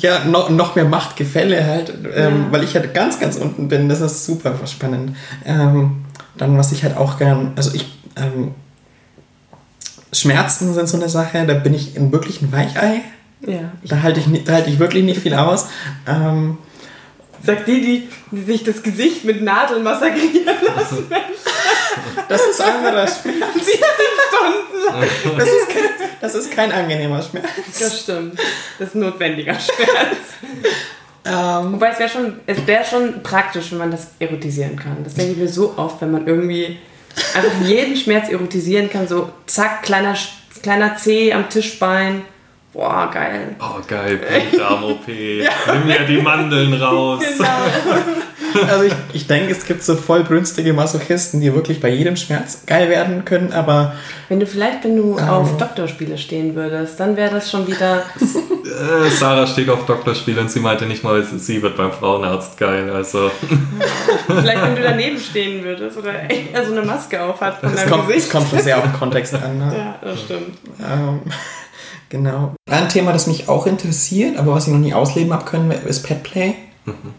Ja, 0.00 0.24
noch, 0.24 0.48
noch 0.50 0.74
mehr 0.76 0.84
Machtgefälle 0.86 1.64
halt, 1.66 1.90
ähm, 2.14 2.44
Ja. 2.46 2.52
weil 2.52 2.64
ich 2.64 2.74
halt 2.74 2.94
ganz, 2.94 3.20
ganz 3.20 3.36
unten 3.36 3.68
bin. 3.68 3.88
Das 3.88 4.00
ist 4.00 4.24
super 4.24 4.54
spannend. 4.66 5.16
Ähm, 5.44 6.04
dann, 6.36 6.56
was 6.56 6.72
ich 6.72 6.82
halt 6.84 6.96
auch 6.96 7.18
gern, 7.18 7.52
also 7.56 7.70
ich, 7.74 7.98
ähm, 8.16 8.54
Schmerzen 10.12 10.72
sind 10.72 10.88
so 10.88 10.96
eine 10.96 11.08
Sache, 11.08 11.44
da 11.46 11.54
bin 11.54 11.74
ich 11.74 11.96
in 11.96 12.12
wirklich 12.12 12.40
ein 12.42 12.52
Weichei. 12.52 13.02
Ja. 13.46 13.72
Da 13.84 14.02
halte 14.02 14.20
ich, 14.20 14.44
da 14.44 14.54
halte 14.54 14.70
ich 14.70 14.78
wirklich 14.78 15.04
nicht 15.04 15.20
viel 15.20 15.34
aus. 15.34 15.66
Ähm, 16.06 16.58
sag 17.42 17.66
die, 17.66 17.80
die, 17.80 18.08
die 18.30 18.42
sich 18.42 18.64
das 18.64 18.82
Gesicht 18.82 19.24
mit 19.24 19.42
Nadeln 19.42 19.82
massakrieren 19.82 20.56
lassen, 20.76 21.06
das 22.28 22.46
ist 22.46 22.60
anderer 22.60 23.06
Schmerz. 23.22 23.54
70 23.54 23.74
Stunden 24.28 24.86
lang. 24.86 25.38
Das 25.38 25.48
ist, 25.48 25.68
kein, 25.68 26.08
das 26.20 26.34
ist 26.34 26.50
kein 26.50 26.72
angenehmer 26.72 27.22
Schmerz. 27.22 27.46
Das 27.78 28.00
stimmt. 28.00 28.38
Das 28.78 28.88
ist 28.88 28.94
ein 28.94 29.00
notwendiger 29.00 29.54
Schmerz. 29.54 30.16
Ähm, 31.26 31.72
Wobei 31.72 31.90
es 31.90 31.98
wäre 31.98 32.08
schon, 32.08 32.40
es 32.46 32.66
wär 32.66 32.84
schon 32.84 33.22
praktisch, 33.22 33.72
wenn 33.72 33.78
man 33.78 33.90
das 33.90 34.08
erotisieren 34.18 34.76
kann. 34.76 35.02
Das 35.04 35.14
denke 35.14 35.32
ich 35.32 35.38
mir 35.38 35.48
so 35.48 35.74
oft, 35.76 36.00
wenn 36.00 36.10
man 36.10 36.26
irgendwie 36.26 36.78
einfach 37.34 37.66
jeden 37.66 37.96
Schmerz 37.96 38.28
erotisieren 38.28 38.90
kann. 38.90 39.08
So 39.08 39.30
zack, 39.46 39.82
kleiner, 39.82 40.14
kleiner 40.62 40.96
Zeh 40.96 41.32
am 41.32 41.48
Tischbein. 41.48 42.22
Boah, 42.74 43.08
geil. 43.12 43.54
Oh, 43.60 43.80
geil, 43.86 44.18
Darm-OP. 44.58 45.06
Nimm 45.06 45.86
mir 45.86 46.00
die 46.08 46.20
Mandeln 46.20 46.74
raus. 46.74 47.22
Genau. 47.22 48.66
also 48.68 48.84
ich, 48.84 48.92
ich 49.12 49.26
denke, 49.28 49.52
es 49.52 49.64
gibt 49.64 49.84
so 49.84 49.94
vollbrünstige 49.94 50.72
Masochisten, 50.72 51.40
die 51.40 51.54
wirklich 51.54 51.80
bei 51.80 51.90
jedem 51.90 52.16
Schmerz 52.16 52.64
geil 52.66 52.88
werden 52.88 53.24
können, 53.24 53.52
aber 53.52 53.94
Wenn 54.28 54.40
du 54.40 54.46
vielleicht, 54.46 54.82
wenn 54.82 54.96
du 54.96 55.16
auf 55.20 55.56
Doktorspiele 55.56 56.18
stehen 56.18 56.56
würdest, 56.56 56.98
dann 56.98 57.16
wäre 57.16 57.30
das 57.30 57.48
schon 57.48 57.68
wieder. 57.68 58.02
Äh, 58.74 59.10
Sarah 59.10 59.46
steht 59.46 59.68
auf 59.70 59.86
Doktorspiel 59.86 60.38
und 60.38 60.50
sie 60.50 60.60
meinte 60.60 60.86
nicht 60.86 61.04
mal, 61.04 61.24
sie 61.24 61.62
wird 61.62 61.76
beim 61.76 61.92
Frauenarzt 61.92 62.58
geil. 62.58 62.90
Also, 62.90 63.30
Vielleicht, 64.26 64.62
wenn 64.62 64.76
du 64.76 64.82
daneben 64.82 65.18
stehen 65.18 65.64
würdest 65.64 65.96
oder 65.96 66.30
echt 66.30 66.48
so 66.66 66.72
eine 66.72 66.82
Maske 66.82 67.22
auf 67.22 67.40
hat 67.40 67.60
von 67.60 67.70
es 67.70 67.76
deinem 67.76 67.90
kommt, 67.90 68.10
es 68.10 68.28
kommt 68.30 68.48
schon 68.50 68.60
sehr 68.60 68.78
auf 68.78 68.84
den 68.84 68.92
Kontext 68.92 69.34
an. 69.34 69.58
Ne? 69.58 69.74
Ja, 69.76 69.94
das 70.02 70.20
stimmt. 70.20 70.58
Ähm, 70.80 71.20
genau. 72.08 72.54
Ein 72.70 72.88
Thema, 72.88 73.12
das 73.12 73.26
mich 73.26 73.48
auch 73.48 73.66
interessiert, 73.66 74.36
aber 74.36 74.54
was 74.54 74.66
ich 74.66 74.72
noch 74.72 74.80
nie 74.80 74.94
ausleben 74.94 75.32
habe 75.32 75.44
können, 75.44 75.70
ist 75.70 76.02
Petplay. 76.02 76.54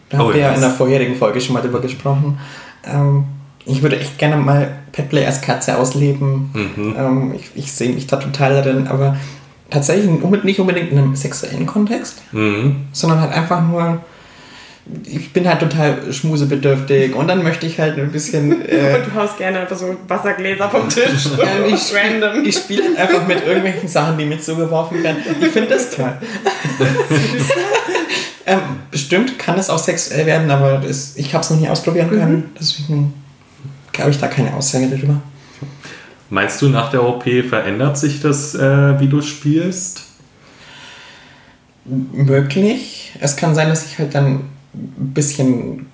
Da 0.09 0.17
haben 0.17 0.27
Oh, 0.27 0.33
wir 0.33 0.39
ja 0.41 0.51
in 0.51 0.61
der 0.61 0.69
vorherigen 0.69 1.15
Folge 1.15 1.41
schon 1.41 1.53
mal 1.53 1.61
drüber 1.61 1.79
gesprochen. 1.81 2.39
Ähm, 2.85 3.25
ich 3.65 3.81
würde 3.81 3.99
echt 3.99 4.19
gerne 4.19 4.37
mal 4.37 4.77
Petplay 4.91 5.25
als 5.25 5.41
Katze 5.41 5.77
ausleben. 5.77 6.51
Mhm. 6.53 6.95
Ähm, 6.97 7.33
ich 7.35 7.49
ich 7.55 7.71
sehe 7.71 7.91
mich 7.91 8.05
da 8.05 8.17
total 8.17 8.61
darin, 8.61 8.87
aber 8.87 9.17
tatsächlich 9.69 10.09
nicht 10.43 10.59
unbedingt 10.59 10.91
in 10.91 10.97
einem 10.97 11.15
sexuellen 11.15 11.65
Kontext, 11.65 12.21
Mhm. 12.31 12.87
sondern 12.91 13.21
halt 13.21 13.33
einfach 13.33 13.61
nur, 13.61 13.99
ich 15.03 15.33
bin 15.33 15.47
halt 15.47 15.59
total 15.59 16.13
schmusebedürftig 16.13 17.15
und 17.15 17.27
dann 17.27 17.41
möchte 17.41 17.65
ich 17.65 17.79
halt 17.79 17.97
ein 17.97 18.11
bisschen... 18.11 18.51
Äh, 18.69 18.95
Und 18.97 19.07
du 19.07 19.15
haust 19.15 19.37
gerne 19.37 19.59
einfach 19.61 19.77
so 19.77 19.95
Wassergläser 20.07 20.69
vom 20.69 20.87
Tisch. 20.87 21.29
Ja, 21.37 21.65
ich 21.67 21.91
Random. 21.95 22.45
Ich 22.45 22.55
spiele 22.57 22.83
halt 22.83 22.97
einfach 22.97 23.27
mit 23.27 23.43
irgendwelchen 23.45 23.89
Sachen, 23.89 24.17
die 24.17 24.25
mir 24.25 24.39
zugeworfen 24.39 25.01
werden. 25.03 25.17
Ich 25.41 25.47
finde 25.47 25.69
das 25.69 25.89
toll. 25.89 26.13
ähm, 28.45 28.59
bestimmt 28.91 29.39
kann 29.39 29.57
es 29.57 29.69
auch 29.69 29.79
sexuell 29.79 30.25
werden, 30.25 30.49
aber 30.51 30.77
das, 30.77 31.13
ich 31.15 31.33
habe 31.33 31.43
es 31.43 31.49
noch 31.49 31.59
nie 31.59 31.67
ausprobieren 31.67 32.09
können. 32.09 32.51
Deswegen 32.59 33.13
habe 33.99 34.11
ich 34.11 34.19
da 34.19 34.27
keine 34.27 34.53
Aussage 34.53 34.87
darüber. 34.87 35.19
Meinst 36.29 36.61
du, 36.61 36.69
nach 36.69 36.89
der 36.89 37.03
OP 37.03 37.23
verändert 37.47 37.97
sich 37.97 38.21
das, 38.21 38.55
äh, 38.55 38.99
wie 38.99 39.07
du 39.07 39.21
spielst? 39.21 40.03
Möglich. 41.85 43.13
Es 43.19 43.35
kann 43.35 43.53
sein, 43.53 43.69
dass 43.69 43.85
ich 43.85 43.99
halt 43.99 44.15
dann 44.15 44.35
ein 44.73 45.13
bisschen, 45.13 45.85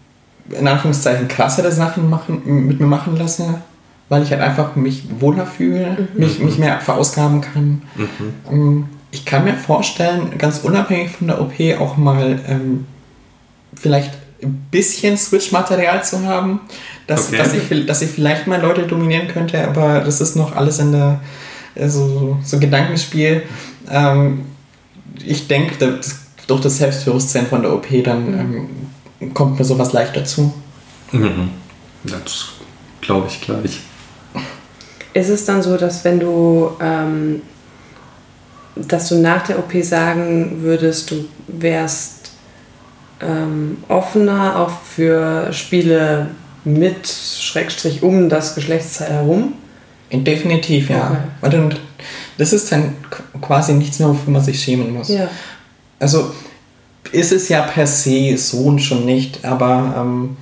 in 0.50 0.68
Anführungszeichen, 0.68 1.28
krassere 1.28 1.72
Sachen 1.72 2.10
machen, 2.10 2.42
mit 2.46 2.80
mir 2.80 2.86
machen 2.88 3.18
lasse, 3.18 3.62
weil 4.08 4.24
ich 4.24 4.32
halt 4.32 4.42
einfach 4.42 4.76
mich 4.76 5.04
wohler 5.20 5.46
fühle, 5.46 6.08
mich, 6.14 6.40
mich 6.40 6.58
mehr 6.58 6.80
verausgaben 6.80 7.42
kann. 7.42 7.82
Ähm, 8.50 8.86
Ich 9.12 9.26
kann 9.26 9.44
mir 9.44 9.56
vorstellen, 9.56 10.38
ganz 10.38 10.60
unabhängig 10.60 11.12
von 11.12 11.28
der 11.28 11.42
OP 11.42 11.54
auch 11.80 11.98
mal 11.98 12.40
ähm, 12.48 12.86
vielleicht 13.74 14.14
ein 14.42 14.68
bisschen 14.72 15.18
Switch-Material 15.18 16.04
zu 16.04 16.26
haben, 16.26 16.62
dass, 17.12 17.28
Okay. 17.28 17.38
dass, 17.38 17.54
ich, 17.54 17.86
dass 17.86 18.02
ich 18.02 18.10
vielleicht 18.10 18.48
mal 18.48 18.62
Leute 18.62 18.88
dominieren 18.88 19.28
könnte, 19.28 19.68
aber 19.68 20.00
das 20.00 20.22
ist 20.22 20.36
noch 20.36 20.56
alles 20.56 20.80
in 20.80 20.94
der 20.94 21.20
äh, 21.76 21.90
so, 21.90 22.38
Gedankenspiel. 22.54 23.44
Ähm, 23.90 24.46
ich 25.24 25.48
denke, 25.48 26.00
durch 26.48 26.62
das 26.62 26.78
Selbstbewusstsein 26.78 27.48
von 27.48 27.64
der 27.64 27.74
OP 27.74 27.88
dann 28.04 28.70
ähm, 29.20 29.34
kommt 29.34 29.60
mir 29.60 29.66
sowas 29.66 29.92
leicht 29.92 30.16
dazu. 30.16 30.54
Mhm. 31.12 31.50
Das 32.04 32.46
glaube 33.02 33.28
ich 33.28 33.42
gleich. 33.42 33.82
Ist 35.14 35.30
es 35.30 35.44
dann 35.44 35.62
so, 35.62 35.76
dass 35.76 36.06
wenn 36.06 36.20
du, 36.22 36.72
ähm, 36.80 37.42
dass 38.76 39.10
du 39.10 39.16
nach 39.16 39.46
der 39.46 39.60
OP 39.60 39.74
sagen 39.84 40.62
würdest, 40.62 41.12
du 41.12 41.26
wärst 41.48 42.32
ähm, 43.20 43.78
offener 43.90 44.58
auch 44.58 44.72
für 44.72 45.52
Spiele 45.52 46.28
mit, 46.64 47.08
Schrägstrich 47.08 48.04
um 48.04 48.30
das 48.30 48.56
Geschlechtsteil 48.56 49.12
herum? 49.12 49.54
Definitiv, 50.12 50.90
ja. 50.90 51.18
Okay. 51.42 51.52
Dann, 51.52 51.74
das 52.38 52.52
ist 52.54 52.72
dann 52.72 52.96
qu- 53.10 53.40
quasi 53.42 53.74
nichts 53.74 54.00
mehr, 54.00 54.10
wofür 54.10 54.34
man 54.34 54.44
sich 54.44 54.62
schämen 54.62 54.94
muss. 54.94 55.08
Ja. 55.10 55.30
Also 56.00 56.32
ist 57.12 57.32
es 57.32 57.48
ja 57.50 57.62
per 57.62 57.88
se 57.88 58.38
so 58.38 58.58
und 58.60 58.80
schon 58.80 59.06
nicht, 59.06 59.44
aber 59.46 59.96
ähm, 59.98 60.38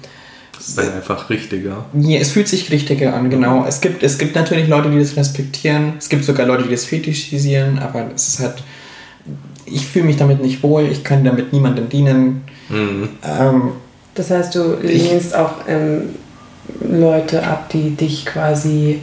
Das 0.58 0.70
ist 0.70 0.78
dann 0.78 0.94
einfach 0.94 1.30
richtiger. 1.30 1.86
ja, 1.94 2.20
es 2.20 2.32
fühlt 2.32 2.48
sich 2.48 2.72
richtiger 2.72 3.14
an, 3.16 3.30
genau. 3.30 3.66
Es 3.68 3.80
gibt, 3.82 4.02
es 4.04 4.18
gibt 4.18 4.36
natürlich 4.36 4.68
Leute, 4.68 4.90
die 4.90 5.00
das 5.00 5.16
respektieren, 5.16 5.94
es 6.00 6.10
gibt 6.10 6.26
sogar 6.26 6.46
Leute, 6.48 6.64
die 6.64 6.72
das 6.72 6.86
fetischisieren, 6.86 7.80
aber 7.80 8.10
es 8.16 8.28
ist 8.28 8.40
halt, 8.40 8.64
ich 9.66 9.86
fühle 9.86 10.06
mich 10.06 10.18
damit 10.18 10.42
nicht 10.42 10.64
wohl, 10.64 10.88
ich 10.92 11.04
kann 11.04 11.24
damit 11.24 11.54
niemandem 11.54 11.90
dienen. 11.90 12.42
Mhm. 12.70 13.10
Ähm, 13.24 13.62
Das 14.20 14.32
heißt, 14.32 14.54
du 14.54 14.74
lehnst 14.82 15.34
auch 15.34 15.54
ähm, 15.70 16.10
Leute 16.82 17.42
ab, 17.42 17.70
die 17.70 17.92
dich 17.92 18.26
quasi 18.26 19.02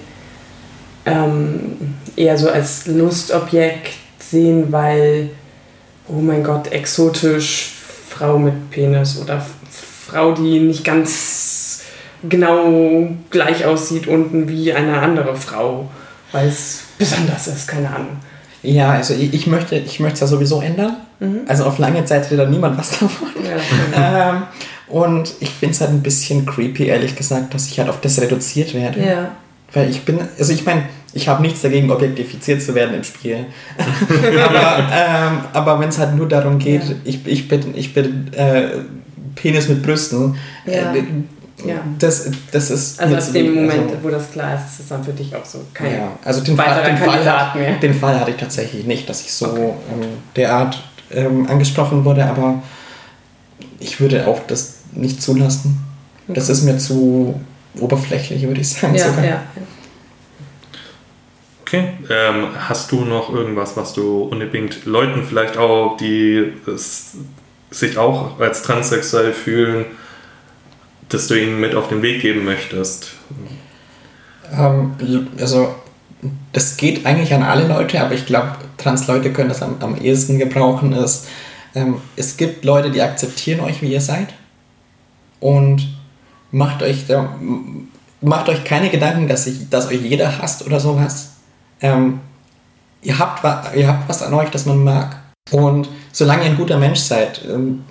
ähm, 1.06 1.94
eher 2.16 2.36
so 2.36 2.50
als 2.50 2.86
Lustobjekt 2.86 3.94
sehen, 4.18 4.70
weil, 4.72 5.30
oh 6.06 6.20
mein 6.20 6.44
Gott, 6.44 6.70
exotisch, 6.70 7.72
Frau 8.10 8.38
mit 8.38 8.70
Penis 8.70 9.18
oder 9.18 9.42
Frau, 10.06 10.32
die 10.32 10.60
nicht 10.60 10.84
ganz 10.84 11.80
genau 12.28 13.08
gleich 13.30 13.64
aussieht 13.64 14.06
unten 14.08 14.50
wie 14.50 14.74
eine 14.74 15.00
andere 15.00 15.34
Frau, 15.34 15.88
weil 16.32 16.48
es 16.48 16.80
besonders 16.98 17.46
ist, 17.46 17.66
keine 17.66 17.88
Ahnung. 17.88 18.18
ja, 18.62 18.90
also 18.90 19.14
ich, 19.14 19.32
ich 19.32 19.46
möchte 19.46 19.76
ich 19.76 19.98
möchte 19.98 20.16
es 20.16 20.20
ja 20.20 20.26
sowieso 20.26 20.60
ändern. 20.60 20.98
Also 21.48 21.64
auf 21.64 21.78
lange 21.78 22.04
Zeit 22.04 22.24
hätte 22.24 22.36
da 22.36 22.44
niemand 22.44 22.76
was 22.76 22.90
davon. 22.90 23.28
Ja, 23.42 24.30
ähm, 24.34 24.42
und 24.88 25.34
ich 25.40 25.50
finde 25.50 25.74
es 25.74 25.80
halt 25.80 25.90
ein 25.90 26.02
bisschen 26.02 26.46
creepy, 26.46 26.86
ehrlich 26.86 27.16
gesagt, 27.16 27.54
dass 27.54 27.66
ich 27.66 27.78
halt 27.78 27.88
auf 27.88 28.00
das 28.00 28.20
reduziert 28.20 28.74
werde. 28.74 29.00
ja. 29.00 29.30
Weil 29.72 29.90
ich 29.90 30.02
bin, 30.04 30.20
also 30.38 30.52
ich 30.52 30.64
meine, 30.64 30.84
ich 31.12 31.26
habe 31.28 31.42
nichts 31.42 31.60
dagegen, 31.60 31.90
objektifiziert 31.90 32.62
zu 32.62 32.74
werden 32.74 32.94
im 32.94 33.02
Spiel. 33.04 33.46
aber 34.44 34.88
ähm, 34.92 35.40
aber 35.52 35.80
wenn 35.80 35.88
es 35.88 35.98
halt 35.98 36.14
nur 36.14 36.28
darum 36.28 36.58
geht, 36.58 36.84
Ja. 36.84 36.94
ich, 37.04 37.26
ich 37.26 37.48
bin, 37.48 37.76
ich 37.76 37.92
bin 37.92 38.32
äh, 38.34 38.68
Penis 39.34 39.68
mit 39.68 39.82
Brüsten, 39.82 40.36
Ja. 40.66 40.94
äh, 40.94 41.02
Ja. 41.66 41.76
das, 41.98 42.30
das 42.52 42.70
ist. 42.70 43.00
Also 43.00 43.16
zu 43.18 43.32
dem. 43.32 43.54
Moment, 43.54 43.72
Also, 43.90 43.94
wo 44.02 44.08
das 44.10 44.30
klar 44.30 44.54
ist, 44.54 44.74
ist 44.74 44.80
es 44.80 44.88
dann 44.88 45.02
für 45.02 45.12
dich 45.12 45.34
auch 45.34 45.44
so 45.44 45.62
kein 45.74 45.92
ja, 45.92 46.12
also 46.24 46.42
den 46.42 46.56
weiterer 46.56 46.74
Fall, 46.74 46.84
den, 46.84 46.98
Fall, 46.98 47.50
mehr. 47.60 47.72
den 47.78 47.94
Fall 47.94 48.20
hatte 48.20 48.30
ich 48.30 48.36
tatsächlich 48.36 48.86
nicht, 48.86 49.08
dass 49.08 49.22
ich 49.22 49.32
so 49.32 49.46
ähm, 49.56 50.06
derart 50.36 50.80
ähm, 51.10 51.48
angesprochen 51.48 52.04
wurde, 52.04 52.24
aber 52.24 52.62
ich 53.80 54.00
würde 54.00 54.26
auch 54.28 54.40
das 54.46 54.75
nicht 54.96 55.22
zulassen. 55.22 55.84
Das 56.28 56.48
ist 56.48 56.64
mir 56.64 56.78
zu 56.78 57.40
oberflächlich, 57.78 58.42
würde 58.42 58.60
ich 58.60 58.68
sagen. 58.68 58.94
Ja, 58.94 59.08
sogar. 59.08 59.24
ja. 59.24 59.42
Okay. 61.62 61.88
Ähm, 62.10 62.48
hast 62.68 62.92
du 62.92 63.04
noch 63.04 63.32
irgendwas, 63.32 63.76
was 63.76 63.92
du 63.92 64.22
unbedingt 64.22 64.84
Leuten 64.86 65.24
vielleicht 65.24 65.56
auch, 65.56 65.96
die 65.96 66.52
es, 66.66 67.16
sich 67.70 67.98
auch 67.98 68.38
als 68.38 68.62
transsexuell 68.62 69.32
fühlen, 69.32 69.84
dass 71.08 71.26
du 71.26 71.34
ihnen 71.34 71.60
mit 71.60 71.74
auf 71.74 71.88
den 71.88 72.02
Weg 72.02 72.22
geben 72.22 72.44
möchtest? 72.44 73.12
Ähm, 74.52 74.94
also, 75.40 75.74
das 76.52 76.76
geht 76.76 77.04
eigentlich 77.04 77.34
an 77.34 77.42
alle 77.42 77.66
Leute, 77.66 78.00
aber 78.00 78.14
ich 78.14 78.26
glaube, 78.26 78.56
Trans-Leute 78.78 79.32
können 79.32 79.48
das 79.48 79.62
am, 79.62 79.76
am 79.80 80.00
ehesten 80.00 80.38
gebrauchen. 80.38 80.92
Ist, 80.92 81.26
ähm, 81.74 82.00
es 82.14 82.36
gibt 82.36 82.64
Leute, 82.64 82.90
die 82.90 83.02
akzeptieren 83.02 83.60
euch, 83.60 83.82
wie 83.82 83.92
ihr 83.92 84.00
seid. 84.00 84.34
Und 85.40 85.86
macht 86.50 86.82
euch, 86.82 87.06
da, 87.06 87.34
macht 88.20 88.48
euch 88.48 88.64
keine 88.64 88.90
Gedanken, 88.90 89.28
dass, 89.28 89.46
ich, 89.46 89.68
dass 89.68 89.88
euch 89.88 90.00
jeder 90.00 90.38
hasst 90.38 90.64
oder 90.64 90.80
sowas. 90.80 91.32
Ähm, 91.80 92.20
ihr, 93.02 93.18
habt, 93.18 93.44
ihr 93.76 93.86
habt 93.86 94.08
was 94.08 94.22
an 94.22 94.34
euch, 94.34 94.50
das 94.50 94.66
man 94.66 94.82
mag. 94.82 95.16
Und 95.50 95.88
solange 96.12 96.44
ihr 96.44 96.50
ein 96.50 96.56
guter 96.56 96.78
Mensch 96.78 97.00
seid, 97.00 97.42
ähm, 97.48 97.84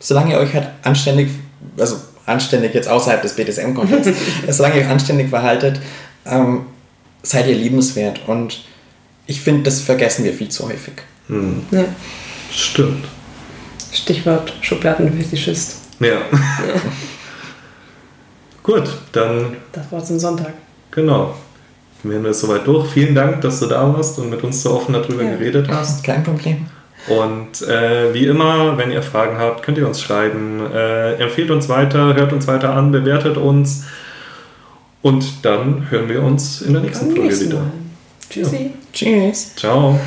solange 0.00 0.32
ihr 0.32 0.38
euch 0.38 0.52
halt 0.54 0.68
anständig, 0.82 1.30
also 1.78 1.96
anständig 2.26 2.74
jetzt 2.74 2.88
außerhalb 2.88 3.22
des 3.22 3.34
BDSM-Kontexts, 3.34 4.12
solange 4.50 4.76
ihr 4.76 4.82
euch 4.82 4.90
anständig 4.90 5.30
verhaltet, 5.30 5.80
ähm, 6.26 6.66
seid 7.22 7.46
ihr 7.46 7.54
liebenswert. 7.54 8.20
Und 8.26 8.64
ich 9.26 9.40
finde, 9.40 9.62
das 9.62 9.80
vergessen 9.80 10.24
wir 10.24 10.34
viel 10.34 10.48
zu 10.48 10.68
häufig. 10.68 10.94
Hm. 11.28 11.62
ja. 11.70 11.84
Stimmt. 12.50 13.06
Stichwort 13.92 14.52
Schubladenfetischist. 14.60 15.76
Ja. 16.00 16.18
Gut, 18.62 18.84
dann 19.12 19.56
Das 19.72 19.90
war 19.90 20.04
zum 20.04 20.18
Sonntag. 20.18 20.52
genau. 20.90 21.34
Wir 22.04 22.22
sind 22.22 22.34
soweit 22.34 22.64
durch. 22.66 22.88
Vielen 22.90 23.12
Dank, 23.14 23.40
dass 23.40 23.58
du 23.58 23.66
da 23.66 23.92
warst 23.92 24.18
und 24.20 24.30
mit 24.30 24.42
uns 24.44 24.62
so 24.62 24.70
offen 24.74 24.92
darüber 24.92 25.22
Ja. 25.24 25.30
geredet 25.36 25.68
hast. 25.68 26.04
Kein 26.04 26.22
Problem. 26.22 26.66
Und 27.08 27.62
äh, 27.66 28.14
wie 28.14 28.26
immer, 28.26 28.76
wenn 28.78 28.92
ihr 28.92 29.02
Fragen 29.02 29.36
habt, 29.38 29.64
könnt 29.64 29.78
ihr 29.78 29.86
uns 29.86 30.00
schreiben. 30.00 30.60
Äh, 30.72 31.14
empfehlt 31.14 31.50
uns 31.50 31.68
weiter, 31.68 32.14
hört 32.14 32.32
uns 32.32 32.46
weiter 32.46 32.72
an, 32.74 32.92
bewertet 32.92 33.36
uns. 33.36 33.84
Und 35.02 35.44
dann 35.44 35.90
hören 35.90 36.08
wir 36.08 36.22
uns 36.22 36.62
in 36.62 36.74
der 36.74 36.82
nächsten 36.82 37.16
Folge 37.16 37.40
wieder. 37.40 37.62
Tschüssi. 38.30 38.70
Tschüss. 38.92 39.54
Ciao. 39.56 39.98